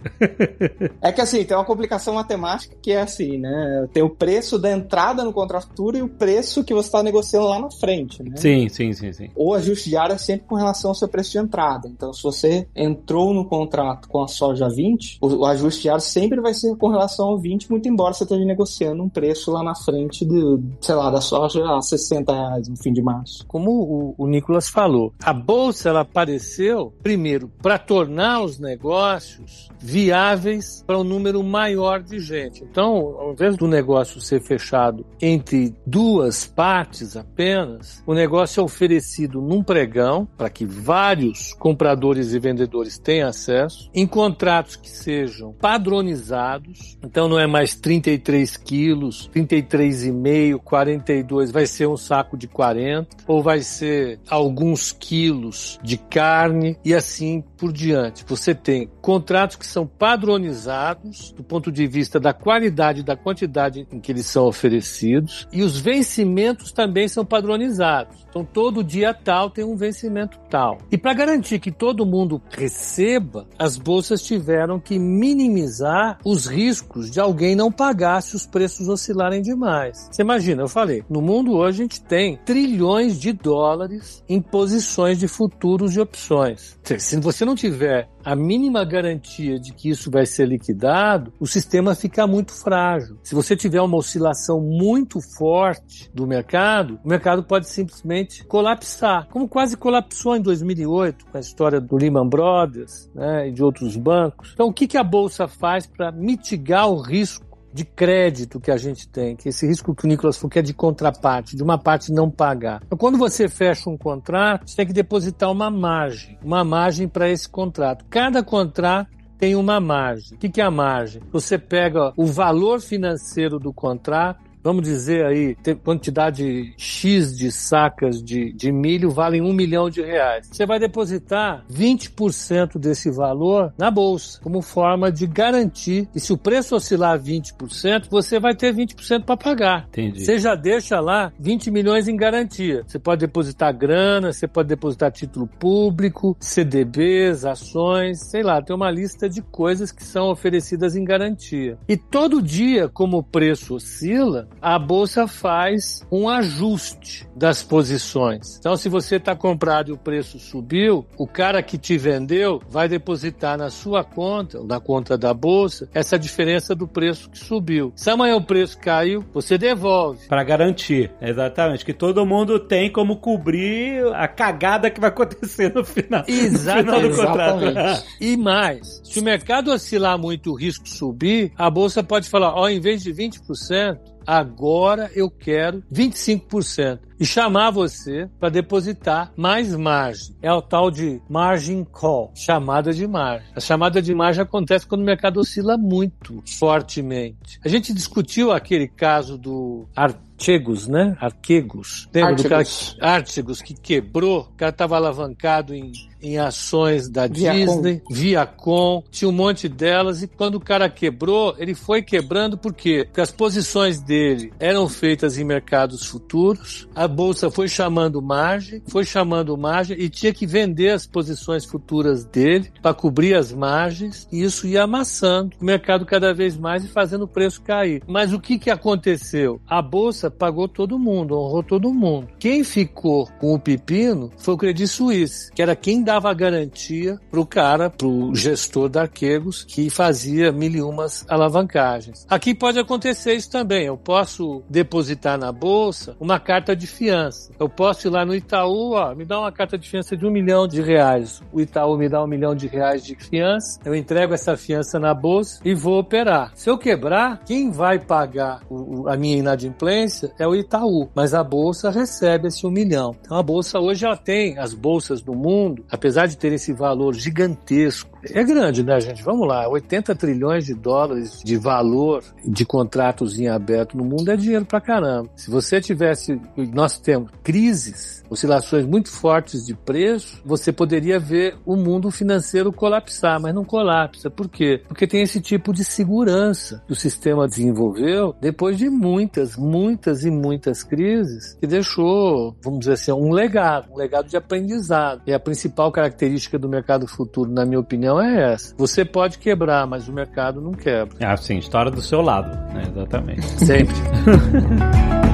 É 1.02 1.12
que 1.12 1.22
assim, 1.22 1.44
tem 1.44 1.56
uma 1.56 1.66
complicação 1.66 2.14
matemática 2.14 2.76
que 2.82 2.92
é 2.92 3.02
assim, 3.02 3.38
né? 3.38 3.88
Tem 3.94 4.04
o 4.04 4.10
preço 4.10 4.58
da 4.58 4.72
entrada 4.72 5.24
no 5.24 5.34
contrato 5.34 5.68
futuro 5.68 5.98
e 5.98 6.02
o 6.02 6.10
preço 6.10 6.64
que 6.64 6.74
você 6.74 6.88
está 6.88 7.04
negociando 7.04 7.48
lá 7.48 7.60
na 7.60 7.72
frente, 7.72 8.24
né? 8.24 8.36
Sim, 8.36 8.70
sim, 8.70 8.94
sim, 8.94 9.14
sim. 9.14 9.30
O 9.36 9.54
ajuste 9.54 9.90
diário 9.90 10.14
é 10.14 10.18
sempre 10.18 10.48
com 10.48 10.56
relação 10.56 10.92
ao 10.92 10.96
seu 10.96 11.08
preço 11.08 11.32
de 11.32 11.38
entrada. 11.40 11.88
Então, 11.88 12.14
se 12.14 12.22
você 12.24 12.68
entrou 12.76 13.34
no 13.34 13.46
contrato 13.46 14.08
com 14.08 14.24
a 14.24 14.28
soja 14.28 14.68
20, 14.68 15.20
o, 15.22 15.28
o 15.28 15.46
ajuste 15.46 15.84
diário 15.84 16.02
sempre 16.02 16.42
vai 16.42 16.54
ser 16.54 16.76
com 16.76 16.90
relação 16.90 17.28
ao 17.28 17.40
20, 17.40 17.70
muito 17.70 17.88
embora 17.88 18.14
você 18.14 18.24
esteja 18.24 18.46
negociando 18.46 19.04
um 19.04 19.10
preço 19.10 19.52
lá 19.52 19.64
na 19.64 19.76
frente 19.76 20.26
do, 20.26 20.64
sei 20.80 20.96
lá, 20.96 21.10
da 21.10 21.22
soja 21.22 21.64
a 21.66 21.82
60 21.82 22.34
reais 22.34 22.68
no 22.68 22.78
fim 22.78 22.94
de 22.94 23.02
março. 23.02 23.46
Como 23.48 23.72
o, 23.72 24.16
o 24.18 24.28
Nicolas 24.28 24.70
falou, 24.70 25.14
a 25.24 25.34
bolsa 25.34 25.90
ela 25.90 26.02
apareceu 26.02 26.94
primeiro 27.02 27.50
para 27.62 27.78
tornar 27.78 28.42
os 28.42 28.60
negócios 28.60 29.70
viáveis 29.80 30.84
para 30.86 31.00
um 31.00 31.04
número 31.04 31.44
maior 31.44 32.02
de 32.02 32.20
gente. 32.20 32.64
Então, 32.64 33.16
ao 33.20 33.34
invés 33.34 33.58
do 33.58 33.68
negócio 33.68 34.22
ser 34.22 34.42
fechado 34.42 35.06
entre 35.22 35.76
duas 35.86 36.46
partes 36.46 37.18
apenas, 37.18 38.04
o 38.06 38.14
negócio 38.14 38.62
é 38.62 38.64
oferecido 38.64 39.42
num 39.42 39.64
pregão 39.64 40.28
para 40.38 40.50
que 40.50 40.66
vários 40.66 41.54
compradores 41.54 42.34
e 42.34 42.40
vendedores 42.40 42.98
tenham 42.98 43.30
acesso 43.30 43.90
em 43.94 44.06
contratos 44.06 44.76
que 44.76 44.90
sejam 44.90 45.54
padronizados. 45.54 46.98
Então, 47.04 47.28
não 47.28 47.40
é 47.40 47.48
mais 47.48 47.76
33 47.76 48.58
quilos, 48.58 49.30
33,5, 49.34 50.51
42, 50.60 51.52
vai 51.52 51.66
ser 51.66 51.88
um 51.88 51.98
saco 51.98 52.38
de 52.38 52.48
40, 52.48 53.18
ou 53.28 53.42
vai 53.42 53.62
ser 53.62 54.20
alguns 54.30 54.92
quilos 54.92 55.80
de 55.84 55.98
carne 55.98 56.78
e 56.84 56.94
assim 56.94 57.44
por 57.58 57.72
diante. 57.72 58.26
Você 58.28 58.54
tem 58.54 58.90
contratos 59.02 59.56
que 59.56 59.66
são 59.66 59.86
padronizados 59.86 61.32
do 61.32 61.44
ponto 61.44 61.72
de 61.72 61.88
vista 61.88 62.20
da 62.20 62.34
qualidade 62.34 63.02
e 63.02 63.04
da 63.04 63.16
quantidade 63.16 63.88
em 63.92 64.00
que 64.00 64.12
eles 64.12 64.26
são 64.26 64.46
oferecidos 64.46 65.48
e 65.52 65.62
os 65.62 65.78
vencimentos 65.80 66.72
também 66.72 67.08
são 67.08 67.26
padronizados. 67.26 68.26
Então 68.32 68.46
todo 68.46 68.84
dia 68.84 69.14
tal 69.14 69.50
tem 69.50 69.64
um 69.64 69.76
vencimento 69.76 70.40
tal. 70.50 70.78
E 70.90 70.98
para 70.98 71.14
garantir 71.14 71.60
que 71.60 71.72
todo 71.72 72.06
mundo 72.06 72.42
receba, 72.50 73.46
as 73.60 73.78
bolsas 73.78 74.22
tiveram 74.22 74.80
que 74.80 74.98
minimizar 74.98 76.18
os 76.26 76.48
riscos 76.48 77.12
de 77.12 77.20
alguém 77.20 77.56
não 77.56 77.70
pagar 77.72 78.22
se 78.22 78.36
os 78.36 78.46
preços 78.46 78.88
oscilarem 78.88 79.42
demais. 79.42 80.08
Você 80.10 80.22
imagina, 80.22 80.64
eu 80.64 80.70
falei, 80.70 81.04
no 81.10 81.22
mundo 81.22 81.54
hoje 81.54 81.82
a 81.82 81.84
gente 81.84 82.02
tem 82.02 82.38
trilhões 82.46 83.20
de 83.20 83.34
dólares 83.34 84.24
em 84.30 84.42
posições 84.42 85.20
de 85.20 85.28
futuros 85.28 85.96
e 85.96 86.00
opções. 86.00 86.80
Se 86.98 87.20
você 87.20 87.44
não 87.44 87.56
tiver 87.56 88.10
a 88.24 88.36
mínima 88.36 88.84
garantia 88.84 89.60
de 89.60 89.74
que 89.74 89.90
isso 89.90 90.10
vai 90.12 90.26
ser 90.26 90.48
liquidado, 90.48 91.34
o 91.40 91.48
sistema 91.48 91.96
fica 91.96 92.26
muito 92.28 92.52
frágil. 92.52 93.18
Se 93.24 93.36
você 93.36 93.56
tiver 93.56 93.82
uma 93.82 93.98
oscilação 93.98 94.62
muito 94.62 95.20
forte 95.38 96.10
do 96.14 96.28
mercado, 96.28 97.00
o 97.04 97.08
mercado 97.08 97.44
pode 97.44 97.68
simplesmente 97.68 98.44
colapsar, 98.46 99.28
como 99.30 99.48
quase 99.48 99.76
colapsou 99.78 100.36
em 100.36 100.42
2008 100.42 101.26
com 101.26 101.38
a 101.38 101.40
história 101.40 101.80
do 101.80 101.96
Lehman 101.96 102.28
Brothers 102.28 103.10
né, 103.14 103.50
e 103.50 103.52
de 103.52 103.64
outros 103.64 103.98
bancos. 103.98 104.52
Então, 104.54 104.68
o 104.68 104.74
que, 104.74 104.88
que 104.88 104.98
a 104.98 105.04
bolsa 105.04 105.48
faz 105.48 105.86
para 105.88 106.12
mitigar 106.12 106.90
o 106.90 107.02
risco? 107.02 107.51
De 107.74 107.86
crédito 107.86 108.60
que 108.60 108.72
a 108.72 108.78
gente 108.78 109.08
tem, 109.08 109.36
que 109.36 109.50
esse 109.50 109.66
risco 109.66 109.96
que 109.96 110.06
o 110.06 110.08
Nicolas 110.08 110.38
falou 110.38 110.50
que 110.50 110.60
é 110.60 110.62
de 110.62 110.74
contraparte, 110.74 111.56
de 111.56 111.64
uma 111.64 111.78
parte 111.78 112.12
não 112.12 112.30
pagar. 112.30 112.82
Então, 112.86 112.98
quando 112.98 113.18
você 113.18 113.48
fecha 113.48 113.90
um 113.90 113.98
contrato, 113.98 114.70
você 114.70 114.76
tem 114.76 114.88
que 114.88 114.94
depositar 114.94 115.52
uma 115.52 115.70
margem, 115.70 116.38
uma 116.44 116.64
margem 116.64 117.08
para 117.08 117.30
esse 117.30 117.48
contrato. 117.48 118.06
Cada 118.10 118.44
contrato 118.44 119.10
tem 119.38 119.56
uma 119.56 119.80
margem. 119.80 120.36
O 120.36 120.38
que 120.38 120.62
é 120.62 120.64
a 120.64 120.70
margem? 120.70 121.22
Você 121.32 121.58
pega 121.58 122.14
o 122.16 122.26
valor 122.26 122.80
financeiro 122.80 123.58
do 123.58 123.74
contrato 123.74 124.51
vamos 124.64 124.84
dizer 124.84 125.26
aí, 125.26 125.56
tem 125.56 125.76
quantidade 125.76 126.74
X 126.78 127.38
de 127.38 127.52
sacas 127.52 128.22
de, 128.22 128.52
de 128.54 128.72
milho 128.72 129.12
valem 129.12 129.42
um 129.42 129.54
milhão 129.54 129.90
de 129.90 130.02
reais. 130.02 130.48
Você 130.52 130.66
vai 130.66 130.80
depositar 130.80 131.66
20% 131.72 132.78
desse 132.78 133.10
valor 133.12 133.74
na 133.78 133.90
bolsa, 133.90 134.40
como 134.42 134.62
forma 134.62 135.12
de 135.12 135.28
garantir 135.28 136.08
que 136.12 136.20
se 136.20 136.34
o 136.34 136.38
preço 136.38 136.76
oscilar 136.76 137.20
20%, 137.20 138.08
você 138.10 138.40
vai 138.40 138.56
ter 138.56 138.74
20% 138.74 139.24
para 139.24 139.38
pagar. 139.38 139.88
Entendi. 139.90 140.24
Você 140.24 140.40
já 140.40 140.56
deixa 140.56 141.00
lá 141.00 141.32
20 141.40 141.72
milhões 141.72 142.08
em 142.08 142.16
garantia. 142.16 142.84
Você 142.86 143.00
pode 143.00 143.22
depositar 143.22 143.76
grana, 143.76 144.32
você 144.32 144.48
pode 144.48 144.70
depositar 144.70 145.12
título 145.12 145.48
público, 145.48 146.36
CDBs, 146.40 147.46
ações, 147.46 148.20
sei 148.30 148.44
lá, 148.44 148.62
tem 148.62 148.76
uma 148.76 148.92
lista 148.92 149.30
de 149.30 149.42
coisas 149.42 149.92
que 149.92 150.04
são 150.04 150.30
oferecidas 150.30 150.96
em 150.96 151.04
garantia. 151.04 151.78
E 151.88 151.98
todo 151.98 152.42
dia, 152.42 152.90
como 152.90 153.18
o 153.18 153.24
preço 153.24 153.76
oscila, 153.76 154.48
a 154.62 154.78
bolsa 154.78 155.28
faz 155.28 156.06
um 156.12 156.30
ajuste 156.30 157.28
das 157.36 157.64
posições. 157.64 158.58
Então, 158.60 158.76
se 158.76 158.88
você 158.90 159.16
está 159.16 159.36
comprado 159.36 159.90
e 159.90 159.94
o 159.94 159.98
preço 159.98 160.40
subiu, 160.40 161.06
o 161.18 161.28
cara 161.28 161.64
que 161.64 161.78
te 161.78 161.98
vendeu 161.98 162.62
vai 162.70 162.88
depositar 162.88 163.58
na 163.58 163.70
sua 163.70 164.04
conta, 164.04 164.64
na 164.64 164.80
conta 164.80 165.18
da 165.18 165.34
bolsa, 165.34 165.90
essa 165.94 166.18
diferença 166.18 166.76
do 166.76 166.88
preço 166.88 167.30
que 167.30 167.38
subiu. 167.38 167.92
Se 167.96 168.10
amanhã 168.10 168.36
o 168.36 168.44
preço 168.44 168.78
caiu, 168.78 169.26
você 169.34 169.58
devolve. 169.58 170.28
Para 170.28 170.44
garantir, 170.44 171.12
exatamente, 171.22 171.86
que 171.86 171.94
todo 171.94 172.26
mundo 172.26 172.60
tem 172.60 172.92
como 172.92 173.18
cobrir 173.18 174.06
a 174.14 174.28
cagada 174.28 174.90
que 174.90 175.00
vai 175.00 175.10
acontecer 175.10 175.74
no 175.74 175.84
final, 175.84 176.24
Exatamente. 176.28 176.86
no 176.86 176.92
final 176.92 177.02
do 177.02 177.16
contrato. 177.16 177.64
Exatamente. 177.64 178.06
E 178.20 178.38
mais, 178.38 179.02
se 179.04 179.20
o 179.20 179.24
mercado 179.24 179.72
oscilar 179.72 180.18
muito, 180.18 180.52
o 180.52 180.56
risco 180.56 180.88
subir, 180.88 181.52
a 181.58 181.70
bolsa 181.70 182.04
pode 182.04 182.30
falar, 182.30 182.54
ó, 182.56 182.70
em 182.70 182.80
vez 182.80 183.04
de 183.04 183.14
20%, 183.14 183.98
agora 184.26 185.10
eu 185.16 185.30
quero 185.30 185.84
25% 185.94 187.00
e 187.20 187.26
chamar 187.26 187.70
você 187.70 188.28
para 188.40 188.50
depositar 188.50 189.32
mais 189.38 189.76
margem. 189.76 190.36
É 190.42 190.52
o 190.52 190.62
tal 190.62 190.90
de 190.90 191.22
margin 191.30 191.84
call, 191.84 192.32
chamada 192.36 192.92
de 192.92 193.08
margem. 193.08 193.48
A 193.56 193.60
chamada 193.60 194.02
de 194.02 194.14
margem 194.14 194.42
acontece 194.42 194.88
quando 194.88 195.02
o 195.02 195.06
mercado 195.06 195.40
oscila 195.40 195.78
muito 195.78 196.44
fortemente. 196.58 197.60
A 197.64 197.70
gente 197.70 197.94
discutiu 197.94 198.52
aquele 198.52 198.88
caso 198.88 199.38
do 199.38 199.88
Archegos, 199.96 200.88
né? 200.88 201.16
Arquegos. 201.20 202.10
Lembra 202.12 202.36
do 202.36 202.50
cara. 202.50 202.66
Archegos 203.00 203.62
que 203.62 203.76
quebrou? 203.76 204.42
O 204.42 204.58
cara 204.58 204.72
estava 204.72 204.96
alavancado 204.96 205.76
em, 205.76 205.92
em 206.22 206.38
ações 206.38 207.10
da 207.10 207.28
Viacom. 207.28 207.58
Disney, 207.58 208.02
Viacom, 208.10 209.04
tinha 209.10 209.28
um 209.28 209.34
monte 209.34 209.68
delas 209.68 210.22
e 210.22 210.28
quando 210.28 210.56
o 210.56 210.60
cara 210.60 210.90
quebrou, 210.90 211.56
ele 211.58 211.74
foi 211.74 212.02
quebrando 212.02 212.58
por 212.58 212.74
quê? 212.74 213.06
Porque 213.06 213.22
as 213.22 213.32
posições 213.32 214.00
dele 214.00 214.54
eram 214.60 214.88
feitas 214.88 215.38
em 215.38 215.44
mercados 215.44 216.06
futuros, 216.06 216.88
a 216.96 217.08
bolsa 217.08 217.50
foi 217.50 217.68
chamando 217.68 218.22
margem, 218.22 218.82
foi 218.88 219.04
chamando 219.04 219.58
margem 219.58 219.98
e 220.00 220.10
tinha 220.10 220.34
que 220.34 220.46
vender 220.46 220.90
as 220.90 221.06
posições 221.06 221.66
futuras 221.66 222.24
dele 222.24 222.72
para 222.82 222.94
cobrir 222.94 223.34
as 223.36 223.52
margens 223.52 224.28
e 224.32 224.44
isso 224.44 224.68
ia 224.68 224.84
amassando 224.84 225.56
o 225.60 225.66
mercado 225.66 226.06
cada 226.06 226.34
vez 226.34 226.58
mais 226.58 226.84
e 226.84 226.88
fazendo 226.88 227.24
o 227.24 227.28
preço 227.28 227.62
cair. 227.62 228.04
Mas 228.08 228.34
o 228.34 228.40
que 228.40 228.60
que 228.60 228.70
aconteceu? 228.70 229.60
A 229.68 229.82
bolsa 229.82 230.30
pagou 230.30 230.68
todo 230.68 231.00
mundo, 231.00 231.38
honrou 231.38 231.64
todo 231.64 231.94
mundo. 231.94 232.28
Quem 232.40 232.64
ficou 232.64 233.28
com 233.40 233.54
o 233.54 233.60
pepino 233.60 234.32
foi 234.38 234.54
o 234.54 234.58
Credit 234.58 234.88
Suisse, 234.88 235.52
que 235.52 235.62
era 235.62 235.76
quem 235.76 236.04
dava 236.04 236.11
a 236.18 236.34
garantia 236.34 237.18
pro 237.30 237.46
cara, 237.46 237.90
pro 237.90 238.34
gestor 238.36 238.90
da 238.90 239.02
Arquegos, 239.02 239.64
que 239.64 239.90
fazia 239.90 240.52
mil 240.52 240.72
e 240.72 240.82
umas 240.82 241.26
alavancagens. 241.30 242.26
Aqui 242.30 242.54
pode 242.54 242.80
acontecer 242.80 243.34
isso 243.34 243.50
também. 243.50 243.86
Eu 243.86 243.98
posso 243.98 244.64
depositar 244.70 245.38
na 245.38 245.52
bolsa 245.52 246.16
uma 246.20 246.40
carta 246.40 246.76
de 246.76 246.88
fiança. 246.88 247.52
Eu 247.60 247.70
posso 247.70 248.08
ir 248.08 248.10
lá 248.12 248.26
no 248.26 248.34
Itaú, 248.36 248.94
ó, 248.94 249.14
me 249.16 249.26
dá 249.26 249.40
uma 249.40 249.52
carta 249.52 249.78
de 249.78 249.90
fiança 249.90 250.16
de 250.18 250.26
um 250.26 250.32
milhão 250.32 250.68
de 250.68 250.82
reais. 250.82 251.42
O 251.52 251.60
Itaú 251.62 251.98
me 251.98 252.10
dá 252.10 252.24
um 252.24 252.28
milhão 252.28 252.56
de 252.56 252.68
reais 252.68 253.04
de 253.04 253.16
fiança. 253.16 253.80
Eu 253.86 253.96
entrego 253.96 254.34
essa 254.34 254.56
fiança 254.58 255.00
na 255.00 255.14
bolsa 255.14 255.60
e 255.64 255.74
vou 255.74 256.00
operar. 256.00 256.52
Se 256.56 256.70
eu 256.70 256.78
quebrar, 256.78 257.42
quem 257.46 257.72
vai 257.72 258.00
pagar 258.00 258.62
o- 258.70 259.08
a 259.08 259.16
minha 259.18 259.38
inadimplência 259.38 260.32
é 260.40 260.48
o 260.48 260.56
Itaú, 260.56 261.10
mas 261.16 261.34
a 261.34 261.44
bolsa 261.44 261.90
recebe 261.90 262.48
esse 262.48 262.66
um 262.66 262.72
milhão. 262.72 263.16
Então 263.22 263.38
a 263.38 263.44
bolsa 263.44 263.80
hoje 263.80 264.06
ela 264.06 264.18
tem 264.18 264.58
as 264.58 264.74
bolsas 264.74 265.22
do 265.22 265.34
mundo, 265.34 265.84
apesar 266.02 266.26
de 266.26 266.36
ter 266.36 266.52
esse 266.52 266.74
valor 266.74 267.14
gigantesco, 267.14 268.10
é 268.24 268.44
grande, 268.44 268.84
né, 268.84 269.00
gente? 269.00 269.24
Vamos 269.24 269.48
lá, 269.48 269.68
80 269.68 270.16
trilhões 270.16 270.66
de 270.66 270.74
dólares 270.74 271.42
de 271.44 271.58
valor 271.58 272.24
de 272.44 272.66
contratos 272.66 273.40
em 273.40 273.48
aberto 273.48 273.98
no 273.98 274.04
mundo 274.04 274.30
é 274.32 274.36
dinheiro 274.36 274.66
pra 274.66 274.82
caramba. 274.82 275.30
Se 275.36 275.50
você 275.50 275.82
tivesse, 275.82 276.40
nós 276.56 277.00
temos 277.00 277.32
crises, 277.44 278.24
oscilações 278.30 278.86
muito 278.86 279.10
fortes 279.10 279.66
de 279.66 279.76
preço, 279.76 280.42
você 280.46 280.72
poderia 280.72 281.20
ver 281.20 281.56
o 281.66 281.76
mundo 281.76 282.12
financeiro 282.12 282.72
colapsar, 282.72 283.40
mas 283.40 283.54
não 283.54 283.66
colapsa. 283.66 284.30
Por 284.30 284.48
quê? 284.48 284.82
Porque 284.88 285.08
tem 285.08 285.22
esse 285.22 285.42
tipo 285.42 285.74
de 285.74 285.84
segurança 285.84 286.84
que 286.86 286.94
o 286.94 286.96
sistema 286.96 287.48
desenvolveu 287.48 288.36
depois 288.40 288.78
de 288.78 288.90
muitas, 288.90 289.56
muitas 289.56 290.24
e 290.24 290.32
muitas 290.32 290.84
crises 290.84 291.56
que 291.60 291.68
deixou, 291.68 292.56
vamos 292.64 292.80
dizer 292.80 292.94
assim, 292.94 293.12
um 293.12 293.32
legado, 293.32 293.92
um 293.92 293.98
legado 293.98 294.28
de 294.28 294.38
aprendizado. 294.38 295.22
E 295.26 295.34
a 295.34 295.40
principal 295.40 295.91
característica 295.92 296.58
do 296.58 296.68
mercado 296.70 297.08
futuro, 297.08 297.52
na 297.52 297.66
minha 297.66 297.80
opinião, 297.80 298.22
é 298.22 298.54
essa. 298.54 298.74
Você 298.78 299.06
pode 299.06 299.38
quebrar, 299.38 299.86
mas 299.88 300.08
o 300.08 300.14
mercado 300.14 300.62
não 300.62 300.72
quebra. 300.72 301.18
É 301.20 301.26
assim, 301.26 301.58
história 301.58 301.92
do 301.92 302.02
seu 302.02 302.22
lado, 302.22 302.56
né? 302.74 302.84
Exatamente. 302.90 303.46
Sempre. 303.66 303.96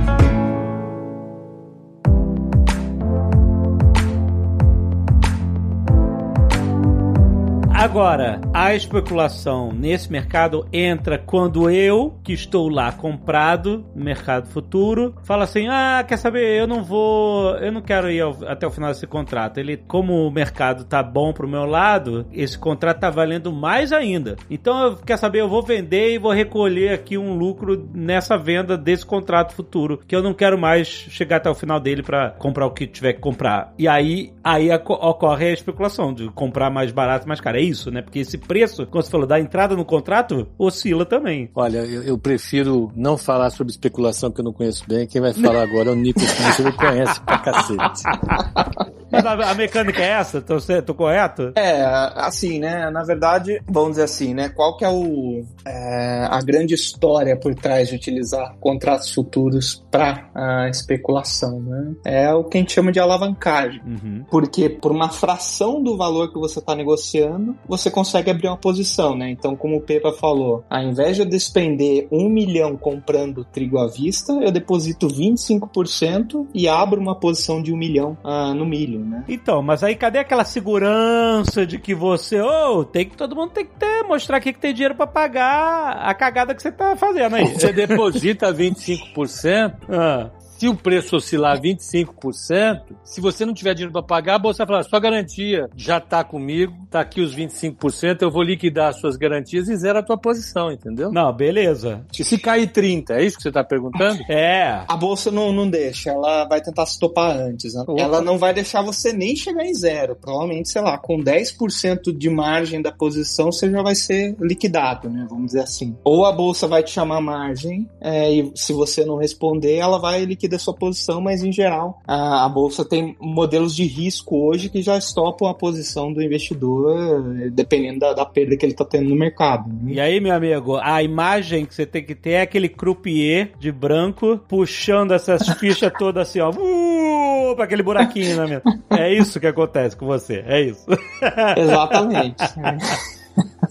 Agora, 7.87 8.41
a 8.53 8.75
especulação 8.75 9.71
nesse 9.71 10.11
mercado 10.11 10.67
entra 10.73 11.17
quando 11.17 11.69
eu, 11.71 12.19
que 12.21 12.33
estou 12.33 12.67
lá 12.67 12.91
comprado 12.91 13.85
no 13.95 14.03
mercado 14.03 14.49
futuro, 14.49 15.15
falo 15.23 15.43
assim: 15.43 15.67
"Ah, 15.69 16.03
quer 16.05 16.17
saber, 16.17 16.59
eu 16.59 16.67
não 16.67 16.83
vou, 16.83 17.55
eu 17.55 17.71
não 17.71 17.79
quero 17.81 18.11
ir 18.11 18.19
ao- 18.19 18.45
até 18.45 18.67
o 18.67 18.71
final 18.71 18.89
desse 18.91 19.07
contrato. 19.07 19.57
Ele, 19.57 19.77
como 19.77 20.27
o 20.27 20.29
mercado 20.29 20.83
tá 20.83 21.01
bom 21.01 21.31
pro 21.31 21.47
meu 21.47 21.63
lado, 21.65 22.25
esse 22.33 22.59
contrato 22.59 22.99
tá 22.99 23.09
valendo 23.09 23.53
mais 23.53 23.93
ainda. 23.93 24.35
Então, 24.51 24.77
eu, 24.83 24.97
quer 24.97 25.15
saber, 25.17 25.39
eu 25.39 25.47
vou 25.47 25.63
vender 25.63 26.13
e 26.13 26.17
vou 26.19 26.33
recolher 26.33 26.89
aqui 26.89 27.17
um 27.17 27.37
lucro 27.37 27.87
nessa 27.93 28.37
venda 28.37 28.77
desse 28.77 29.05
contrato 29.05 29.53
futuro, 29.53 30.01
que 30.05 30.13
eu 30.13 30.21
não 30.21 30.33
quero 30.33 30.57
mais 30.57 30.87
chegar 30.87 31.37
até 31.37 31.49
o 31.49 31.55
final 31.55 31.79
dele 31.79 32.03
para 32.03 32.31
comprar 32.31 32.65
o 32.65 32.71
que 32.71 32.85
tiver 32.85 33.13
que 33.13 33.21
comprar. 33.21 33.73
E 33.79 33.87
aí, 33.87 34.33
aí 34.43 34.67
ocorre 34.73 35.45
a 35.47 35.53
especulação 35.53 36.13
de 36.13 36.27
comprar 36.31 36.69
mais 36.69 36.91
barato, 36.91 37.25
mais 37.25 37.39
caro. 37.39 37.55
É 37.57 37.61
isso, 37.61 37.76
né? 37.85 38.01
Porque 38.01 38.19
esse 38.19 38.37
preço, 38.37 38.85
como 38.87 39.01
você 39.01 39.09
falou, 39.09 39.27
da 39.27 39.39
entrada 39.39 39.75
no 39.75 39.85
contrato, 39.85 40.47
oscila 40.57 41.05
também. 41.05 41.49
Olha, 41.55 41.79
eu, 41.79 42.03
eu 42.03 42.17
prefiro 42.17 42.91
não 42.95 43.17
falar 43.17 43.49
sobre 43.49 43.71
especulação 43.71 44.31
que 44.31 44.39
eu 44.41 44.45
não 44.45 44.53
conheço 44.53 44.83
bem. 44.87 45.07
Quem 45.07 45.21
vai 45.21 45.33
falar 45.33 45.63
agora 45.63 45.89
é 45.89 45.91
o 45.91 45.95
Nico 45.95 46.19
Smith, 46.19 46.59
ele 46.59 46.71
conhece 46.71 47.21
pra 47.21 47.39
cacete. 47.39 48.03
Mas 49.11 49.25
a, 49.25 49.51
a 49.51 49.53
mecânica 49.55 50.01
é 50.01 50.09
essa? 50.09 50.41
Tô, 50.41 50.57
tô 50.85 50.93
correto? 50.93 51.53
É, 51.55 51.81
assim, 52.15 52.59
né? 52.59 52.89
Na 52.89 53.03
verdade, 53.03 53.61
vamos 53.67 53.91
dizer 53.91 54.03
assim, 54.03 54.33
né? 54.33 54.49
Qual 54.49 54.75
que 54.75 54.83
é 54.83 54.89
o 54.89 55.43
é, 55.65 56.27
a 56.29 56.39
grande 56.41 56.73
história 56.73 57.37
por 57.37 57.55
trás 57.55 57.89
de 57.89 57.95
utilizar 57.95 58.55
contratos 58.59 59.13
futuros 59.13 59.83
para 59.89 60.69
especulação, 60.69 61.59
né? 61.61 61.95
É 62.05 62.33
o 62.33 62.43
que 62.43 62.57
a 62.57 62.61
gente 62.61 62.73
chama 62.73 62.91
de 62.91 62.99
alavancagem. 62.99 63.81
Uhum. 63.85 64.25
Porque 64.29 64.69
por 64.69 64.91
uma 64.91 65.09
fração 65.09 65.81
do 65.81 65.97
valor 65.97 66.31
que 66.31 66.39
você 66.39 66.59
está 66.59 66.75
negociando, 66.75 67.56
você 67.67 67.89
consegue 67.89 68.29
abrir 68.29 68.47
uma 68.47 68.57
posição, 68.57 69.15
né? 69.15 69.29
Então, 69.29 69.55
como 69.55 69.77
o 69.77 69.81
Pepa 69.81 70.11
falou, 70.11 70.63
ao 70.69 70.83
invés 70.83 71.15
de 71.15 71.21
eu 71.21 71.25
despender 71.25 72.07
um 72.11 72.29
milhão 72.29 72.77
comprando 72.77 73.43
trigo 73.45 73.77
à 73.77 73.87
vista, 73.87 74.33
eu 74.33 74.51
deposito 74.51 75.07
25% 75.07 76.47
e 76.53 76.67
abro 76.67 76.99
uma 76.99 77.15
posição 77.15 77.61
de 77.61 77.73
um 77.73 77.77
milhão 77.77 78.17
ah, 78.23 78.53
no 78.53 78.65
milho, 78.65 78.99
né? 78.99 79.23
Então, 79.27 79.61
mas 79.61 79.83
aí 79.83 79.95
cadê 79.95 80.19
aquela 80.19 80.43
segurança 80.43 81.65
de 81.65 81.79
que 81.79 81.93
você, 81.93 82.39
ô, 82.41 82.83
tem 82.83 83.05
que 83.07 83.17
todo 83.17 83.35
mundo 83.35 83.51
tem 83.51 83.65
que 83.65 83.75
ter, 83.75 84.03
mostrar 84.03 84.37
aqui 84.37 84.53
que 84.53 84.59
tem 84.59 84.73
dinheiro 84.73 84.95
pra 84.95 85.07
pagar 85.07 85.97
a 86.01 86.13
cagada 86.13 86.53
que 86.53 86.61
você 86.61 86.71
tá 86.71 86.95
fazendo 86.95 87.35
aí. 87.35 87.53
Você 87.53 87.71
deposita 87.73 88.53
25%, 88.53 89.73
Ah, 89.89 90.29
Se 90.57 90.67
o 90.67 90.75
preço 90.75 91.15
oscilar 91.15 91.61
25%, 91.61 92.81
se 93.03 93.21
você 93.21 93.45
não 93.45 93.53
tiver 93.53 93.75
dinheiro 93.75 93.93
para 93.93 94.01
pagar, 94.01 94.35
a 94.35 94.39
bolsa 94.39 94.65
vai 94.65 94.67
falar: 94.67 94.89
sua 94.89 94.99
garantia 94.99 95.69
já 95.75 95.99
está 95.99 96.23
comigo, 96.23 96.75
tá 96.89 97.01
aqui 97.01 97.21
os 97.21 97.35
25%, 97.35 98.23
eu 98.23 98.31
vou 98.31 98.41
liquidar 98.41 98.89
as 98.89 98.99
suas 98.99 99.15
garantias 99.15 99.69
e 99.69 99.75
zero 99.75 99.99
a 99.99 100.03
tua 100.03 100.17
posição, 100.17 100.71
entendeu? 100.71 101.11
Não, 101.11 101.31
beleza. 101.31 102.03
E 102.17 102.23
se 102.23 102.39
cair 102.39 102.71
30, 102.71 103.13
é 103.13 103.23
isso 103.23 103.37
que 103.37 103.43
você 103.43 103.49
está 103.49 103.63
perguntando? 103.63 104.17
É. 104.29 104.83
A 104.87 104.95
bolsa 104.95 105.31
não, 105.31 105.51
não 105.51 105.69
deixa, 105.69 106.11
ela 106.11 106.45
vai 106.45 106.61
tentar 106.61 106.85
se 106.85 106.99
topar 106.99 107.35
antes. 107.35 107.73
Né? 107.73 107.83
Ela 107.97 108.21
não 108.21 108.37
vai 108.37 108.53
deixar 108.53 108.81
você 108.81 109.11
nem 109.11 109.35
chegar 109.35 109.65
em 109.65 109.73
zero. 109.73 110.15
Provavelmente, 110.15 110.69
sei 110.69 110.81
lá, 110.81 110.97
com 110.97 111.17
10% 111.17 112.15
de 112.15 112.29
margem 112.29 112.81
da 112.81 112.91
posição, 112.91 113.51
você 113.51 113.69
já 113.69 113.81
vai 113.81 113.95
ser 113.95 114.35
liquidado, 114.39 115.09
né? 115.09 115.25
Vamos 115.29 115.47
dizer 115.47 115.61
assim. 115.61 115.95
Ou 116.03 116.25
a 116.25 116.31
bolsa 116.31 116.67
vai 116.67 116.83
te 116.83 116.91
chamar 116.91 117.21
margem, 117.21 117.89
é, 118.01 118.31
e 118.31 118.51
se 118.55 118.73
você 118.73 119.05
não 119.05 119.17
responder, 119.17 119.75
ela 119.75 119.97
vai 119.97 120.23
liquidar 120.25 120.46
sua 120.57 120.73
posição, 120.73 121.19
mas 121.19 121.43
em 121.43 121.51
geral, 121.51 122.01
a, 122.07 122.45
a 122.45 122.49
bolsa 122.49 122.85
tem 122.85 123.15
modelos 123.19 123.75
de 123.75 123.85
risco 123.85 124.37
hoje 124.37 124.69
que 124.69 124.81
já 124.81 124.97
estopam 124.97 125.47
a 125.47 125.53
posição 125.53 126.13
do 126.13 126.21
investidor, 126.21 127.23
dependendo 127.51 127.99
da, 127.99 128.13
da 128.13 128.25
perda 128.25 128.55
que 128.55 128.65
ele 128.65 128.73
está 128.73 128.85
tendo 128.85 129.09
no 129.09 129.15
mercado. 129.15 129.67
Né? 129.67 129.93
E 129.93 129.99
aí, 129.99 130.19
meu 130.19 130.33
amigo, 130.33 130.77
a 130.77 131.01
imagem 131.03 131.65
que 131.65 131.73
você 131.73 131.85
tem 131.85 132.03
que 132.03 132.15
ter 132.15 132.31
é 132.31 132.41
aquele 132.41 132.69
croupier 132.69 133.51
de 133.59 133.71
branco 133.71 134.39
puxando 134.47 135.13
essas 135.13 135.47
fichas 135.59 135.91
todas 135.97 136.29
assim, 136.29 136.39
ó, 136.39 136.49
uh, 136.51 137.55
pra 137.55 137.65
aquele 137.65 137.83
buraquinho 137.83 138.37
na 138.37 138.45
minha. 138.45 138.61
É 138.89 139.13
isso 139.13 139.39
que 139.39 139.47
acontece 139.47 139.95
com 139.95 140.05
você, 140.05 140.43
é 140.45 140.61
isso. 140.61 140.85
Exatamente. 141.57 142.43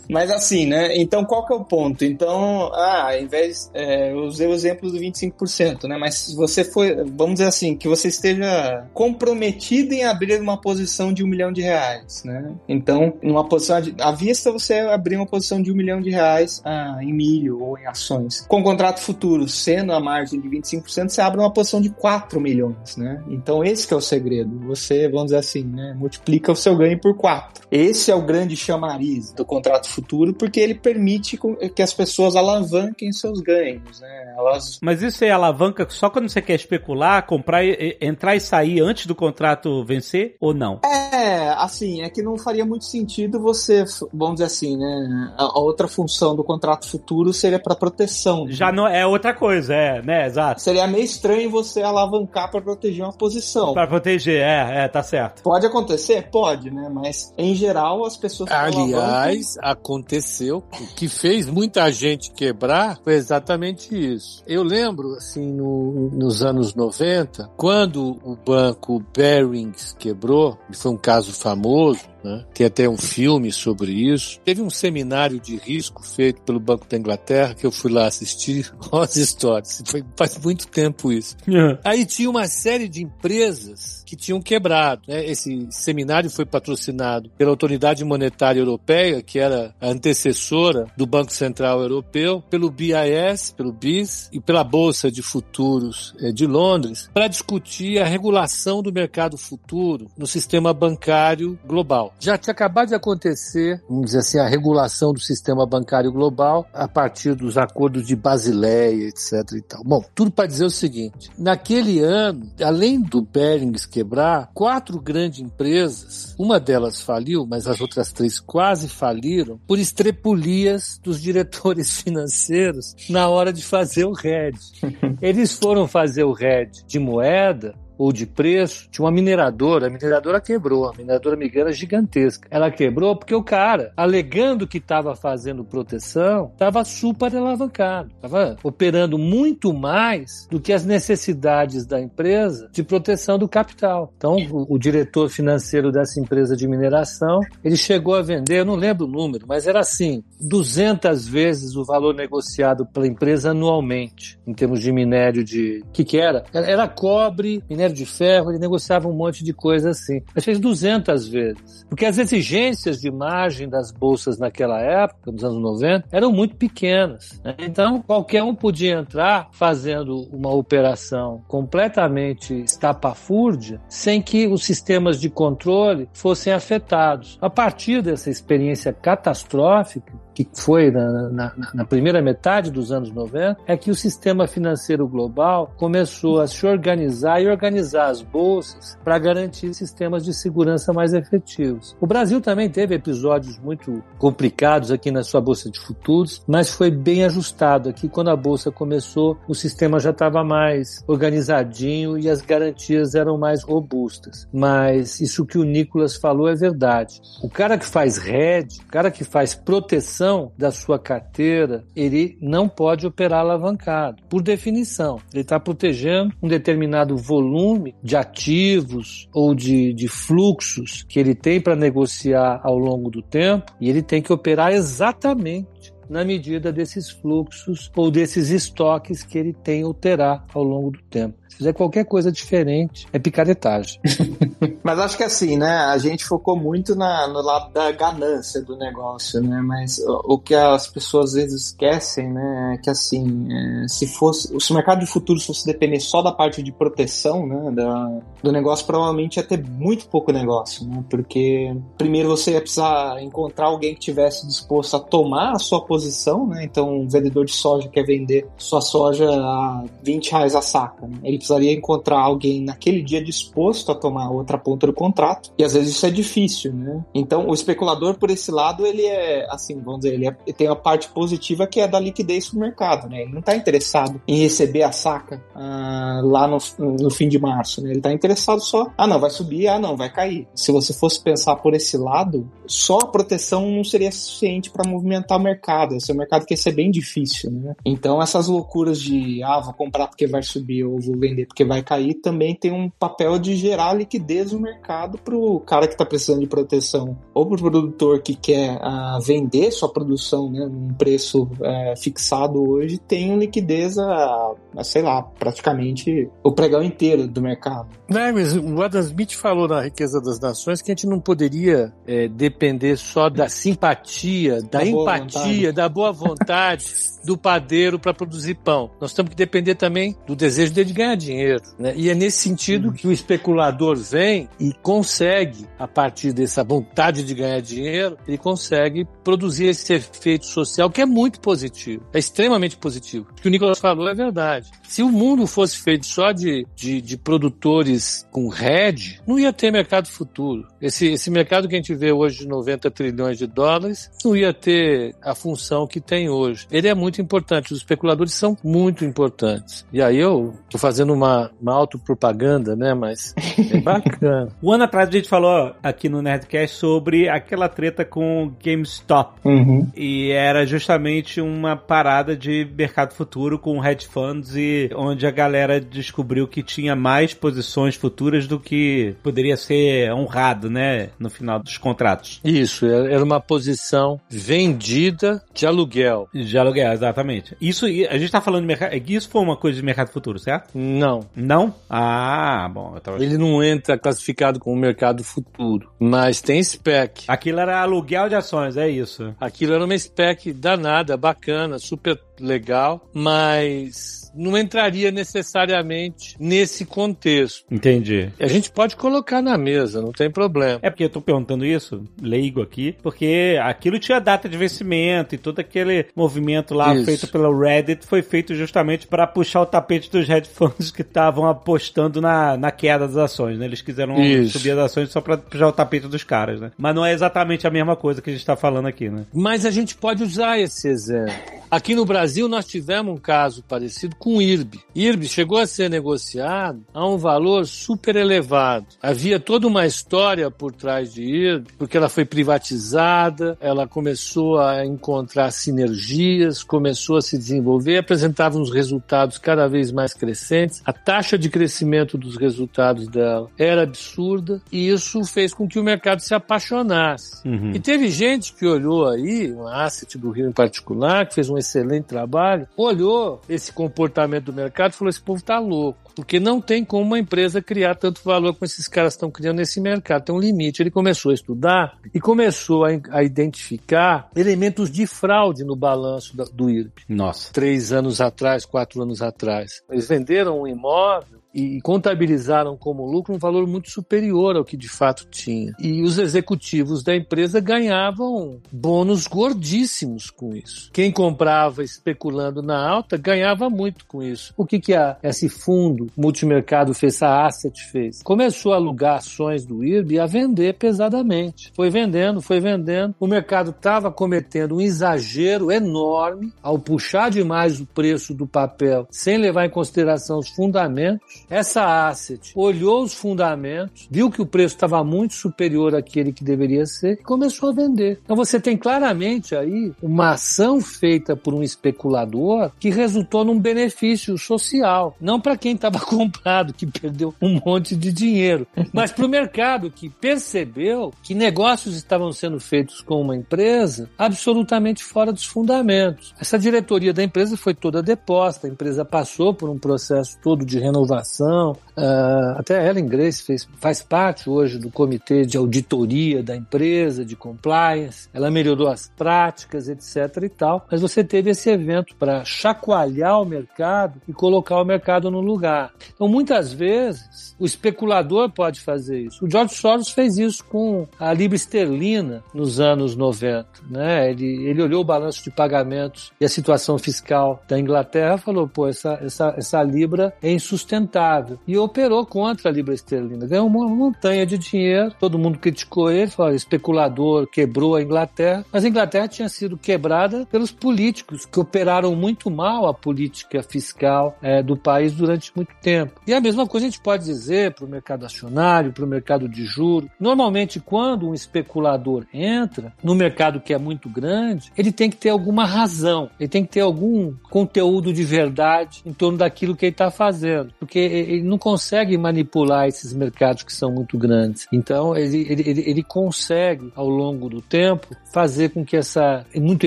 Mas 0.08 0.30
assim, 0.30 0.66
né? 0.66 0.96
Então 0.96 1.24
qual 1.24 1.46
que 1.46 1.52
é 1.52 1.56
o 1.56 1.64
ponto? 1.64 2.04
Então, 2.04 2.70
ah, 2.74 3.12
ao 3.12 3.20
invés. 3.20 3.70
É, 3.74 4.12
eu 4.12 4.24
usei 4.24 4.46
o 4.46 4.52
exemplo 4.52 4.90
do 4.90 4.98
25%, 4.98 5.84
né? 5.84 5.96
Mas 5.98 6.14
se 6.14 6.36
você 6.36 6.64
for. 6.64 6.86
Vamos 7.14 7.34
dizer 7.34 7.46
assim, 7.46 7.76
que 7.76 7.88
você 7.88 8.08
esteja 8.08 8.86
comprometido 8.94 9.94
em 9.94 10.04
abrir 10.04 10.40
uma 10.40 10.60
posição 10.60 11.12
de 11.12 11.24
um 11.24 11.26
milhão 11.26 11.52
de 11.52 11.60
reais, 11.60 12.22
né? 12.24 12.54
Então, 12.68 13.14
numa 13.22 13.48
posição. 13.48 13.76
À 14.00 14.12
vista, 14.12 14.52
você 14.52 14.74
abrir 14.74 15.16
uma 15.16 15.26
posição 15.26 15.60
de 15.60 15.72
um 15.72 15.74
milhão 15.74 16.00
de 16.00 16.10
reais 16.10 16.62
ah, 16.64 16.98
em 17.02 17.12
milho 17.12 17.62
ou 17.62 17.78
em 17.78 17.86
ações. 17.86 18.46
Com 18.48 18.62
contrato 18.62 19.00
futuro 19.00 19.48
sendo 19.48 19.92
a 19.92 20.00
margem 20.00 20.40
de 20.40 20.48
25%, 20.48 21.08
você 21.08 21.20
abre 21.20 21.40
uma 21.40 21.52
posição 21.52 21.80
de 21.80 21.90
4 21.90 22.40
milhões, 22.40 22.96
né? 22.96 23.22
Então, 23.28 23.64
esse 23.64 23.92
é 23.92 23.96
o 23.96 24.00
segredo. 24.00 24.58
Você, 24.66 25.08
vamos 25.08 25.26
dizer 25.26 25.38
assim, 25.38 25.64
né? 25.64 25.94
Multiplica 25.98 26.52
o 26.52 26.56
seu 26.56 26.76
ganho 26.76 26.98
por 27.00 27.16
4. 27.16 27.66
Esse 27.70 28.10
é 28.10 28.14
o 28.14 28.22
grande 28.22 28.56
chamariz 28.56 29.32
do 29.32 29.44
contrato 29.56 29.88
futuro, 29.88 30.34
porque 30.34 30.60
ele 30.60 30.74
permite 30.74 31.38
que 31.74 31.82
as 31.82 31.92
pessoas 31.92 32.36
alavanquem 32.36 33.12
seus 33.12 33.40
ganhos, 33.40 34.00
né? 34.00 34.34
Elas... 34.36 34.78
Mas 34.82 35.02
isso 35.02 35.24
é 35.24 35.30
alavanca 35.30 35.86
só 35.88 36.10
quando 36.10 36.28
você 36.28 36.42
quer 36.42 36.54
especular, 36.54 37.26
comprar, 37.26 37.62
entrar 38.00 38.36
e 38.36 38.40
sair 38.40 38.80
antes 38.80 39.06
do 39.06 39.14
contrato 39.14 39.84
vencer 39.84 40.36
ou 40.40 40.52
não? 40.52 40.80
É, 40.84 41.48
assim, 41.56 42.02
é 42.02 42.10
que 42.10 42.22
não 42.22 42.36
faria 42.36 42.64
muito 42.64 42.84
sentido 42.84 43.40
você, 43.40 43.84
vamos 44.12 44.36
dizer 44.36 44.44
assim, 44.44 44.76
né? 44.76 45.34
A 45.36 45.58
outra 45.58 45.88
função 45.88 46.36
do 46.36 46.44
contrato 46.44 46.88
futuro 46.88 47.32
seria 47.32 47.58
para 47.58 47.74
proteção. 47.74 48.44
Né? 48.44 48.52
Já 48.52 48.70
não 48.70 48.86
é 48.86 49.06
outra 49.06 49.32
coisa, 49.32 49.74
é, 49.74 50.02
né? 50.02 50.26
Exato. 50.26 50.60
Seria 50.60 50.86
meio 50.86 51.04
estranho 51.04 51.50
você 51.50 51.82
alavancar 51.82 52.50
para 52.50 52.60
proteger 52.60 53.04
uma 53.04 53.12
posição. 53.12 53.72
Para 53.72 53.86
proteger, 53.86 54.42
é, 54.42 54.84
é, 54.84 54.88
tá 54.88 55.02
certo. 55.02 55.42
Pode 55.42 55.66
acontecer? 55.66 56.28
Pode, 56.30 56.70
né? 56.70 56.90
Mas 56.92 57.32
em 57.38 57.54
geral 57.54 58.04
as 58.04 58.16
pessoas 58.16 58.50
Aliás, 58.50 59.45
a 59.62 59.76
aconteceu, 59.76 60.64
o 60.80 60.94
que 60.94 61.08
fez 61.08 61.46
muita 61.46 61.90
gente 61.92 62.32
quebrar 62.32 62.98
foi 63.04 63.14
exatamente 63.14 63.94
isso. 63.94 64.42
Eu 64.46 64.62
lembro, 64.62 65.14
assim, 65.14 65.52
no, 65.52 66.10
nos 66.10 66.42
anos 66.42 66.74
90, 66.74 67.50
quando 67.56 68.18
o 68.24 68.36
banco 68.36 69.02
Barings 69.16 69.94
quebrou, 69.98 70.58
foi 70.72 70.92
um 70.92 70.96
caso 70.96 71.32
famoso, 71.32 72.00
né? 72.22 72.44
Tem 72.54 72.66
até 72.66 72.88
um 72.88 72.96
filme 72.96 73.52
sobre 73.52 73.92
isso. 73.92 74.40
Teve 74.44 74.62
um 74.62 74.70
seminário 74.70 75.40
de 75.40 75.56
risco 75.56 76.04
feito 76.04 76.42
pelo 76.42 76.60
Banco 76.60 76.86
da 76.88 76.96
Inglaterra 76.96 77.54
que 77.54 77.66
eu 77.66 77.72
fui 77.72 77.90
lá 77.90 78.06
assistir. 78.06 78.72
As 78.92 79.16
histórias. 79.16 79.82
Foi, 79.86 80.04
faz 80.16 80.38
muito 80.38 80.66
tempo 80.68 81.12
isso. 81.12 81.36
É. 81.48 81.78
Aí 81.84 82.06
tinha 82.06 82.28
uma 82.28 82.46
série 82.46 82.88
de 82.88 83.02
empresas 83.02 84.02
que 84.06 84.16
tinham 84.16 84.40
quebrado. 84.40 85.02
Né? 85.06 85.26
Esse 85.26 85.66
seminário 85.70 86.30
foi 86.30 86.44
patrocinado 86.44 87.30
pela 87.36 87.50
Autoridade 87.50 88.04
Monetária 88.04 88.60
Europeia, 88.60 89.22
que 89.22 89.38
era 89.38 89.74
a 89.80 89.88
antecessora 89.88 90.86
do 90.96 91.06
Banco 91.06 91.32
Central 91.32 91.80
Europeu, 91.80 92.42
pelo 92.48 92.70
BIS, 92.70 93.52
pelo 93.56 93.72
BIS 93.72 94.28
e 94.32 94.40
pela 94.40 94.64
Bolsa 94.64 95.10
de 95.10 95.22
Futuros 95.22 96.14
eh, 96.20 96.32
de 96.32 96.46
Londres, 96.46 97.10
para 97.12 97.28
discutir 97.28 97.98
a 97.98 98.04
regulação 98.04 98.82
do 98.82 98.92
mercado 98.92 99.36
futuro 99.36 100.10
no 100.16 100.26
sistema 100.26 100.72
bancário 100.72 101.58
global. 101.66 102.14
Já 102.18 102.38
tinha 102.38 102.52
acabado 102.52 102.88
de 102.88 102.94
acontecer, 102.94 103.82
vamos 103.88 104.06
dizer 104.06 104.18
assim, 104.18 104.38
a 104.38 104.48
regulação 104.48 105.12
do 105.12 105.20
sistema 105.20 105.66
bancário 105.66 106.10
global 106.10 106.66
a 106.72 106.88
partir 106.88 107.34
dos 107.34 107.58
acordos 107.58 108.06
de 108.06 108.16
Basileia, 108.16 109.08
etc. 109.08 109.32
E 109.56 109.62
tal. 109.62 109.82
Bom, 109.84 110.02
tudo 110.14 110.30
para 110.30 110.46
dizer 110.46 110.64
o 110.64 110.70
seguinte: 110.70 111.30
naquele 111.38 112.00
ano, 112.00 112.50
além 112.62 113.00
do 113.00 113.20
Berings 113.20 113.86
quebrar, 113.86 114.50
quatro 114.54 115.00
grandes 115.00 115.40
empresas, 115.40 116.34
uma 116.38 116.58
delas 116.58 117.00
faliu, 117.00 117.46
mas 117.46 117.66
as 117.66 117.80
outras 117.80 118.12
três 118.12 118.40
quase 118.40 118.88
faliram 118.88 119.58
por 119.66 119.78
estrepulias 119.78 120.98
dos 121.02 121.20
diretores 121.20 122.00
financeiros 122.00 122.94
na 123.10 123.28
hora 123.28 123.52
de 123.52 123.62
fazer 123.62 124.04
o 124.04 124.12
RED. 124.12 124.56
Eles 125.20 125.52
foram 125.52 125.86
fazer 125.86 126.24
o 126.24 126.32
RED 126.32 126.70
de 126.86 126.98
moeda 126.98 127.74
ou 127.98 128.12
de 128.12 128.26
preço, 128.26 128.88
tinha 128.90 129.04
uma 129.04 129.12
mineradora, 129.12 129.86
a 129.86 129.90
mineradora 129.90 130.40
quebrou, 130.40 130.88
a 130.88 130.92
mineradora 130.96 131.36
migrana 131.36 131.72
gigantesca. 131.72 132.48
Ela 132.50 132.70
quebrou 132.70 133.16
porque 133.16 133.34
o 133.34 133.42
cara, 133.42 133.92
alegando 133.96 134.66
que 134.66 134.78
estava 134.78 135.14
fazendo 135.14 135.64
proteção, 135.64 136.50
estava 136.52 136.84
super 136.84 137.34
alavancado, 137.34 138.10
estava 138.14 138.56
operando 138.62 139.18
muito 139.18 139.72
mais 139.72 140.46
do 140.50 140.60
que 140.60 140.72
as 140.72 140.84
necessidades 140.84 141.86
da 141.86 142.00
empresa 142.00 142.68
de 142.72 142.82
proteção 142.82 143.38
do 143.38 143.48
capital. 143.48 144.12
Então, 144.16 144.36
o, 144.50 144.74
o 144.74 144.78
diretor 144.78 145.28
financeiro 145.28 145.90
dessa 145.90 146.20
empresa 146.20 146.56
de 146.56 146.68
mineração, 146.68 147.40
ele 147.64 147.76
chegou 147.76 148.14
a 148.14 148.22
vender, 148.22 148.60
eu 148.60 148.64
não 148.64 148.76
lembro 148.76 149.06
o 149.06 149.10
número, 149.10 149.46
mas 149.48 149.66
era 149.66 149.80
assim, 149.80 150.22
200 150.40 151.26
vezes 151.26 151.76
o 151.76 151.84
valor 151.84 152.14
negociado 152.14 152.86
pela 152.86 153.06
empresa 153.06 153.50
anualmente, 153.50 154.38
em 154.46 154.52
termos 154.52 154.80
de 154.80 154.92
minério 154.92 155.44
de... 155.44 155.82
Que 155.92 156.04
que 156.04 156.18
era? 156.18 156.44
Era 156.52 156.88
cobre, 156.88 157.62
minério 157.68 157.85
minério 157.86 157.94
de 157.94 158.06
ferro, 158.06 158.50
ele 158.50 158.58
negociava 158.58 159.08
um 159.08 159.12
monte 159.12 159.44
de 159.44 159.52
coisa 159.52 159.90
assim. 159.90 160.20
Mas 160.34 160.44
fez 160.44 160.58
200 160.58 161.28
vezes. 161.28 161.84
Porque 161.88 162.04
as 162.04 162.18
exigências 162.18 163.00
de 163.00 163.10
margem 163.10 163.68
das 163.68 163.90
bolsas 163.90 164.38
naquela 164.38 164.80
época, 164.80 165.32
nos 165.32 165.44
anos 165.44 165.60
90, 165.60 166.08
eram 166.10 166.32
muito 166.32 166.56
pequenas. 166.56 167.40
Né? 167.44 167.54
Então, 167.58 168.02
qualquer 168.02 168.42
um 168.42 168.54
podia 168.54 168.94
entrar 168.94 169.48
fazendo 169.52 170.28
uma 170.32 170.52
operação 170.52 171.42
completamente 171.48 172.54
estapafúrdia 172.54 173.80
sem 173.88 174.20
que 174.20 174.46
os 174.46 174.64
sistemas 174.64 175.20
de 175.20 175.30
controle 175.30 176.08
fossem 176.12 176.52
afetados. 176.52 177.38
A 177.40 177.50
partir 177.50 178.02
dessa 178.02 178.30
experiência 178.30 178.92
catastrófica, 178.92 180.12
que 180.44 180.46
foi 180.52 180.90
na, 180.90 181.30
na, 181.30 181.52
na, 181.72 181.84
primeira 181.86 182.20
metade 182.20 182.70
dos 182.70 182.92
anos 182.92 183.10
90, 183.10 183.56
é 183.66 183.74
que 183.74 183.90
o 183.90 183.94
sistema 183.94 184.46
financeiro 184.46 185.08
global 185.08 185.72
começou 185.78 186.42
a 186.42 186.46
se 186.46 186.66
organizar 186.66 187.40
e 187.40 187.48
organizar 187.48 188.10
as 188.10 188.20
bolsas 188.20 188.98
para 189.02 189.18
garantir 189.18 189.72
sistemas 189.72 190.24
de 190.24 190.34
segurança 190.34 190.92
mais 190.92 191.14
efetivos. 191.14 191.96
O 191.98 192.06
Brasil 192.06 192.40
também 192.40 192.68
teve 192.68 192.94
episódios 192.94 193.58
muito 193.58 194.02
complicados 194.18 194.90
aqui 194.90 195.10
na 195.10 195.22
sua 195.22 195.40
bolsa 195.40 195.70
de 195.70 195.80
futuros, 195.80 196.42
mas 196.46 196.70
foi 196.70 196.90
bem 196.90 197.24
ajustado 197.24 197.88
aqui. 197.88 198.06
Quando 198.06 198.28
a 198.28 198.36
bolsa 198.36 198.70
começou, 198.70 199.38
o 199.48 199.54
sistema 199.54 199.98
já 199.98 200.10
estava 200.10 200.44
mais 200.44 201.02
organizadinho 201.06 202.18
e 202.18 202.28
as 202.28 202.42
garantias 202.42 203.14
eram 203.14 203.38
mais 203.38 203.62
robustas. 203.62 204.46
Mas 204.52 205.18
isso 205.20 205.46
que 205.46 205.56
o 205.56 205.64
Nicolas 205.64 206.16
falou 206.16 206.48
é 206.48 206.54
verdade. 206.54 207.20
O 207.42 207.48
cara 207.48 207.78
que 207.78 207.86
faz 207.86 208.18
hedge, 208.18 208.80
o 208.82 208.90
cara 208.90 209.10
que 209.10 209.24
faz 209.24 209.54
proteção 209.54 210.25
da 210.56 210.70
sua 210.70 210.98
carteira, 210.98 211.84
ele 211.94 212.36
não 212.40 212.68
pode 212.68 213.06
operar 213.06 213.40
alavancado, 213.40 214.22
por 214.28 214.42
definição. 214.42 215.18
Ele 215.32 215.42
está 215.42 215.58
protegendo 215.60 216.34
um 216.42 216.48
determinado 216.48 217.16
volume 217.16 217.94
de 218.02 218.16
ativos 218.16 219.28
ou 219.32 219.54
de, 219.54 219.92
de 219.92 220.08
fluxos 220.08 221.04
que 221.08 221.18
ele 221.18 221.34
tem 221.34 221.60
para 221.60 221.76
negociar 221.76 222.60
ao 222.62 222.78
longo 222.78 223.10
do 223.10 223.22
tempo 223.22 223.72
e 223.80 223.88
ele 223.88 224.02
tem 224.02 224.20
que 224.20 224.32
operar 224.32 224.72
exatamente 224.72 225.94
na 226.08 226.24
medida 226.24 226.72
desses 226.72 227.10
fluxos 227.10 227.90
ou 227.96 228.10
desses 228.10 228.50
estoques 228.50 229.22
que 229.22 229.38
ele 229.38 229.52
tem 229.52 229.84
ou 229.84 229.92
terá 229.92 230.44
ao 230.54 230.62
longo 230.62 230.90
do 230.90 231.02
tempo. 231.02 231.36
Se 231.48 231.58
fizer 231.58 231.72
qualquer 231.72 232.04
coisa 232.04 232.30
diferente, 232.32 233.06
é 233.12 233.18
picaretagem. 233.18 234.00
Mas 234.82 234.98
acho 234.98 235.16
que 235.16 235.24
assim, 235.24 235.56
né? 235.56 235.78
A 235.86 235.98
gente 235.98 236.24
focou 236.24 236.56
muito 236.56 236.94
na, 236.94 237.26
no 237.28 237.42
lado 237.42 237.72
da 237.72 237.90
ganância 237.90 238.62
do 238.62 238.76
negócio, 238.76 239.40
né? 239.40 239.60
Mas 239.60 239.98
o, 239.98 240.34
o 240.34 240.38
que 240.38 240.54
as 240.54 240.86
pessoas 240.86 241.26
às 241.26 241.32
vezes 241.32 241.66
esquecem, 241.66 242.32
né? 242.32 242.74
É 242.74 242.78
que 242.78 242.90
assim, 242.90 243.48
é, 243.52 243.88
se 243.88 244.06
fosse. 244.06 244.48
Se 244.60 244.70
o 244.70 244.74
mercado 244.74 245.00
de 245.00 245.06
futuro 245.06 245.40
fosse 245.40 245.66
depender 245.66 246.00
só 246.00 246.22
da 246.22 246.32
parte 246.32 246.62
de 246.62 246.72
proteção, 246.72 247.46
né? 247.46 247.70
Da, 247.72 248.20
do 248.42 248.52
negócio, 248.52 248.86
provavelmente 248.86 249.36
ia 249.36 249.42
ter 249.42 249.62
muito 249.62 250.08
pouco 250.08 250.32
negócio, 250.32 250.86
né? 250.86 251.04
Porque 251.10 251.76
primeiro 251.98 252.28
você 252.28 252.52
ia 252.52 252.60
precisar 252.60 253.22
encontrar 253.22 253.66
alguém 253.66 253.94
que 253.94 254.00
tivesse 254.00 254.46
disposto 254.46 254.96
a 254.96 255.00
tomar 255.00 255.52
a 255.52 255.58
sua 255.58 255.84
posição, 255.84 256.46
né? 256.46 256.64
Então, 256.64 257.00
um 257.00 257.08
vendedor 257.08 257.44
de 257.44 257.52
soja 257.52 257.88
quer 257.88 258.04
vender 258.04 258.46
sua 258.56 258.80
soja 258.80 259.28
a 259.30 259.84
20 260.02 260.30
reais 260.30 260.54
a 260.54 260.62
saca, 260.62 261.06
né? 261.06 261.16
Ele 261.22 261.35
precisaria 261.36 261.72
encontrar 261.72 262.20
alguém 262.20 262.62
naquele 262.62 263.02
dia 263.02 263.22
disposto 263.22 263.90
a 263.92 263.94
tomar 263.94 264.30
outra 264.30 264.58
ponta 264.58 264.86
do 264.86 264.92
contrato. 264.92 265.52
E 265.58 265.64
às 265.64 265.74
vezes 265.74 265.96
isso 265.96 266.06
é 266.06 266.10
difícil, 266.10 266.72
né? 266.72 267.04
Então, 267.14 267.48
o 267.48 267.54
especulador, 267.54 268.14
por 268.18 268.30
esse 268.30 268.50
lado, 268.50 268.86
ele 268.86 269.04
é, 269.04 269.46
assim, 269.50 269.80
vamos 269.80 270.00
dizer, 270.00 270.14
ele, 270.14 270.28
é, 270.28 270.36
ele 270.46 270.56
tem 270.56 270.68
a 270.68 270.76
parte 270.76 271.08
positiva 271.08 271.66
que 271.66 271.80
é 271.80 271.88
da 271.88 272.00
liquidez 272.00 272.48
pro 272.48 272.60
mercado, 272.60 273.08
né? 273.08 273.22
Ele 273.22 273.32
não 273.32 273.40
está 273.40 273.54
interessado 273.54 274.20
em 274.26 274.38
receber 274.38 274.82
a 274.82 274.92
saca 274.92 275.42
ah, 275.54 276.20
lá 276.24 276.46
no, 276.46 276.58
no 276.78 277.10
fim 277.10 277.28
de 277.28 277.38
março, 277.38 277.82
né? 277.82 277.90
Ele 277.90 277.98
está 277.98 278.12
interessado 278.12 278.60
só, 278.60 278.86
ah, 278.96 279.06
não, 279.06 279.18
vai 279.18 279.30
subir, 279.30 279.68
ah, 279.68 279.78
não, 279.78 279.96
vai 279.96 280.10
cair. 280.10 280.46
Se 280.54 280.72
você 280.72 280.92
fosse 280.92 281.22
pensar 281.22 281.56
por 281.56 281.74
esse 281.74 281.96
lado, 281.96 282.50
só 282.66 282.98
a 282.98 283.06
proteção 283.06 283.70
não 283.70 283.84
seria 283.84 284.10
suficiente 284.12 284.70
para 284.70 284.88
movimentar 284.88 285.38
o 285.38 285.42
mercado. 285.42 285.94
Esse 285.94 286.10
é 286.10 286.14
um 286.14 286.18
mercado 286.18 286.44
que 286.44 286.54
ia 286.54 286.58
ser 286.58 286.72
bem 286.72 286.90
difícil, 286.90 287.50
né? 287.50 287.74
Então, 287.84 288.22
essas 288.22 288.48
loucuras 288.48 289.00
de, 289.00 289.42
ah, 289.42 289.60
vou 289.60 289.74
comprar 289.74 290.08
porque 290.08 290.26
vai 290.26 290.42
subir 290.42 290.84
ou 290.84 291.00
vou 291.00 291.16
vender 291.16 291.46
porque 291.46 291.64
vai 291.64 291.82
cair, 291.82 292.14
também 292.14 292.54
tem 292.54 292.72
um 292.72 292.90
papel 292.90 293.38
de 293.38 293.56
gerar 293.56 293.94
liquidez 293.94 294.52
no 294.52 294.60
mercado 294.60 295.18
para 295.18 295.36
o 295.36 295.60
cara 295.60 295.86
que 295.86 295.94
está 295.94 296.04
precisando 296.04 296.40
de 296.40 296.46
proteção 296.46 297.16
ou 297.34 297.46
para 297.46 297.56
o 297.56 297.58
produtor 297.58 298.22
que 298.22 298.34
quer 298.34 298.76
uh, 298.76 299.20
vender 299.20 299.70
sua 299.70 299.92
produção 299.92 300.50
né, 300.50 300.66
num 300.66 300.94
preço 300.94 301.44
uh, 301.44 301.96
fixado 302.00 302.62
hoje, 302.62 302.98
tem 302.98 303.36
liquidez 303.38 303.98
a, 303.98 304.54
a, 304.76 304.84
sei 304.84 305.02
lá, 305.02 305.22
praticamente 305.22 306.28
o 306.42 306.52
pregão 306.52 306.82
inteiro 306.82 307.26
do 307.26 307.42
mercado. 307.42 307.88
Não, 308.08 308.32
mas 308.32 308.56
o 308.56 308.82
Adam 308.82 309.00
Smith 309.00 309.32
falou 309.32 309.68
na 309.68 309.82
riqueza 309.82 310.20
das 310.20 310.40
nações 310.40 310.80
que 310.80 310.90
a 310.90 310.94
gente 310.94 311.06
não 311.06 311.20
poderia 311.20 311.92
é, 312.06 312.28
depender 312.56 312.96
só 312.96 313.28
da 313.28 313.48
simpatia, 313.48 314.62
da, 314.62 314.78
da 314.78 314.86
empatia, 314.86 315.72
da 315.72 315.88
boa 315.88 316.10
vontade 316.10 316.84
do 317.26 317.36
padeiro 317.36 317.98
para 317.98 318.14
produzir 318.14 318.54
pão. 318.54 318.90
Nós 319.00 319.12
temos 319.12 319.30
que 319.30 319.36
depender 319.36 319.74
também 319.74 320.16
do 320.26 320.34
desejo 320.34 320.72
dele 320.72 320.86
de 320.86 320.94
ganhar 320.94 321.16
dinheiro. 321.16 321.62
Né? 321.78 321.92
E 321.96 322.08
é 322.08 322.14
nesse 322.14 322.38
sentido 322.38 322.92
que 322.92 323.06
o 323.06 323.12
especulador 323.12 323.96
vem 323.96 324.48
e 324.58 324.72
consegue, 324.80 325.66
a 325.78 325.86
partir 325.88 326.32
dessa 326.32 326.62
vontade 326.62 327.24
de 327.24 327.34
ganhar 327.34 327.60
dinheiro, 327.60 328.16
ele 328.26 328.38
consegue 328.38 329.06
produzir 329.24 329.66
esse 329.66 329.92
efeito 329.92 330.46
social 330.46 330.88
que 330.88 331.00
é 331.00 331.06
muito 331.06 331.40
positivo, 331.40 332.04
é 332.14 332.18
extremamente 332.18 332.76
positivo. 332.76 333.26
O 333.32 333.34
que 333.34 333.48
o 333.48 333.50
Nicolas 333.50 333.80
falou 333.80 334.08
é 334.08 334.14
verdade. 334.14 334.70
Se 334.84 335.02
o 335.02 335.10
mundo 335.10 335.46
fosse 335.46 335.78
feito 335.78 336.06
só 336.06 336.30
de, 336.30 336.64
de, 336.76 337.00
de 337.00 337.18
produtores 337.18 338.26
com 338.30 338.48
rede, 338.48 339.20
não 339.26 339.38
ia 339.38 339.52
ter 339.52 339.72
mercado 339.72 340.06
futuro. 340.06 340.68
Esse, 340.80 341.08
esse 341.08 341.30
mercado 341.30 341.68
que 341.68 341.74
a 341.74 341.78
gente 341.78 341.94
vê 341.94 342.12
hoje 342.12 342.45
de 342.46 342.48
90 342.48 342.90
trilhões 342.90 343.36
de 343.36 343.46
dólares 343.46 344.10
não 344.24 344.36
ia 344.36 344.54
ter 344.54 345.14
a 345.22 345.34
função 345.34 345.86
que 345.86 346.00
tem 346.00 346.28
hoje. 346.28 346.66
Ele 346.70 346.88
é 346.88 346.94
muito 346.94 347.20
importante. 347.20 347.72
Os 347.72 347.78
especuladores 347.78 348.32
são 348.32 348.56
muito 348.62 349.04
importantes. 349.04 349.84
E 349.92 350.00
aí 350.00 350.16
eu 350.16 350.54
tô 350.70 350.78
fazendo 350.78 351.12
uma, 351.12 351.50
uma 351.60 351.74
autopropaganda, 351.74 352.76
né? 352.76 352.94
Mas 352.94 353.34
é 353.72 353.78
bacana. 353.82 354.48
o 354.62 354.72
ano 354.72 354.84
atrás 354.84 355.08
a 355.08 355.12
gente 355.12 355.28
falou 355.28 355.74
aqui 355.82 356.08
no 356.08 356.22
Nerdcast 356.22 356.76
sobre 356.76 357.28
aquela 357.28 357.68
treta 357.68 358.04
com 358.04 358.52
GameStop. 358.62 359.40
Uhum. 359.44 359.90
E 359.96 360.30
era 360.30 360.64
justamente 360.64 361.40
uma 361.40 361.76
parada 361.76 362.36
de 362.36 362.68
mercado 362.76 363.12
futuro 363.14 363.58
com 363.58 363.84
hedge 363.84 364.06
funds 364.06 364.54
e 364.54 364.90
onde 364.94 365.26
a 365.26 365.30
galera 365.30 365.80
descobriu 365.80 366.46
que 366.46 366.62
tinha 366.62 366.94
mais 366.94 367.34
posições 367.34 367.96
futuras 367.96 368.46
do 368.46 368.60
que 368.60 369.16
poderia 369.22 369.56
ser 369.56 370.12
honrado, 370.12 370.70
né? 370.70 371.10
No 371.18 371.28
final 371.30 371.58
dos 371.58 371.78
contratos. 371.78 372.35
Isso, 372.44 372.86
era 372.86 373.22
uma 373.22 373.40
posição 373.40 374.20
vendida 374.28 375.42
de 375.54 375.66
aluguel. 375.66 376.28
De 376.32 376.58
aluguel, 376.58 376.92
exatamente. 376.92 377.56
Isso, 377.60 377.86
a 377.86 378.18
gente 378.18 378.30
tá 378.30 378.40
falando 378.40 378.62
de 378.62 378.66
mercado. 378.66 378.92
É 378.92 379.02
isso 379.06 379.28
foi 379.28 379.42
uma 379.42 379.56
coisa 379.56 379.78
de 379.78 379.84
mercado 379.84 380.08
futuro, 380.08 380.38
certo? 380.38 380.70
Não. 380.74 381.20
Não? 381.34 381.74
Ah, 381.88 382.68
bom. 382.72 382.96
Tava... 383.02 383.22
Ele 383.22 383.38
não 383.38 383.62
entra 383.62 383.98
classificado 383.98 384.58
como 384.58 384.76
mercado 384.76 385.24
futuro, 385.24 385.90
mas 385.98 386.40
tem 386.40 386.62
spec. 386.62 387.24
Aquilo 387.28 387.60
era 387.60 387.80
aluguel 387.80 388.28
de 388.28 388.34
ações, 388.34 388.76
é 388.76 388.88
isso. 388.88 389.34
Aquilo 389.40 389.74
era 389.74 389.84
uma 389.84 389.98
spec 389.98 390.52
danada, 390.52 391.16
bacana, 391.16 391.78
super 391.78 392.20
legal, 392.40 393.08
mas 393.12 394.30
não 394.36 394.56
entraria 394.56 395.10
necessariamente 395.10 396.36
nesse 396.38 396.84
contexto. 396.84 397.64
Entendi. 397.70 398.30
A 398.38 398.46
gente 398.46 398.70
pode 398.70 398.94
colocar 398.96 399.40
na 399.40 399.56
mesa, 399.56 400.02
não 400.02 400.12
tem 400.12 400.30
problema. 400.30 400.78
É 400.82 400.90
porque 400.90 401.04
eu 401.04 401.08
tô 401.08 401.20
perguntando 401.20 401.64
isso, 401.64 402.04
leigo 402.20 402.60
aqui, 402.62 402.94
porque 403.02 403.58
aquilo 403.62 403.98
tinha 403.98 404.20
data 404.20 404.48
de 404.48 404.56
vencimento 404.56 405.34
e 405.34 405.38
todo 405.38 405.58
aquele 405.60 406.06
movimento 406.14 406.74
lá 406.74 406.94
isso. 406.94 407.04
feito 407.06 407.28
pelo 407.28 407.58
Reddit 407.58 408.06
foi 408.06 408.22
feito 408.22 408.54
justamente 408.54 409.06
para 409.06 409.26
puxar 409.26 409.62
o 409.62 409.66
tapete 409.66 410.10
dos 410.10 410.26
funds 410.48 410.90
que 410.90 411.02
estavam 411.02 411.46
apostando 411.46 412.20
na, 412.20 412.56
na 412.56 412.70
queda 412.70 413.06
das 413.06 413.16
ações, 413.16 413.58
né? 413.58 413.64
Eles 413.64 413.80
quiseram 413.80 414.20
isso. 414.20 414.58
subir 414.58 414.72
as 414.72 414.78
ações 414.78 415.10
só 415.10 415.20
para 415.20 415.38
puxar 415.38 415.68
o 415.68 415.72
tapete 415.72 416.08
dos 416.08 416.24
caras, 416.24 416.60
né? 416.60 416.72
Mas 416.76 416.94
não 416.94 417.04
é 417.04 417.12
exatamente 417.12 417.66
a 417.66 417.70
mesma 417.70 417.96
coisa 417.96 418.20
que 418.20 418.28
a 418.28 418.32
gente 418.32 418.44
tá 418.44 418.56
falando 418.56 418.86
aqui, 418.86 419.08
né? 419.08 419.24
Mas 419.32 419.64
a 419.64 419.70
gente 419.70 419.94
pode 419.94 420.22
usar 420.22 420.58
esse 420.58 420.88
exemplo. 420.88 421.32
Aqui 421.70 421.94
no 421.94 422.04
Brasil 422.04 422.25
nós 422.48 422.66
tivemos 422.66 423.14
um 423.14 423.16
caso 423.16 423.62
parecido 423.62 424.16
com 424.16 424.36
o 424.36 424.42
IRB. 424.42 424.80
IRB 424.94 425.28
chegou 425.28 425.58
a 425.58 425.66
ser 425.66 425.90
negociado 425.90 426.84
a 426.92 427.06
um 427.08 427.16
valor 427.16 427.66
super 427.66 428.16
elevado. 428.16 428.86
Havia 429.02 429.38
toda 429.38 429.66
uma 429.66 429.86
história 429.86 430.50
por 430.50 430.72
trás 430.72 431.12
de 431.12 431.22
IRB, 431.22 431.72
porque 431.78 431.96
ela 431.96 432.08
foi 432.08 432.24
privatizada, 432.24 433.56
ela 433.60 433.86
começou 433.86 434.58
a 434.58 434.84
encontrar 434.84 435.50
sinergias, 435.50 436.62
começou 436.62 437.16
a 437.16 437.22
se 437.22 437.36
desenvolver, 437.36 437.98
apresentava 437.98 438.58
uns 438.58 438.70
resultados 438.70 439.38
cada 439.38 439.66
vez 439.68 439.92
mais 439.92 440.14
crescentes. 440.14 440.82
A 440.84 440.92
taxa 440.92 441.38
de 441.38 441.48
crescimento 441.48 442.18
dos 442.18 442.36
resultados 442.36 443.08
dela 443.08 443.48
era 443.58 443.82
absurda 443.82 444.60
e 444.70 444.88
isso 444.88 445.24
fez 445.24 445.52
com 445.52 445.68
que 445.68 445.78
o 445.78 445.84
mercado 445.84 446.20
se 446.20 446.34
apaixonasse. 446.34 447.46
Uhum. 447.46 447.72
E 447.74 447.80
teve 447.80 448.08
gente 448.08 448.52
que 448.54 448.66
olhou 448.66 449.08
aí, 449.08 449.52
um 449.52 449.66
asset 449.66 450.18
do 450.18 450.30
Rio 450.30 450.48
em 450.48 450.52
particular, 450.52 451.26
que 451.26 451.34
fez 451.34 451.48
um 451.48 451.58
excelente 451.58 452.04
trabalho, 452.16 452.66
olhou 452.76 453.42
esse 453.46 453.70
comportamento 453.70 454.46
do 454.46 454.52
mercado 454.52 454.92
e 454.92 454.96
falou: 454.96 455.10
esse 455.10 455.20
povo 455.20 455.42
tá 455.42 455.58
louco. 455.58 456.06
Porque 456.14 456.40
não 456.40 456.62
tem 456.62 456.82
como 456.82 457.04
uma 457.04 457.18
empresa 457.18 457.60
criar 457.60 457.94
tanto 457.94 458.22
valor 458.24 458.54
como 458.54 458.64
esses 458.64 458.88
caras 458.88 459.12
estão 459.12 459.30
criando 459.30 459.58
nesse 459.58 459.78
mercado. 459.82 460.24
Tem 460.24 460.34
um 460.34 460.38
limite. 460.38 460.82
Ele 460.82 460.90
começou 460.90 461.30
a 461.30 461.34
estudar 461.34 461.98
e 462.14 462.18
começou 462.18 462.86
a, 462.86 462.88
a 463.10 463.22
identificar 463.22 464.30
elementos 464.34 464.90
de 464.90 465.06
fraude 465.06 465.62
no 465.62 465.76
balanço 465.76 466.34
da, 466.34 466.44
do 466.44 466.70
IRB. 466.70 467.02
Nossa. 467.06 467.52
Três 467.52 467.92
anos 467.92 468.22
atrás, 468.22 468.64
quatro 468.64 469.02
anos 469.02 469.20
atrás. 469.20 469.82
Eles 469.90 470.08
venderam 470.08 470.62
um 470.62 470.66
imóvel 470.66 471.36
e 471.56 471.80
contabilizaram 471.80 472.76
como 472.76 473.06
lucro 473.06 473.34
um 473.34 473.38
valor 473.38 473.66
muito 473.66 473.90
superior 473.90 474.56
ao 474.56 474.64
que 474.64 474.76
de 474.76 474.88
fato 474.88 475.26
tinha. 475.30 475.72
E 475.80 476.02
os 476.02 476.18
executivos 476.18 477.02
da 477.02 477.16
empresa 477.16 477.58
ganhavam 477.60 478.60
bônus 478.70 479.26
gordíssimos 479.26 480.30
com 480.30 480.54
isso. 480.54 480.90
Quem 480.92 481.10
comprava 481.10 481.82
especulando 481.82 482.62
na 482.62 482.86
alta 482.86 483.16
ganhava 483.16 483.70
muito 483.70 484.04
com 484.06 484.22
isso. 484.22 484.52
O 484.56 484.66
que, 484.66 484.78
que 484.78 484.92
a, 484.92 485.16
esse 485.22 485.48
fundo 485.48 486.08
multimercado 486.14 486.92
fez, 486.92 487.14
essa 487.14 487.46
asset 487.46 487.82
fez? 487.84 488.22
Começou 488.22 488.74
a 488.74 488.76
alugar 488.76 489.16
ações 489.16 489.64
do 489.64 489.82
IRB 489.82 490.16
e 490.16 490.18
a 490.18 490.26
vender 490.26 490.74
pesadamente. 490.74 491.72
Foi 491.74 491.88
vendendo, 491.88 492.42
foi 492.42 492.60
vendendo. 492.60 493.14
O 493.18 493.26
mercado 493.26 493.70
estava 493.70 494.10
cometendo 494.10 494.76
um 494.76 494.80
exagero 494.80 495.72
enorme 495.72 496.52
ao 496.62 496.78
puxar 496.78 497.30
demais 497.30 497.80
o 497.80 497.86
preço 497.86 498.34
do 498.34 498.46
papel 498.46 499.06
sem 499.10 499.38
levar 499.38 499.64
em 499.64 499.70
consideração 499.70 500.38
os 500.38 500.50
fundamentos 500.50 501.45
essa 501.48 502.08
asset 502.08 502.52
olhou 502.54 503.02
os 503.02 503.14
fundamentos, 503.14 504.08
viu 504.10 504.30
que 504.30 504.42
o 504.42 504.46
preço 504.46 504.74
estava 504.74 505.02
muito 505.04 505.34
superior 505.34 505.94
àquele 505.94 506.32
que 506.32 506.42
deveria 506.42 506.86
ser 506.86 507.12
e 507.12 507.22
começou 507.22 507.70
a 507.70 507.72
vender. 507.72 508.20
Então 508.24 508.36
você 508.36 508.58
tem 508.58 508.76
claramente 508.76 509.54
aí 509.54 509.92
uma 510.02 510.32
ação 510.32 510.80
feita 510.80 511.36
por 511.36 511.54
um 511.54 511.62
especulador 511.62 512.70
que 512.78 512.90
resultou 512.90 513.44
num 513.44 513.58
benefício 513.58 514.36
social, 514.36 515.16
não 515.20 515.40
para 515.40 515.56
quem 515.56 515.74
estava 515.74 516.00
comprado, 516.04 516.74
que 516.74 516.86
perdeu 516.86 517.34
um 517.40 517.60
monte 517.64 517.94
de 517.94 518.12
dinheiro, 518.12 518.66
mas 518.92 519.12
para 519.12 519.26
o 519.26 519.28
mercado 519.28 519.90
que 519.90 520.08
percebeu 520.08 521.12
que 521.22 521.34
negócios 521.34 521.96
estavam 521.96 522.32
sendo 522.32 522.58
feitos 522.58 523.00
com 523.00 523.20
uma 523.20 523.36
empresa 523.36 524.10
absolutamente 524.18 525.04
fora 525.04 525.32
dos 525.32 525.44
fundamentos. 525.44 526.34
Essa 526.40 526.58
diretoria 526.58 527.12
da 527.12 527.22
empresa 527.22 527.56
foi 527.56 527.74
toda 527.74 528.02
deposta, 528.02 528.66
a 528.66 528.70
empresa 528.70 529.04
passou 529.04 529.54
por 529.54 529.70
um 529.70 529.78
processo 529.78 530.38
todo 530.42 530.64
de 530.64 530.78
renovação 530.78 531.35
Uh, 531.44 532.58
até 532.58 532.78
a 532.78 532.86
Ellen 532.86 533.06
Grace 533.06 533.42
fez, 533.42 533.66
faz 533.78 534.02
parte 534.02 534.50
hoje 534.50 534.78
do 534.78 534.90
comitê 534.90 535.46
de 535.46 535.56
auditoria 535.56 536.42
da 536.42 536.54
empresa, 536.54 537.24
de 537.24 537.34
compliance. 537.34 538.28
Ela 538.34 538.50
melhorou 538.50 538.88
as 538.88 539.10
práticas, 539.16 539.88
etc. 539.88 540.42
e 540.42 540.48
tal. 540.48 540.86
Mas 540.90 541.00
você 541.00 541.24
teve 541.24 541.50
esse 541.50 541.70
evento 541.70 542.14
para 542.16 542.44
chacoalhar 542.44 543.40
o 543.40 543.46
mercado 543.46 544.20
e 544.28 544.32
colocar 544.32 544.80
o 544.80 544.84
mercado 544.84 545.30
no 545.30 545.40
lugar. 545.40 545.92
Então, 546.14 546.28
muitas 546.28 546.72
vezes, 546.72 547.54
o 547.58 547.64
especulador 547.64 548.50
pode 548.50 548.80
fazer 548.80 549.20
isso. 549.20 549.44
O 549.44 549.50
George 549.50 549.74
Soros 549.74 550.10
fez 550.10 550.36
isso 550.36 550.64
com 550.64 551.06
a 551.18 551.32
libra 551.32 551.56
esterlina 551.56 552.44
nos 552.52 552.78
anos 552.80 553.16
90. 553.16 553.66
Né? 553.90 554.30
Ele, 554.30 554.68
ele 554.68 554.82
olhou 554.82 555.00
o 555.00 555.04
balanço 555.04 555.42
de 555.42 555.50
pagamentos 555.50 556.32
e 556.40 556.44
a 556.44 556.48
situação 556.48 556.98
fiscal 556.98 557.62
da 557.68 557.78
Inglaterra 557.78 558.36
falou, 558.36 558.68
pô, 558.68 558.86
essa, 558.86 559.18
essa, 559.22 559.54
essa 559.56 559.82
libra 559.82 560.34
é 560.42 560.50
insustentável. 560.50 561.25
E 561.66 561.76
operou 561.76 562.24
contra 562.24 562.70
a 562.70 562.72
libra 562.72 562.94
esterlina. 562.94 563.46
Ganhou 563.46 563.66
uma 563.66 563.88
montanha 563.88 564.46
de 564.46 564.58
dinheiro, 564.58 565.12
todo 565.18 565.38
mundo 565.38 565.58
criticou 565.58 566.10
ele, 566.10 566.30
falou, 566.30 566.54
especulador, 566.54 567.46
quebrou 567.46 567.96
a 567.96 568.02
Inglaterra. 568.02 568.64
Mas 568.72 568.84
a 568.84 568.88
Inglaterra 568.88 569.28
tinha 569.28 569.48
sido 569.48 569.76
quebrada 569.76 570.46
pelos 570.46 570.70
políticos 570.70 571.46
que 571.46 571.60
operaram 571.60 572.14
muito 572.14 572.50
mal 572.50 572.86
a 572.86 572.94
política 572.94 573.62
fiscal 573.62 574.36
é, 574.42 574.62
do 574.62 574.76
país 574.76 575.12
durante 575.12 575.52
muito 575.54 575.74
tempo. 575.80 576.20
E 576.26 576.34
a 576.34 576.40
mesma 576.40 576.66
coisa 576.66 576.86
a 576.86 576.90
gente 576.90 577.00
pode 577.00 577.24
dizer 577.24 577.74
para 577.74 577.84
o 577.84 577.88
mercado 577.88 578.24
acionário, 578.24 578.92
para 578.92 579.04
o 579.04 579.08
mercado 579.08 579.48
de 579.48 579.64
juros. 579.64 580.10
Normalmente, 580.18 580.80
quando 580.80 581.28
um 581.28 581.34
especulador 581.34 582.24
entra 582.32 582.92
no 583.02 583.14
mercado 583.14 583.60
que 583.60 583.72
é 583.72 583.78
muito 583.78 584.08
grande, 584.08 584.72
ele 584.76 584.92
tem 584.92 585.10
que 585.10 585.16
ter 585.16 585.30
alguma 585.30 585.64
razão, 585.64 586.30
ele 586.38 586.48
tem 586.48 586.64
que 586.64 586.72
ter 586.72 586.80
algum 586.80 587.34
conteúdo 587.50 588.12
de 588.12 588.24
verdade 588.24 589.02
em 589.04 589.12
torno 589.12 589.38
daquilo 589.38 589.76
que 589.76 589.86
ele 589.86 589.92
está 589.92 590.10
fazendo, 590.10 590.72
porque 590.78 590.98
ele 591.18 591.42
não 591.42 591.58
consegue 591.58 592.16
manipular 592.16 592.86
esses 592.86 593.12
mercados 593.12 593.62
que 593.62 593.72
são 593.72 593.90
muito 593.92 594.18
grandes. 594.18 594.66
Então, 594.72 595.16
ele, 595.16 595.46
ele, 595.48 595.84
ele 595.86 596.02
consegue, 596.02 596.92
ao 596.94 597.08
longo 597.08 597.48
do 597.48 597.60
tempo, 597.60 598.08
fazer 598.32 598.70
com 598.70 598.84
que 598.84 598.96
essa, 598.96 599.44
muito 599.54 599.86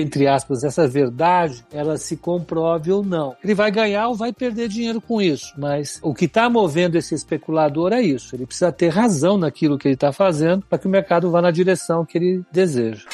entre 0.00 0.26
aspas, 0.26 0.64
essa 0.64 0.86
verdade, 0.88 1.64
ela 1.72 1.96
se 1.96 2.16
comprove 2.16 2.92
ou 2.92 3.04
não. 3.04 3.34
Ele 3.42 3.54
vai 3.54 3.70
ganhar 3.70 4.08
ou 4.08 4.14
vai 4.14 4.32
perder 4.32 4.68
dinheiro 4.68 5.00
com 5.00 5.20
isso, 5.20 5.52
mas 5.56 5.98
o 6.02 6.14
que 6.14 6.24
está 6.24 6.48
movendo 6.48 6.96
esse 6.96 7.14
especulador 7.14 7.92
é 7.92 8.00
isso. 8.00 8.34
Ele 8.34 8.46
precisa 8.46 8.72
ter 8.72 8.88
razão 8.88 9.36
naquilo 9.36 9.78
que 9.78 9.88
ele 9.88 9.94
está 9.94 10.12
fazendo 10.12 10.64
para 10.68 10.78
que 10.78 10.86
o 10.86 10.90
mercado 10.90 11.30
vá 11.30 11.40
na 11.40 11.50
direção 11.50 12.04
que 12.04 12.18
ele 12.18 12.44
deseja. 12.52 13.06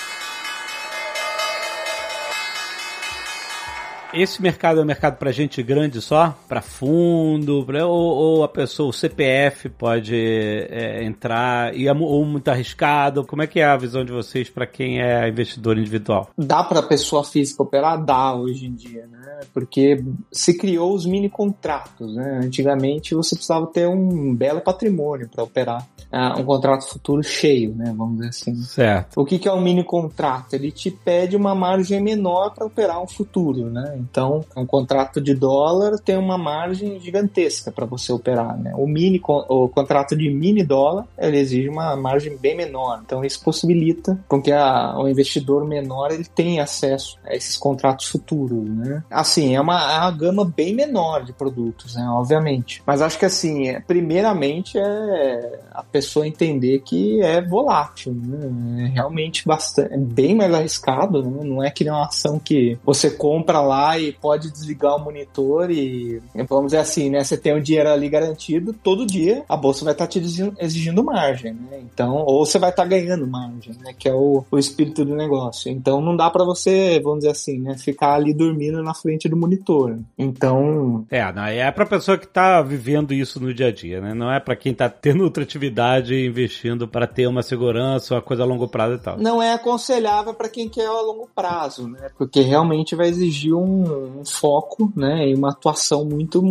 Esse 4.12 4.40
mercado 4.40 4.80
é 4.80 4.82
um 4.82 4.86
mercado 4.86 5.16
para 5.16 5.32
gente 5.32 5.62
grande 5.62 6.00
só? 6.00 6.36
Para 6.48 6.60
fundo? 6.60 7.64
Pra, 7.64 7.86
ou, 7.86 8.16
ou, 8.16 8.44
a 8.44 8.48
pessoa, 8.48 8.88
o 8.88 8.92
CPF 8.92 9.68
pode 9.70 10.14
é, 10.14 11.04
entrar? 11.04 11.74
E 11.74 11.88
é, 11.88 11.92
ou 11.92 12.24
muito 12.24 12.48
arriscado? 12.48 13.24
Como 13.24 13.42
é 13.42 13.46
que 13.46 13.60
é 13.60 13.64
a 13.64 13.76
visão 13.76 14.04
de 14.04 14.12
vocês 14.12 14.48
para 14.48 14.66
quem 14.66 15.00
é 15.00 15.28
investidor 15.28 15.78
individual? 15.78 16.30
Dá 16.36 16.62
para 16.62 16.82
pessoa 16.82 17.24
física 17.24 17.62
operar? 17.62 18.02
Dá 18.04 18.34
hoje 18.34 18.66
em 18.66 18.74
dia, 18.74 19.06
né? 19.06 19.40
Porque 19.52 20.02
se 20.30 20.56
criou 20.56 20.94
os 20.94 21.04
mini 21.06 21.28
contratos, 21.28 22.14
né? 22.14 22.40
Antigamente 22.42 23.14
você 23.14 23.34
precisava 23.34 23.66
ter 23.66 23.88
um 23.88 24.34
belo 24.34 24.60
patrimônio 24.60 25.28
para 25.28 25.44
operar 25.44 25.86
uh, 26.12 26.40
um 26.40 26.44
contrato 26.44 26.88
futuro 26.88 27.22
cheio, 27.22 27.74
né? 27.74 27.92
Vamos 27.96 28.16
dizer 28.16 28.28
assim. 28.28 28.54
Certo. 28.56 29.20
O 29.20 29.24
que, 29.24 29.38
que 29.38 29.48
é 29.48 29.52
um 29.52 29.60
mini 29.60 29.84
contrato? 29.84 30.54
Ele 30.54 30.70
te 30.70 30.90
pede 30.90 31.36
uma 31.36 31.54
margem 31.54 32.00
menor 32.00 32.54
para 32.54 32.66
operar 32.66 33.02
um 33.02 33.06
futuro, 33.06 33.70
né? 33.70 33.95
Então, 33.98 34.44
um 34.56 34.66
contrato 34.66 35.20
de 35.20 35.34
dólar 35.34 35.98
tem 35.98 36.16
uma 36.16 36.38
margem 36.38 37.00
gigantesca 37.00 37.70
para 37.70 37.86
você 37.86 38.12
operar, 38.12 38.58
né? 38.58 38.72
O 38.76 38.86
mini 38.86 39.20
o 39.26 39.68
contrato 39.68 40.16
de 40.16 40.30
mini 40.30 40.62
dólar, 40.62 41.06
ele 41.18 41.38
exige 41.38 41.68
uma 41.68 41.96
margem 41.96 42.36
bem 42.36 42.56
menor. 42.56 43.00
Então, 43.04 43.24
isso 43.24 43.42
possibilita 43.42 44.18
com 44.28 44.40
que 44.40 44.52
a, 44.52 44.96
o 44.98 45.08
investidor 45.08 45.66
menor 45.66 46.10
ele 46.10 46.24
tenha 46.24 46.62
acesso 46.62 47.18
a 47.24 47.34
esses 47.34 47.56
contratos 47.56 48.06
futuros, 48.06 48.68
né? 48.68 49.02
Assim, 49.10 49.54
é 49.54 49.60
uma, 49.60 49.92
é 49.92 49.98
uma 49.98 50.10
gama 50.10 50.44
bem 50.44 50.74
menor 50.74 51.24
de 51.24 51.32
produtos, 51.32 51.94
né? 51.94 52.06
Obviamente. 52.08 52.82
Mas 52.86 53.02
acho 53.02 53.18
que 53.18 53.24
assim, 53.24 53.68
é, 53.68 53.80
primeiramente 53.80 54.78
é 54.78 55.60
a 55.72 55.82
pessoa 55.82 56.26
entender 56.26 56.80
que 56.80 57.22
é 57.22 57.40
volátil, 57.40 58.14
né? 58.14 58.84
É 58.84 58.88
realmente 58.88 59.46
bastante, 59.46 59.92
é 59.94 59.98
bem 59.98 60.34
mais 60.34 60.52
arriscado, 60.52 61.22
né? 61.22 61.44
Não 61.44 61.62
é 61.62 61.70
que 61.70 61.84
nem 61.84 61.92
uma 61.92 62.06
ação 62.06 62.38
que 62.38 62.78
você 62.84 63.10
compra 63.10 63.60
lá 63.60 63.85
e 63.98 64.12
pode 64.12 64.50
desligar 64.50 64.96
o 64.96 65.04
monitor 65.04 65.70
e, 65.70 66.20
vamos 66.48 66.66
dizer 66.66 66.78
assim, 66.78 67.10
né? 67.10 67.22
Você 67.22 67.36
tem 67.36 67.54
o 67.54 67.62
dinheiro 67.62 67.90
ali 67.90 68.08
garantido, 68.08 68.72
todo 68.72 69.06
dia 69.06 69.44
a 69.48 69.56
bolsa 69.56 69.84
vai 69.84 69.92
estar 69.92 70.06
tá 70.06 70.10
te 70.10 70.18
exigindo 70.58 71.04
margem, 71.04 71.52
né? 71.52 71.80
Então, 71.80 72.24
ou 72.26 72.44
você 72.44 72.58
vai 72.58 72.70
estar 72.70 72.82
tá 72.82 72.88
ganhando 72.88 73.26
margem, 73.26 73.74
né? 73.82 73.94
Que 73.96 74.08
é 74.08 74.14
o, 74.14 74.44
o 74.50 74.58
espírito 74.58 75.04
do 75.04 75.14
negócio. 75.14 75.70
Então, 75.70 76.00
não 76.00 76.16
dá 76.16 76.30
para 76.30 76.44
você, 76.44 77.00
vamos 77.00 77.20
dizer 77.20 77.30
assim, 77.30 77.60
né? 77.60 77.76
Ficar 77.76 78.14
ali 78.14 78.32
dormindo 78.32 78.82
na 78.82 78.94
frente 78.94 79.28
do 79.28 79.36
monitor. 79.36 79.98
Então... 80.18 81.06
É, 81.10 81.32
não, 81.32 81.46
é 81.46 81.70
pra 81.70 81.86
pessoa 81.86 82.18
que 82.18 82.26
tá 82.26 82.62
vivendo 82.62 83.12
isso 83.12 83.40
no 83.40 83.52
dia 83.52 83.68
a 83.68 83.72
dia, 83.72 84.00
né? 84.00 84.14
Não 84.14 84.30
é 84.30 84.40
para 84.40 84.56
quem 84.56 84.74
tá 84.74 84.88
tendo 84.88 85.24
outra 85.24 85.42
atividade 85.42 86.14
investindo 86.14 86.88
para 86.88 87.06
ter 87.06 87.26
uma 87.26 87.42
segurança, 87.42 88.14
uma 88.14 88.22
coisa 88.22 88.42
a 88.42 88.46
longo 88.46 88.68
prazo 88.68 88.94
e 88.94 88.98
tal. 88.98 89.18
Não 89.18 89.42
é 89.42 89.52
aconselhável 89.52 90.34
para 90.34 90.48
quem 90.48 90.68
quer 90.68 90.86
a 90.86 91.00
longo 91.00 91.28
prazo, 91.34 91.88
né? 91.88 92.08
Porque 92.16 92.40
realmente 92.40 92.94
vai 92.94 93.08
exigir 93.08 93.54
um 93.54 93.75
um, 93.76 94.24
foco, 94.24 94.92
né, 94.96 95.28
e 95.28 95.34
uma 95.34 95.50
atuação 95.50 96.04
muito 96.04 96.42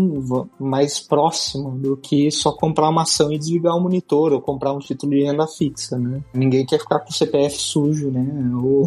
mais 0.60 1.00
próxima 1.00 1.72
do 1.72 1.98
que 1.98 2.30
só 2.32 2.52
comprar 2.52 2.90
uma 2.90 3.04
ação 3.04 3.32
e 3.32 3.38
desligar 3.38 3.76
o 3.76 3.82
monitor 3.82 4.34
ou 4.34 4.42
comprar 4.42 4.74
um 4.74 4.80
título 4.80 5.12
de 5.14 5.24
renda 5.24 5.48
fixa, 5.48 5.98
né? 5.98 6.22
Ninguém 6.34 6.66
quer 6.66 6.80
ficar 6.80 7.00
com 7.00 7.10
o 7.10 7.14
CPF 7.14 7.58
sujo, 7.58 8.12
né? 8.12 8.26
Ou 8.62 8.86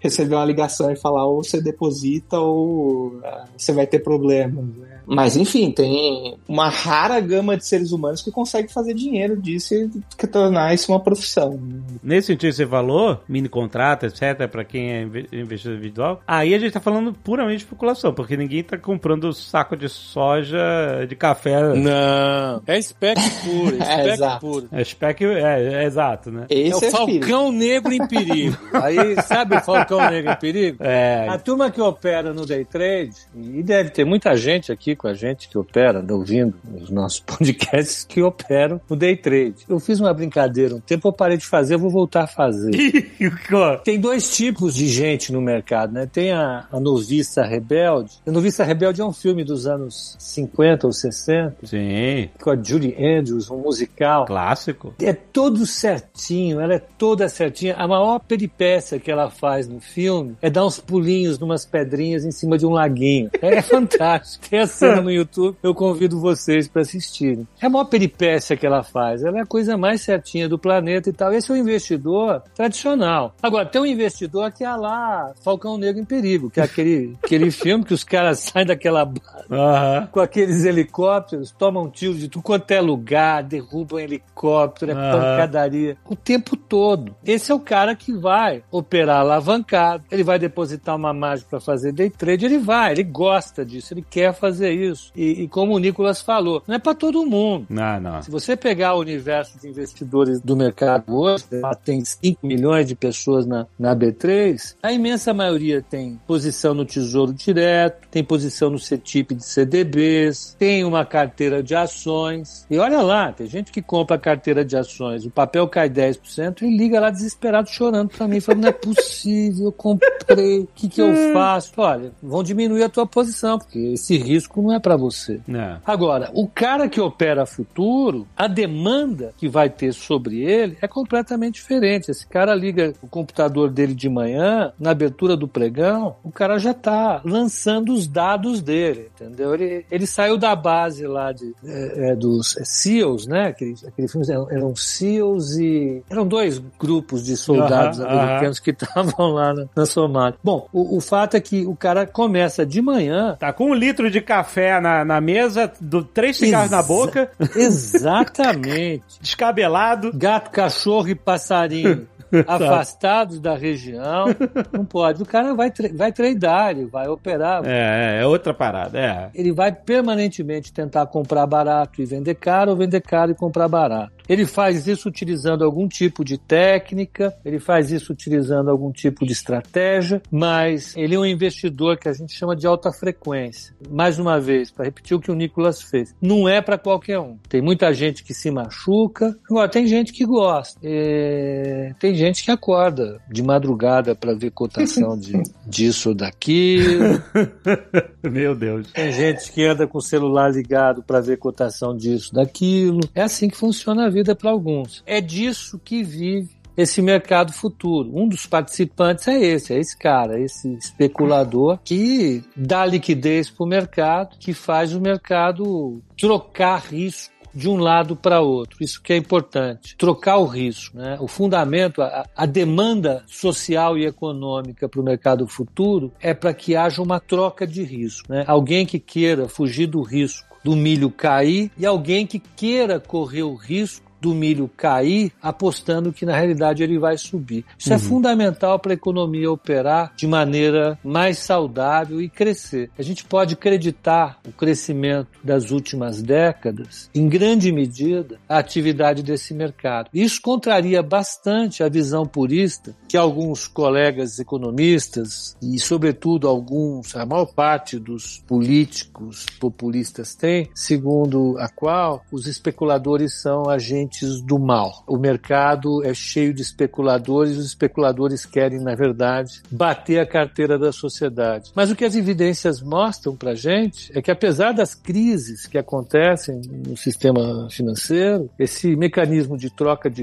receber 0.00 0.34
uma 0.34 0.44
ligação 0.44 0.90
e 0.90 0.96
falar 0.96 1.26
ou 1.26 1.44
você 1.44 1.60
deposita 1.60 2.38
ou 2.38 3.20
ah, 3.24 3.44
você 3.56 3.72
vai 3.72 3.86
ter 3.86 4.00
problemas. 4.00 4.64
Né? 4.76 4.89
Mas 5.10 5.36
enfim, 5.36 5.72
tem 5.72 6.36
uma 6.46 6.68
rara 6.68 7.18
gama 7.18 7.56
de 7.56 7.66
seres 7.66 7.90
humanos 7.90 8.22
que 8.22 8.30
consegue 8.30 8.72
fazer 8.72 8.94
dinheiro 8.94 9.36
disso 9.36 9.74
e 9.74 9.90
que 10.16 10.24
tornar 10.24 10.72
isso 10.72 10.92
uma 10.92 11.00
profissão. 11.00 11.60
Nesse 12.00 12.28
sentido, 12.28 12.52
você 12.52 12.64
falou, 12.64 13.20
mini 13.28 13.48
contrato, 13.48 14.06
etc., 14.06 14.48
para 14.48 14.64
quem 14.64 14.92
é 14.92 15.02
investidor 15.32 15.74
individual, 15.74 16.22
aí 16.24 16.54
a 16.54 16.58
gente 16.60 16.72
tá 16.72 16.78
falando 16.78 17.12
puramente 17.12 17.56
de 17.56 17.64
especulação, 17.64 18.14
porque 18.14 18.36
ninguém 18.36 18.62
tá 18.62 18.78
comprando 18.78 19.32
saco 19.32 19.76
de 19.76 19.88
soja, 19.88 21.04
de 21.08 21.16
café. 21.16 21.74
Não, 21.74 22.62
é 22.64 22.80
spec 22.80 23.20
puro, 23.42 23.82
é, 23.82 24.10
é 24.10 24.14
spec 24.14 24.40
puro. 24.40 24.68
É 24.70 24.84
spec, 24.84 25.24
é, 25.24 25.82
é, 25.82 25.84
exato, 25.86 26.30
né? 26.30 26.46
Esse 26.48 26.84
é 26.84 26.86
o 26.86 26.88
é 26.88 26.90
Falcão 26.92 27.50
Negro 27.50 27.92
em 27.92 28.06
perigo. 28.06 28.56
Aí, 28.74 29.20
sabe 29.22 29.56
o 29.56 29.60
Falcão 29.60 30.08
Negro 30.08 30.32
em 30.32 30.36
perigo? 30.36 30.76
É. 30.80 31.26
A 31.28 31.36
turma 31.36 31.68
que 31.68 31.80
opera 31.80 32.32
no 32.32 32.46
day 32.46 32.64
trade, 32.64 33.16
e 33.34 33.60
deve 33.60 33.90
ter 33.90 34.04
muita 34.04 34.36
gente 34.36 34.70
aqui 34.70 34.99
com 35.00 35.08
a 35.08 35.14
gente 35.14 35.48
que 35.48 35.56
opera, 35.56 36.04
ouvindo 36.10 36.54
os 36.78 36.90
nossos 36.90 37.20
podcasts, 37.24 38.04
que 38.04 38.20
operam 38.22 38.78
no 38.88 38.94
day 38.94 39.16
trade. 39.16 39.54
Eu 39.66 39.80
fiz 39.80 39.98
uma 39.98 40.12
brincadeira 40.12 40.74
um 40.74 40.80
tempo, 40.80 41.08
eu 41.08 41.12
parei 41.12 41.38
de 41.38 41.46
fazer, 41.46 41.74
eu 41.74 41.78
vou 41.78 41.90
voltar 41.90 42.24
a 42.24 42.26
fazer. 42.26 42.70
Tem 43.82 43.98
dois 43.98 44.36
tipos 44.36 44.74
de 44.74 44.86
gente 44.88 45.32
no 45.32 45.40
mercado, 45.40 45.94
né? 45.94 46.06
Tem 46.06 46.32
a, 46.32 46.66
a 46.70 46.78
noviça 46.78 47.42
rebelde. 47.42 48.12
A 48.26 48.30
noviça 48.30 48.62
rebelde 48.62 49.00
é 49.00 49.04
um 49.04 49.12
filme 49.12 49.42
dos 49.42 49.66
anos 49.66 50.16
50 50.18 50.86
ou 50.86 50.92
60. 50.92 51.66
Sim. 51.66 52.28
Com 52.38 52.50
a 52.50 52.62
Judy 52.62 52.94
Andrews, 53.02 53.50
um 53.50 53.56
musical. 53.56 54.26
Clássico. 54.26 54.94
É 55.00 55.14
todo 55.14 55.64
certinho, 55.64 56.60
ela 56.60 56.74
é 56.74 56.78
toda 56.78 57.26
certinha. 57.30 57.74
A 57.76 57.88
maior 57.88 58.18
peripécia 58.18 59.00
que 59.00 59.10
ela 59.10 59.30
faz 59.30 59.66
no 59.66 59.80
filme 59.80 60.36
é 60.42 60.50
dar 60.50 60.66
uns 60.66 60.78
pulinhos 60.78 61.38
numas 61.38 61.64
pedrinhas 61.64 62.26
em 62.26 62.30
cima 62.30 62.58
de 62.58 62.66
um 62.66 62.70
laguinho. 62.70 63.30
É 63.40 63.62
fantástico. 63.62 64.46
Tem 64.50 64.60
cena 64.80 65.02
no 65.02 65.10
YouTube, 65.10 65.56
eu 65.62 65.74
convido 65.74 66.18
vocês 66.18 66.68
para 66.68 66.82
assistirem. 66.82 67.46
É 67.60 67.66
a 67.66 67.70
maior 67.70 67.84
peripécia 67.84 68.56
que 68.56 68.66
ela 68.66 68.82
faz. 68.82 69.22
Ela 69.22 69.38
é 69.38 69.42
a 69.42 69.46
coisa 69.46 69.76
mais 69.76 70.00
certinha 70.00 70.48
do 70.48 70.58
planeta 70.58 71.10
e 71.10 71.12
tal. 71.12 71.32
Esse 71.32 71.50
é 71.50 71.54
o 71.54 71.56
investidor 71.56 72.42
tradicional. 72.54 73.34
Agora, 73.42 73.66
tem 73.66 73.80
um 73.80 73.86
investidor 73.86 74.50
que 74.52 74.64
é 74.64 74.74
lá 74.74 75.32
Falcão 75.42 75.76
Negro 75.76 76.00
em 76.00 76.04
Perigo, 76.04 76.50
que 76.50 76.60
é 76.60 76.64
aquele, 76.64 77.16
aquele 77.22 77.50
filme 77.50 77.84
que 77.84 77.94
os 77.94 78.04
caras 78.04 78.40
saem 78.50 78.66
daquela 78.66 79.04
uhum. 79.04 80.06
com 80.10 80.20
aqueles 80.20 80.64
helicópteros, 80.64 81.50
tomam 81.50 81.90
tiro 81.90 82.14
de 82.14 82.28
tudo 82.28 82.42
quanto 82.42 82.70
é 82.70 82.80
lugar, 82.80 83.42
derrubam 83.42 83.98
helicóptero, 83.98 84.92
é 84.92 84.94
uhum. 84.94 85.12
pancadaria. 85.12 85.96
O 86.08 86.16
tempo 86.16 86.56
todo. 86.56 87.14
Esse 87.24 87.52
é 87.52 87.54
o 87.54 87.60
cara 87.60 87.94
que 87.94 88.12
vai 88.12 88.62
operar 88.70 89.20
alavancado, 89.20 90.04
ele 90.10 90.22
vai 90.22 90.38
depositar 90.38 90.96
uma 90.96 91.12
margem 91.12 91.46
para 91.48 91.60
fazer 91.60 91.92
day 91.92 92.10
trade, 92.10 92.46
ele 92.46 92.58
vai, 92.58 92.92
ele 92.92 93.02
gosta 93.02 93.64
disso, 93.64 93.92
ele 93.92 94.04
quer 94.08 94.32
fazer 94.32 94.69
dizer 94.70 94.90
isso. 94.90 95.12
E, 95.14 95.42
e 95.42 95.48
como 95.48 95.74
o 95.74 95.78
Nicolas 95.78 96.20
falou, 96.20 96.62
não 96.66 96.74
é 96.74 96.78
para 96.78 96.94
todo 96.94 97.24
mundo. 97.26 97.66
Não, 97.68 98.00
não. 98.00 98.22
Se 98.22 98.30
você 98.30 98.56
pegar 98.56 98.94
o 98.94 99.00
universo 99.00 99.58
de 99.58 99.68
investidores 99.68 100.40
do 100.40 100.56
mercado 100.56 101.14
hoje, 101.14 101.44
tem 101.84 102.04
5 102.04 102.46
milhões 102.46 102.86
de 102.86 102.94
pessoas 102.94 103.46
na, 103.46 103.66
na 103.78 103.94
B3, 103.94 104.76
a 104.82 104.92
imensa 104.92 105.32
maioria 105.34 105.82
tem 105.82 106.20
posição 106.26 106.74
no 106.74 106.84
Tesouro 106.84 107.32
Direto, 107.32 108.08
tem 108.10 108.22
posição 108.22 108.70
no 108.70 108.78
CETIP 108.78 109.34
de 109.34 109.44
CDBs, 109.44 110.56
tem 110.58 110.84
uma 110.84 111.04
carteira 111.04 111.62
de 111.62 111.74
ações. 111.74 112.66
E 112.70 112.78
olha 112.78 113.00
lá, 113.00 113.32
tem 113.32 113.46
gente 113.46 113.72
que 113.72 113.82
compra 113.82 114.16
a 114.16 114.18
carteira 114.18 114.64
de 114.64 114.76
ações, 114.76 115.24
o 115.24 115.30
papel 115.30 115.66
cai 115.68 115.88
10% 115.88 116.62
e 116.62 116.76
liga 116.76 117.00
lá 117.00 117.10
desesperado 117.10 117.68
chorando 117.68 118.10
para 118.10 118.28
mim, 118.28 118.40
falando, 118.40 118.62
não 118.62 118.68
é 118.68 118.72
possível, 118.72 119.66
eu 119.66 119.72
comprei, 119.72 120.60
o 120.60 120.68
que, 120.74 120.88
que 120.88 121.00
eu 121.00 121.12
faço? 121.32 121.72
Olha, 121.76 122.12
vão 122.22 122.42
diminuir 122.42 122.82
a 122.82 122.88
tua 122.88 123.06
posição, 123.06 123.58
porque 123.58 123.78
esse 123.78 124.16
risco 124.16 124.59
não 124.62 124.72
é 124.74 124.78
para 124.78 124.96
você. 124.96 125.40
É. 125.48 125.76
Agora, 125.84 126.30
o 126.34 126.46
cara 126.46 126.88
que 126.88 127.00
opera 127.00 127.46
futuro, 127.46 128.26
a 128.36 128.46
demanda 128.46 129.32
que 129.36 129.48
vai 129.48 129.68
ter 129.68 129.92
sobre 129.92 130.42
ele 130.42 130.76
é 130.80 130.88
completamente 130.88 131.54
diferente. 131.54 132.10
Esse 132.10 132.26
cara 132.26 132.54
liga 132.54 132.92
o 133.02 133.08
computador 133.08 133.70
dele 133.70 133.94
de 133.94 134.08
manhã, 134.08 134.72
na 134.78 134.90
abertura 134.90 135.36
do 135.36 135.48
pregão, 135.48 136.16
o 136.22 136.30
cara 136.30 136.58
já 136.58 136.70
está 136.70 137.20
lançando 137.24 137.92
os 137.92 138.06
dados 138.06 138.60
dele, 138.60 139.10
entendeu? 139.14 139.54
Ele, 139.54 139.84
ele 139.90 140.06
saiu 140.06 140.36
da 140.36 140.54
base 140.54 141.06
lá 141.06 141.32
de, 141.32 141.54
é, 141.64 142.10
é, 142.10 142.16
dos 142.16 142.56
SEALs, 142.64 143.26
né? 143.26 143.48
Aquele, 143.48 143.74
aquele 143.86 144.08
filme 144.08 144.26
eram, 144.50 144.74
SEALs 144.76 145.56
e 145.56 146.02
eram 146.08 146.26
dois 146.26 146.58
grupos 146.78 147.24
de 147.24 147.36
soldados 147.36 148.00
Aham, 148.00 148.10
americanos 148.10 148.58
que 148.58 148.70
estavam 148.70 149.32
lá 149.32 149.54
na, 149.54 149.66
na 149.74 149.86
Somália. 149.86 150.38
Bom, 150.42 150.68
o, 150.72 150.96
o 150.96 151.00
fato 151.00 151.36
é 151.36 151.40
que 151.40 151.66
o 151.66 151.74
cara 151.74 152.06
começa 152.06 152.64
de 152.64 152.80
manhã 152.80 153.36
Tá 153.38 153.52
com 153.52 153.70
um 153.70 153.74
litro 153.74 154.10
de 154.10 154.20
café 154.20 154.49
na, 154.80 155.04
na 155.04 155.20
mesa, 155.20 155.70
do, 155.80 156.02
três 156.02 156.36
cigarros 156.36 156.70
na 156.70 156.78
Exa- 156.78 156.86
boca, 156.88 157.30
Exatamente. 157.56 159.04
descabelado. 159.20 160.10
Gato, 160.14 160.50
cachorro 160.50 161.08
e 161.08 161.14
passarinho 161.14 162.06
afastados 162.46 163.40
da 163.40 163.56
região, 163.56 164.26
não 164.72 164.84
pode. 164.84 165.22
O 165.22 165.26
cara 165.26 165.54
vai, 165.54 165.72
vai 165.94 166.12
tradar, 166.12 166.70
ele 166.70 166.86
vai 166.86 167.08
operar. 167.08 167.62
É, 167.64 168.18
é, 168.18 168.22
é 168.22 168.26
outra 168.26 168.54
parada, 168.54 168.98
é. 168.98 169.30
Ele 169.34 169.52
vai 169.52 169.72
permanentemente 169.72 170.72
tentar 170.72 171.06
comprar 171.06 171.46
barato 171.46 172.00
e 172.00 172.06
vender 172.06 172.34
caro, 172.36 172.70
ou 172.70 172.76
vender 172.76 173.00
caro 173.00 173.32
e 173.32 173.34
comprar 173.34 173.68
barato. 173.68 174.12
Ele 174.30 174.46
faz 174.46 174.86
isso 174.86 175.08
utilizando 175.08 175.64
algum 175.64 175.88
tipo 175.88 176.24
de 176.24 176.38
técnica, 176.38 177.34
ele 177.44 177.58
faz 177.58 177.90
isso 177.90 178.12
utilizando 178.12 178.70
algum 178.70 178.92
tipo 178.92 179.26
de 179.26 179.32
estratégia, 179.32 180.22
mas 180.30 180.96
ele 180.96 181.16
é 181.16 181.18
um 181.18 181.26
investidor 181.26 181.98
que 181.98 182.08
a 182.08 182.12
gente 182.12 182.32
chama 182.32 182.54
de 182.54 182.64
alta 182.64 182.92
frequência. 182.92 183.74
Mais 183.90 184.20
uma 184.20 184.38
vez, 184.38 184.70
para 184.70 184.84
repetir 184.84 185.16
o 185.16 185.20
que 185.20 185.32
o 185.32 185.34
Nicolas 185.34 185.82
fez, 185.82 186.14
não 186.22 186.48
é 186.48 186.62
para 186.62 186.78
qualquer 186.78 187.18
um. 187.18 187.38
Tem 187.48 187.60
muita 187.60 187.92
gente 187.92 188.22
que 188.22 188.32
se 188.32 188.52
machuca, 188.52 189.36
agora 189.50 189.68
tem 189.68 189.88
gente 189.88 190.12
que 190.12 190.24
gosta, 190.24 190.78
É, 190.80 191.92
tem 191.98 192.14
gente 192.14 192.44
que 192.44 192.52
acorda 192.52 193.20
de 193.28 193.42
madrugada 193.42 194.14
para 194.14 194.32
ver 194.32 194.52
cotação 194.52 195.18
de, 195.18 195.42
disso 195.66 196.10
ou 196.10 196.14
daquilo. 196.14 197.20
Meu 198.22 198.54
Deus. 198.54 198.92
Tem 198.92 199.10
gente 199.10 199.50
que 199.50 199.64
anda 199.64 199.88
com 199.88 199.98
o 199.98 200.02
celular 200.02 200.52
ligado 200.52 201.02
para 201.02 201.20
ver 201.20 201.36
cotação 201.36 201.96
disso, 201.96 202.32
daquilo. 202.32 203.00
É 203.12 203.22
assim 203.22 203.48
que 203.48 203.56
funciona 203.56 204.06
a 204.06 204.08
vida 204.08 204.19
para 204.34 204.50
alguns. 204.50 205.02
É 205.06 205.20
disso 205.20 205.80
que 205.82 206.02
vive 206.02 206.60
esse 206.76 207.02
mercado 207.02 207.52
futuro. 207.52 208.10
Um 208.14 208.28
dos 208.28 208.46
participantes 208.46 209.28
é 209.28 209.38
esse, 209.38 209.74
é 209.74 209.78
esse 209.78 209.96
cara, 209.96 210.40
esse 210.40 210.72
especulador 210.74 211.78
que 211.84 212.42
dá 212.56 212.86
liquidez 212.86 213.50
para 213.50 213.64
o 213.64 213.68
mercado, 213.68 214.36
que 214.38 214.52
faz 214.52 214.94
o 214.94 215.00
mercado 215.00 216.02
trocar 216.16 216.78
risco 216.78 217.40
de 217.52 217.68
um 217.68 217.76
lado 217.76 218.14
para 218.14 218.40
outro. 218.40 218.78
Isso 218.80 219.02
que 219.02 219.12
é 219.12 219.16
importante. 219.16 219.96
Trocar 219.96 220.38
o 220.38 220.46
risco. 220.46 220.96
Né? 220.96 221.18
O 221.20 221.26
fundamento, 221.26 222.00
a, 222.00 222.24
a 222.36 222.46
demanda 222.46 223.24
social 223.26 223.98
e 223.98 224.06
econômica 224.06 224.88
para 224.88 225.00
o 225.00 225.04
mercado 225.04 225.46
futuro 225.48 226.12
é 226.20 226.32
para 226.32 226.54
que 226.54 226.76
haja 226.76 227.02
uma 227.02 227.18
troca 227.18 227.66
de 227.66 227.82
risco. 227.82 228.32
Né? 228.32 228.44
Alguém 228.46 228.86
que 228.86 228.98
queira 228.98 229.48
fugir 229.48 229.86
do 229.86 230.00
risco 230.02 230.48
do 230.62 230.76
milho 230.76 231.10
cair 231.10 231.70
e 231.76 231.86
alguém 231.86 232.26
que 232.26 232.38
queira 232.38 233.00
correr 233.00 233.42
o 233.42 233.54
risco 233.54 234.09
do 234.20 234.34
milho 234.34 234.70
cair, 234.76 235.32
apostando 235.40 236.12
que 236.12 236.26
na 236.26 236.36
realidade 236.36 236.82
ele 236.82 236.98
vai 236.98 237.16
subir. 237.16 237.64
Isso 237.78 237.92
é 237.92 237.98
fundamental 237.98 238.78
para 238.78 238.92
a 238.92 238.94
economia 238.94 239.50
operar 239.50 240.12
de 240.16 240.26
maneira 240.26 240.98
mais 241.02 241.38
saudável 241.38 242.20
e 242.20 242.28
crescer. 242.28 242.90
A 242.98 243.02
gente 243.02 243.24
pode 243.24 243.54
acreditar 243.54 244.38
o 244.46 244.52
crescimento 244.52 245.28
das 245.42 245.70
últimas 245.70 246.22
décadas, 246.22 247.10
em 247.14 247.28
grande 247.28 247.72
medida, 247.72 248.38
a 248.48 248.58
atividade 248.58 249.22
desse 249.22 249.54
mercado. 249.54 250.10
Isso 250.12 250.40
contraria 250.42 251.02
bastante 251.02 251.82
a 251.82 251.88
visão 251.88 252.26
purista 252.26 252.94
que 253.08 253.16
alguns 253.16 253.66
colegas 253.66 254.38
economistas 254.38 255.56
e, 255.62 255.78
sobretudo, 255.78 256.48
alguns, 256.48 257.16
a 257.16 257.24
maior 257.24 257.46
parte 257.46 257.98
dos 257.98 258.42
políticos 258.46 259.46
populistas 259.58 260.34
tem, 260.34 260.68
segundo 260.74 261.56
a 261.58 261.68
qual 261.68 262.24
os 262.30 262.46
especuladores 262.46 263.40
são 263.40 263.68
agentes 263.68 264.09
do 264.42 264.58
mal. 264.58 265.02
O 265.06 265.16
mercado 265.16 266.04
é 266.04 266.12
cheio 266.12 266.52
de 266.52 266.62
especuladores, 266.62 267.56
os 267.56 267.66
especuladores 267.66 268.44
querem, 268.44 268.80
na 268.80 268.94
verdade, 268.94 269.62
bater 269.70 270.18
a 270.18 270.26
carteira 270.26 270.78
da 270.78 270.92
sociedade. 270.92 271.70
Mas 271.74 271.90
o 271.90 271.96
que 271.96 272.04
as 272.04 272.14
evidências 272.14 272.82
mostram 272.82 273.36
para 273.36 273.54
gente 273.54 274.10
é 274.16 274.20
que, 274.20 274.30
apesar 274.30 274.72
das 274.72 274.94
crises 274.94 275.66
que 275.66 275.78
acontecem 275.78 276.60
no 276.86 276.96
sistema 276.96 277.68
financeiro, 277.70 278.50
esse 278.58 278.94
mecanismo 278.96 279.56
de 279.56 279.70
troca 279.70 280.10
de 280.10 280.22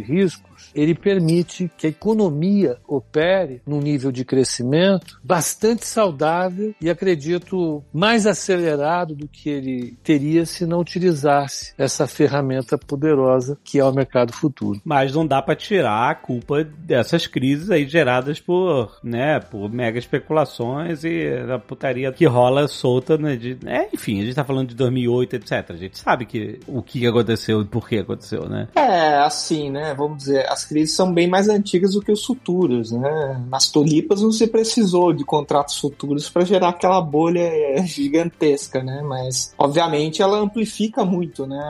ele 0.73 0.95
permite 0.95 1.69
que 1.77 1.87
a 1.87 1.89
economia 1.89 2.77
opere 2.87 3.61
num 3.65 3.79
nível 3.79 4.11
de 4.11 4.23
crescimento 4.23 5.19
bastante 5.23 5.85
saudável 5.85 6.73
e 6.81 6.89
acredito 6.89 7.83
mais 7.93 8.25
acelerado 8.25 9.15
do 9.15 9.27
que 9.27 9.49
ele 9.49 9.97
teria 10.03 10.45
se 10.45 10.65
não 10.65 10.79
utilizasse 10.79 11.73
essa 11.77 12.07
ferramenta 12.07 12.77
poderosa 12.77 13.57
que 13.63 13.79
é 13.79 13.83
o 13.83 13.93
mercado 13.93 14.33
futuro. 14.33 14.81
Mas 14.83 15.13
não 15.13 15.25
dá 15.25 15.41
pra 15.41 15.55
tirar 15.55 16.09
a 16.09 16.15
culpa 16.15 16.63
dessas 16.63 17.27
crises 17.27 17.69
aí 17.69 17.87
geradas 17.87 18.39
por, 18.39 18.97
né, 19.03 19.39
por 19.39 19.69
mega 19.69 19.99
especulações 19.99 21.03
e 21.03 21.27
a 21.53 21.59
putaria 21.59 22.11
que 22.11 22.25
rola 22.25 22.67
solta, 22.67 23.17
né, 23.17 23.35
de, 23.35 23.57
é, 23.65 23.89
enfim, 23.93 24.21
a 24.21 24.25
gente 24.25 24.35
tá 24.35 24.43
falando 24.43 24.69
de 24.69 24.75
2008, 24.75 25.35
etc. 25.35 25.65
A 25.69 25.75
gente 25.75 25.97
sabe 25.97 26.25
que 26.25 26.59
o 26.67 26.81
que 26.81 27.05
aconteceu 27.05 27.61
e 27.61 27.65
por 27.65 27.87
que 27.87 27.99
aconteceu, 27.99 28.47
né? 28.47 28.67
É, 28.75 29.17
assim, 29.17 29.69
né? 29.69 29.93
Vamos 29.93 30.17
dizer, 30.19 30.46
as 30.47 30.65
crises 30.65 30.95
são 30.95 31.13
bem 31.13 31.27
mais 31.27 31.49
antigas 31.49 31.93
do 31.93 32.01
que 32.01 32.11
os 32.11 32.25
futuros, 32.25 32.91
né? 32.91 33.43
Nas 33.49 33.67
tulipas 33.67 34.21
não 34.21 34.31
se 34.31 34.47
precisou 34.47 35.13
de 35.13 35.23
contratos 35.23 35.77
futuros 35.77 36.29
para 36.29 36.45
gerar 36.45 36.69
aquela 36.69 37.01
bolha 37.01 37.41
é, 37.41 37.85
gigantesca, 37.85 38.83
né? 38.83 39.01
Mas, 39.03 39.53
obviamente, 39.57 40.21
ela 40.21 40.39
amplifica 40.39 41.05
muito, 41.05 41.45
né? 41.45 41.63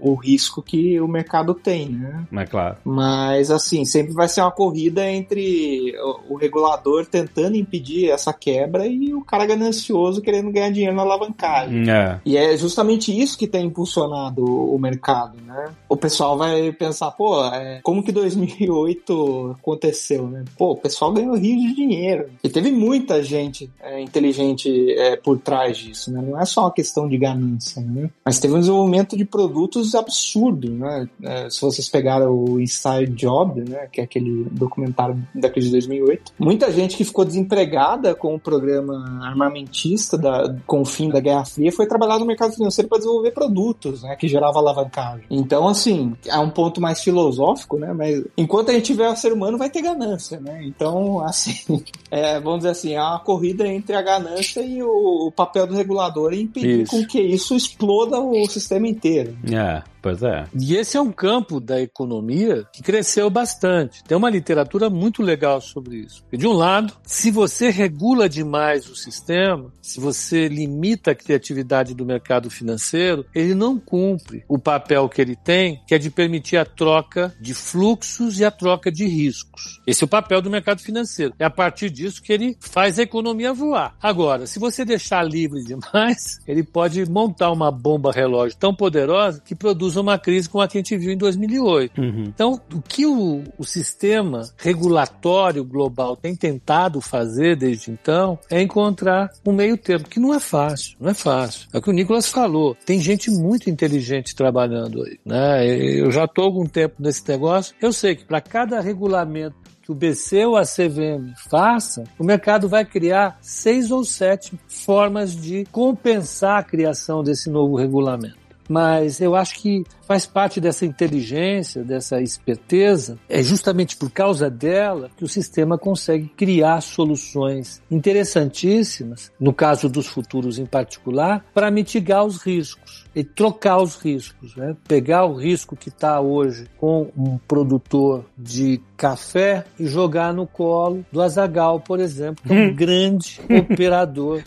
O, 0.00 0.12
o 0.12 0.14
risco 0.14 0.62
que 0.62 1.00
o 1.00 1.08
mercado 1.08 1.54
tem, 1.54 1.88
né? 1.88 2.26
Mas 2.30 2.48
claro. 2.48 2.76
Mas, 2.84 3.50
assim, 3.50 3.84
sempre 3.84 4.12
vai 4.12 4.28
ser 4.28 4.40
uma 4.40 4.50
corrida 4.50 5.08
entre 5.10 5.94
o, 5.98 6.34
o 6.34 6.36
regulador 6.36 7.06
tentando 7.06 7.56
impedir 7.56 8.10
essa 8.10 8.32
quebra 8.32 8.86
e 8.86 9.14
o 9.14 9.22
cara 9.22 9.46
ganancioso 9.46 10.20
querendo 10.20 10.50
ganhar 10.50 10.70
dinheiro 10.70 10.96
na 10.96 11.02
alavancagem. 11.02 11.88
É. 11.90 12.20
E 12.24 12.36
é 12.36 12.56
justamente 12.56 13.16
isso 13.16 13.38
que 13.38 13.46
tem 13.46 13.66
impulsionado 13.66 14.44
o 14.44 14.78
mercado, 14.78 15.38
né? 15.46 15.72
O 15.88 15.96
pessoal 15.96 16.36
vai 16.36 16.72
pensar, 16.72 17.10
pô, 17.12 17.44
é, 17.44 17.80
como 17.82 18.02
que 18.02 18.12
2008 18.22 19.56
aconteceu, 19.58 20.26
né? 20.28 20.44
Pô, 20.56 20.72
o 20.72 20.76
pessoal 20.76 21.12
ganhou 21.12 21.34
rios 21.34 21.60
de 21.60 21.74
dinheiro. 21.74 22.30
E 22.42 22.48
teve 22.48 22.70
muita 22.70 23.22
gente 23.22 23.70
é, 23.80 24.00
inteligente 24.00 24.92
é, 24.92 25.16
por 25.16 25.38
trás 25.38 25.76
disso, 25.76 26.12
né? 26.12 26.22
Não 26.22 26.40
é 26.40 26.44
só 26.44 26.62
uma 26.62 26.72
questão 26.72 27.08
de 27.08 27.18
ganância, 27.18 27.82
né? 27.82 28.10
Mas 28.24 28.38
teve 28.38 28.54
um 28.54 28.60
desenvolvimento 28.60 29.16
de 29.16 29.24
produtos 29.24 29.94
absurdo, 29.94 30.70
né? 30.70 31.08
É, 31.22 31.50
se 31.50 31.60
vocês 31.60 31.88
pegaram 31.88 32.32
o 32.32 32.60
Inside 32.60 33.12
Job, 33.12 33.68
né? 33.68 33.88
Que 33.90 34.00
é 34.00 34.04
aquele 34.04 34.44
documentário 34.50 35.20
da 35.34 35.50
crise 35.50 35.68
de 35.68 35.72
2008. 35.72 36.32
Muita 36.38 36.70
gente 36.72 36.96
que 36.96 37.04
ficou 37.04 37.24
desempregada 37.24 38.14
com 38.14 38.34
o 38.34 38.40
programa 38.40 39.20
armamentista 39.22 40.16
da, 40.16 40.54
com 40.66 40.82
o 40.82 40.84
fim 40.84 41.08
da 41.08 41.20
Guerra 41.20 41.44
Fria 41.44 41.72
foi 41.72 41.86
trabalhar 41.86 42.18
no 42.18 42.26
mercado 42.26 42.52
financeiro 42.52 42.88
para 42.88 42.98
desenvolver 42.98 43.30
produtos, 43.32 44.02
né? 44.02 44.16
Que 44.16 44.28
gerava 44.28 44.58
alavancagem. 44.58 45.26
Então, 45.30 45.68
assim, 45.68 46.14
é 46.26 46.38
um 46.38 46.50
ponto 46.50 46.80
mais 46.80 47.00
filosófico, 47.00 47.78
né? 47.78 47.92
Mas 47.92 48.11
enquanto 48.36 48.70
a 48.70 48.72
gente 48.72 48.86
tiver 48.86 49.14
ser 49.16 49.32
humano, 49.32 49.58
vai 49.58 49.70
ter 49.70 49.82
ganância, 49.82 50.40
né? 50.40 50.62
Então, 50.64 51.20
assim, 51.20 51.82
é, 52.10 52.40
vamos 52.40 52.60
dizer 52.60 52.70
assim, 52.70 52.94
é 52.94 53.00
uma 53.00 53.20
corrida 53.20 53.66
entre 53.66 53.94
a 53.94 54.02
ganância 54.02 54.60
e 54.60 54.82
o, 54.82 55.28
o 55.28 55.32
papel 55.32 55.66
do 55.66 55.74
regulador 55.74 56.32
em 56.32 56.42
impedir 56.42 56.82
Isso. 56.82 56.90
com 56.90 57.06
que 57.06 57.20
isso 57.20 57.54
exploda 57.54 58.20
o 58.20 58.46
sistema 58.46 58.86
inteiro. 58.88 59.36
É. 59.50 59.82
Pois 60.02 60.20
é. 60.22 60.44
E 60.58 60.74
esse 60.74 60.96
é 60.96 61.00
um 61.00 61.12
campo 61.12 61.60
da 61.60 61.80
economia 61.80 62.66
que 62.72 62.82
cresceu 62.82 63.30
bastante. 63.30 64.02
Tem 64.02 64.16
uma 64.16 64.28
literatura 64.28 64.90
muito 64.90 65.22
legal 65.22 65.60
sobre 65.60 65.98
isso. 65.98 66.24
E 66.32 66.36
de 66.36 66.46
um 66.46 66.52
lado, 66.52 66.92
se 67.04 67.30
você 67.30 67.70
regula 67.70 68.28
demais 68.28 68.88
o 68.88 68.96
sistema, 68.96 69.72
se 69.80 70.00
você 70.00 70.48
limita 70.48 71.12
a 71.12 71.14
criatividade 71.14 71.94
do 71.94 72.04
mercado 72.04 72.50
financeiro, 72.50 73.24
ele 73.32 73.54
não 73.54 73.78
cumpre 73.78 74.44
o 74.48 74.58
papel 74.58 75.08
que 75.08 75.20
ele 75.20 75.36
tem, 75.36 75.80
que 75.86 75.94
é 75.94 75.98
de 75.98 76.10
permitir 76.10 76.56
a 76.56 76.64
troca 76.64 77.32
de 77.40 77.54
fluxos 77.54 78.40
e 78.40 78.44
a 78.44 78.50
troca 78.50 78.90
de 78.90 79.06
riscos. 79.06 79.80
Esse 79.86 80.02
é 80.02 80.06
o 80.06 80.08
papel 80.08 80.42
do 80.42 80.50
mercado 80.50 80.80
financeiro. 80.80 81.32
É 81.38 81.44
a 81.44 81.50
partir 81.50 81.90
disso 81.90 82.22
que 82.22 82.32
ele 82.32 82.56
faz 82.60 82.98
a 82.98 83.02
economia 83.02 83.52
voar. 83.52 83.94
Agora, 84.02 84.46
se 84.48 84.58
você 84.58 84.84
deixar 84.84 85.22
livre 85.22 85.62
demais, 85.64 86.40
ele 86.46 86.64
pode 86.64 87.08
montar 87.08 87.52
uma 87.52 87.70
bomba 87.70 88.10
relógio 88.10 88.58
tão 88.58 88.74
poderosa 88.74 89.40
que 89.44 89.54
produz 89.54 89.91
uma 90.00 90.18
crise 90.18 90.48
como 90.48 90.62
a 90.62 90.68
que 90.68 90.78
a 90.78 90.80
gente 90.80 90.96
viu 90.96 91.12
em 91.12 91.16
2008. 91.16 92.00
Uhum. 92.00 92.24
Então, 92.24 92.60
o 92.72 92.80
que 92.80 93.06
o, 93.06 93.42
o 93.58 93.64
sistema 93.64 94.42
regulatório 94.56 95.64
global 95.64 96.16
tem 96.16 96.34
tentado 96.34 97.00
fazer 97.00 97.56
desde 97.56 97.90
então 97.90 98.38
é 98.50 98.60
encontrar 98.60 99.30
um 99.46 99.52
meio 99.52 99.76
termo, 99.76 100.06
que 100.06 100.20
não 100.20 100.34
é 100.34 100.40
fácil, 100.40 100.96
não 101.00 101.10
é 101.10 101.14
fácil. 101.14 101.68
É 101.72 101.78
o 101.78 101.82
que 101.82 101.90
o 101.90 101.92
Nicolas 101.92 102.28
falou. 102.28 102.76
Tem 102.86 103.00
gente 103.00 103.30
muito 103.30 103.68
inteligente 103.68 104.34
trabalhando 104.34 105.02
aí. 105.02 105.18
Né? 105.24 105.66
Eu 105.66 106.10
já 106.10 106.24
estou 106.24 106.44
algum 106.44 106.66
tempo 106.66 106.96
nesse 106.98 107.26
negócio. 107.28 107.74
Eu 107.80 107.92
sei 107.92 108.14
que 108.14 108.24
para 108.24 108.40
cada 108.40 108.80
regulamento 108.80 109.56
que 109.82 109.90
o 109.90 109.94
BC 109.94 110.46
ou 110.46 110.56
a 110.56 110.62
CVM 110.62 111.34
faça, 111.48 112.04
o 112.18 112.24
mercado 112.24 112.68
vai 112.68 112.84
criar 112.84 113.38
seis 113.40 113.90
ou 113.90 114.04
sete 114.04 114.58
formas 114.68 115.34
de 115.34 115.64
compensar 115.72 116.60
a 116.60 116.62
criação 116.62 117.22
desse 117.22 117.50
novo 117.50 117.76
regulamento. 117.76 118.41
Mas 118.72 119.20
eu 119.20 119.34
acho 119.34 119.56
que 119.56 119.84
faz 120.00 120.24
parte 120.24 120.58
dessa 120.58 120.86
inteligência, 120.86 121.84
dessa 121.84 122.22
esperteza. 122.22 123.18
É 123.28 123.42
justamente 123.42 123.98
por 123.98 124.10
causa 124.10 124.48
dela 124.48 125.10
que 125.14 125.22
o 125.22 125.28
sistema 125.28 125.76
consegue 125.76 126.26
criar 126.34 126.80
soluções 126.80 127.82
interessantíssimas, 127.90 129.30
no 129.38 129.52
caso 129.52 129.90
dos 129.90 130.06
futuros 130.06 130.58
em 130.58 130.64
particular, 130.64 131.44
para 131.52 131.70
mitigar 131.70 132.24
os 132.24 132.38
riscos 132.38 133.04
e 133.14 133.22
trocar 133.22 133.76
os 133.76 133.96
riscos. 133.96 134.56
Né? 134.56 134.74
Pegar 134.88 135.26
o 135.26 135.34
risco 135.34 135.76
que 135.76 135.90
está 135.90 136.18
hoje 136.18 136.66
com 136.78 137.10
um 137.14 137.36
produtor 137.36 138.24
de 138.38 138.80
café 138.96 139.66
e 139.78 139.86
jogar 139.86 140.32
no 140.32 140.46
colo 140.46 141.04
do 141.12 141.20
Azagal, 141.20 141.78
por 141.80 142.00
exemplo, 142.00 142.42
que 142.42 142.54
é 142.54 142.56
um 142.56 142.74
grande 142.74 143.38
operador 143.70 144.42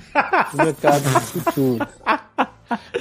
do 0.52 0.58
mercado 0.58 1.04
do 1.04 1.22
futuro. 1.22 1.88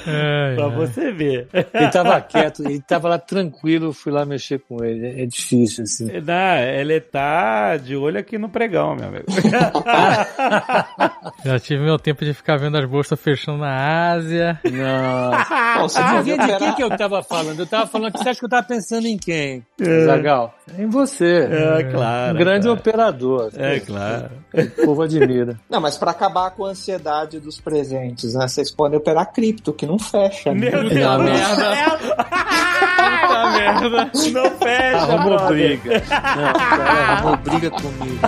É, 0.07 0.55
Pra 0.55 0.65
é. 0.65 0.69
você 0.69 1.11
ver. 1.11 1.47
Ele 1.53 1.89
tava 1.91 2.21
quieto, 2.21 2.63
ele 2.63 2.81
tava 2.81 3.09
lá 3.09 3.17
tranquilo, 3.17 3.87
eu 3.87 3.93
fui 3.93 4.11
lá 4.11 4.25
mexer 4.25 4.59
com 4.59 4.83
ele. 4.83 5.05
É, 5.05 5.23
é 5.23 5.25
difícil, 5.25 5.83
assim. 5.83 6.05
Não, 6.05 6.57
ele 6.57 6.99
tá 6.99 7.77
de 7.77 7.95
olho 7.95 8.19
aqui 8.19 8.37
no 8.37 8.49
pregão, 8.49 8.95
meu 8.95 9.07
amigo. 9.07 9.25
Já 11.43 11.59
tive 11.59 11.83
meu 11.83 11.97
tempo 11.97 12.23
de 12.23 12.33
ficar 12.33 12.57
vendo 12.57 12.77
as 12.77 12.85
bolsas 12.85 13.19
fechando 13.19 13.59
na 13.59 14.11
Ásia. 14.11 14.59
Nossa. 14.71 15.81
Você 15.85 16.01
pode 16.01 16.23
via 16.23 16.37
de 16.37 16.57
quem 16.57 16.73
que 16.73 16.83
eu 16.83 16.97
tava 16.97 17.23
falando? 17.23 17.59
Eu 17.59 17.67
tava 17.67 17.87
falando 17.87 18.13
que 18.13 18.19
você 18.19 18.29
acha 18.29 18.39
que 18.39 18.45
eu 18.45 18.49
tava 18.49 18.67
pensando 18.67 19.05
em 19.05 19.17
quem? 19.17 19.63
Zagal? 20.05 20.53
Em 20.77 20.87
você. 20.87 21.47
É, 21.51 21.83
claro. 21.83 22.35
um 22.35 22.37
grande 22.37 22.65
claro. 22.65 22.79
operador. 22.79 23.51
É, 23.55 23.79
claro. 23.79 24.29
O 24.53 24.85
povo 24.85 25.01
admira. 25.03 25.59
Não, 25.69 25.79
mas 25.79 25.97
para 25.97 26.11
acabar 26.11 26.51
com 26.51 26.65
a 26.65 26.69
ansiedade 26.69 27.39
dos 27.39 27.59
presentes, 27.59 28.33
né? 28.33 28.47
Vocês 28.47 28.71
podem 28.71 28.97
operar 28.97 29.31
cripto, 29.31 29.54
que 29.73 29.85
não 29.85 29.97
fecha. 29.99 30.53
né? 30.53 30.69
Meu 30.69 30.89
Deus 30.89 30.93
Puta 30.93 31.17
do 31.17 31.23
merda. 31.23 31.75
céu! 31.75 31.97
Puta 31.97 33.51
merda! 33.51 34.11
Não 34.31 34.51
fecha, 34.57 34.97
Arrumou 34.97 35.29
brother. 35.37 35.47
briga. 35.79 36.03
Não, 36.35 36.53
cara 36.53 37.11
arrumou 37.13 37.37
briga 37.37 37.71
comigo. 37.71 38.19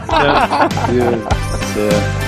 Meu 0.91 1.11
Deus 1.11 1.23
do 1.23 1.57
céu. 1.73 2.26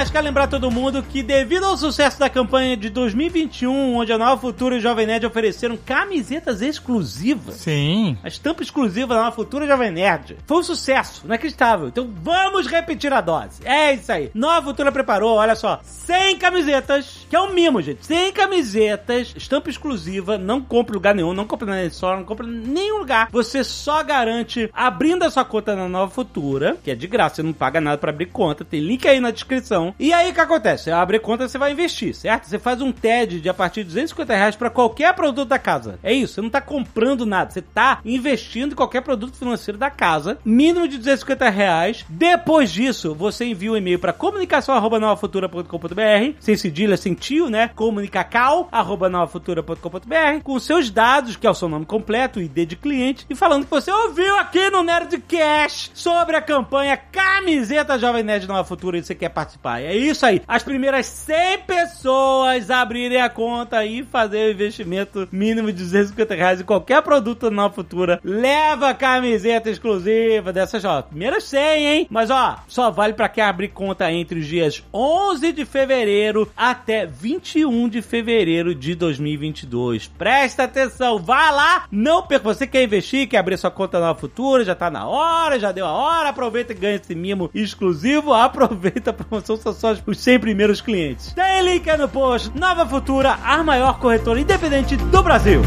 Nerd, 0.00 0.12
quero 0.12 0.24
lembrar 0.24 0.46
todo 0.46 0.70
mundo 0.70 1.02
que 1.02 1.22
devido 1.22 1.66
ao 1.66 1.76
sucesso 1.76 2.18
da 2.18 2.30
campanha 2.30 2.74
de 2.74 2.88
2021, 2.88 3.96
onde 3.96 4.10
a 4.10 4.16
Nova 4.16 4.40
Futura 4.40 4.74
e 4.74 4.78
o 4.78 4.80
Jovem 4.80 5.06
Nerd 5.06 5.26
ofereceram 5.26 5.76
camisetas 5.76 6.62
exclusivas, 6.62 7.56
Sim. 7.56 8.16
a 8.22 8.28
estampa 8.28 8.62
exclusiva 8.62 9.12
da 9.12 9.20
Nova 9.20 9.36
Futura 9.36 9.66
e 9.66 9.68
Jovem 9.68 9.90
Nerd. 9.90 10.38
Foi 10.46 10.56
um 10.56 10.62
sucesso, 10.62 11.26
inacreditável. 11.26 11.88
Então 11.88 12.08
vamos 12.22 12.66
repetir 12.66 13.12
a 13.12 13.20
dose. 13.20 13.60
É 13.62 13.92
isso 13.92 14.10
aí. 14.10 14.30
Nova 14.32 14.68
Futura 14.68 14.90
preparou, 14.90 15.36
olha 15.36 15.54
só, 15.54 15.80
100 15.82 16.38
camisetas, 16.38 17.26
que 17.28 17.36
é 17.36 17.40
um 17.40 17.52
mimo, 17.52 17.82
gente. 17.82 18.06
100 18.06 18.32
camisetas, 18.32 19.34
estampa 19.36 19.68
exclusiva, 19.68 20.38
não 20.38 20.62
compre 20.62 20.92
em 20.92 20.96
lugar 20.96 21.14
nenhum, 21.14 21.34
não 21.34 21.46
compre 21.46 21.68
na 21.68 21.84
Store, 21.84 22.16
não 22.16 22.24
compre 22.24 22.46
em 22.46 22.50
nenhum 22.50 23.00
lugar. 23.00 23.28
Você 23.30 23.62
só 23.62 24.02
garante 24.02 24.70
abrindo 24.72 25.24
a 25.24 25.30
sua 25.30 25.44
conta 25.44 25.76
na 25.76 25.86
Nova 25.86 26.10
Futura, 26.10 26.78
que 26.82 26.90
é 26.90 26.94
de 26.94 27.06
graça, 27.06 27.36
você 27.36 27.42
não 27.42 27.52
paga 27.52 27.82
nada 27.82 27.98
pra 27.98 28.08
abrir 28.08 28.26
conta, 28.26 28.64
tem 28.64 28.80
link 28.80 29.06
aí 29.06 29.20
na 29.20 29.30
descrição. 29.30 29.89
E 29.98 30.12
aí 30.12 30.30
o 30.30 30.34
que 30.34 30.40
acontece? 30.40 30.84
Você 30.84 30.90
abre 30.90 31.18
conta, 31.18 31.48
você 31.48 31.58
vai 31.58 31.72
investir, 31.72 32.14
certo? 32.14 32.44
Você 32.44 32.58
faz 32.58 32.80
um 32.80 32.92
TED 32.92 33.40
de 33.40 33.48
a 33.48 33.54
partir 33.54 33.80
de 33.80 33.88
250 33.88 34.34
reais 34.34 34.56
pra 34.56 34.70
qualquer 34.70 35.14
produto 35.14 35.48
da 35.48 35.58
casa. 35.58 35.98
É 36.02 36.12
isso, 36.12 36.34
você 36.34 36.40
não 36.40 36.50
tá 36.50 36.60
comprando 36.60 37.26
nada, 37.26 37.50
você 37.50 37.62
tá 37.62 38.00
investindo 38.04 38.72
em 38.72 38.76
qualquer 38.76 39.02
produto 39.02 39.36
financeiro 39.36 39.78
da 39.78 39.90
casa, 39.90 40.38
mínimo 40.44 40.88
de 40.88 40.98
250 40.98 41.50
reais. 41.50 42.04
Depois 42.08 42.70
disso, 42.70 43.14
você 43.14 43.44
envia 43.44 43.72
um 43.72 43.76
e-mail 43.76 43.98
pra 43.98 44.12
comunicação@novafutura.com.br, 44.12 46.34
sem 46.38 46.56
cedilha, 46.56 46.96
sem 46.96 47.14
tio, 47.14 47.50
né? 47.50 47.70
comunicacal@novafutura.com.br, 47.74 50.42
com 50.42 50.58
seus 50.58 50.90
dados, 50.90 51.36
que 51.36 51.46
é 51.46 51.50
o 51.50 51.54
seu 51.54 51.68
nome 51.68 51.86
completo, 51.86 52.40
ID 52.40 52.66
de 52.66 52.76
cliente, 52.76 53.26
e 53.28 53.34
falando 53.34 53.64
que 53.64 53.70
você 53.70 53.90
ouviu 53.90 54.38
aqui 54.38 54.70
no 54.70 54.82
Nerdcast 54.82 55.92
sobre 55.94 56.36
a 56.36 56.42
campanha 56.42 56.96
Camiseta 56.96 57.98
Jovem 57.98 58.22
Nerd 58.22 58.46
Nova 58.46 58.64
Futura 58.64 58.98
e 58.98 59.02
você 59.02 59.14
quer 59.14 59.30
participar. 59.30 59.79
É 59.86 59.96
isso 59.96 60.24
aí. 60.24 60.42
As 60.46 60.62
primeiras 60.62 61.06
100 61.06 61.58
pessoas 61.60 62.70
abrirem 62.70 63.20
a 63.20 63.28
conta 63.28 63.84
e 63.84 64.02
fazer 64.04 64.48
o 64.48 64.50
investimento 64.50 65.28
mínimo 65.32 65.72
de 65.72 65.78
250 65.78 66.34
reais 66.34 66.60
em 66.60 66.64
qualquer 66.64 67.02
produto 67.02 67.50
Nova 67.50 67.74
Futura, 67.74 68.20
leva 68.22 68.94
camiseta 68.94 69.70
exclusiva 69.70 70.52
dessas, 70.52 70.84
ó, 70.84 71.02
primeiras 71.02 71.44
100, 71.44 71.86
hein? 71.86 72.06
Mas, 72.10 72.30
ó, 72.30 72.58
só 72.68 72.90
vale 72.90 73.14
pra 73.14 73.28
quem 73.28 73.44
abrir 73.44 73.68
conta 73.68 74.10
entre 74.12 74.40
os 74.40 74.46
dias 74.46 74.82
11 74.92 75.52
de 75.52 75.64
fevereiro 75.64 76.50
até 76.56 77.06
21 77.06 77.88
de 77.88 78.02
fevereiro 78.02 78.74
de 78.74 78.94
2022. 78.94 80.08
Presta 80.08 80.64
atenção, 80.64 81.18
vá 81.18 81.50
lá, 81.50 81.86
não 81.90 82.22
perca. 82.22 82.40
Você 82.44 82.66
quer 82.66 82.82
investir, 82.82 83.28
quer 83.28 83.38
abrir 83.38 83.58
sua 83.58 83.70
conta 83.70 84.00
na 84.00 84.14
Futura, 84.14 84.64
já 84.64 84.74
tá 84.74 84.90
na 84.90 85.06
hora, 85.06 85.58
já 85.58 85.72
deu 85.72 85.86
a 85.86 85.92
hora, 85.92 86.30
aproveita 86.30 86.72
e 86.72 86.76
ganha 86.76 86.96
esse 86.96 87.14
mimo 87.14 87.50
exclusivo, 87.54 88.32
aproveita 88.34 89.10
a 89.10 89.14
promoção, 89.14 89.56
são 89.72 89.94
só 89.94 90.02
os 90.06 90.18
100 90.18 90.40
primeiros 90.40 90.80
clientes. 90.80 91.32
Tem 91.32 91.62
link 91.62 91.86
no 91.96 92.08
post, 92.08 92.50
Nova 92.58 92.86
Futura, 92.86 93.38
a 93.42 93.62
maior 93.62 93.98
corretora 93.98 94.40
independente 94.40 94.96
do 94.96 95.22
Brasil. 95.22 95.62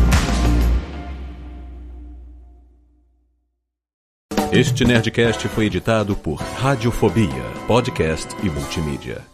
Este 4.51 4.85
Nerdcast 4.85 5.47
foi 5.47 5.65
editado 5.65 6.15
por 6.15 6.35
Radiofobia, 6.35 7.43
podcast 7.67 8.35
e 8.43 8.49
multimídia. 8.49 9.32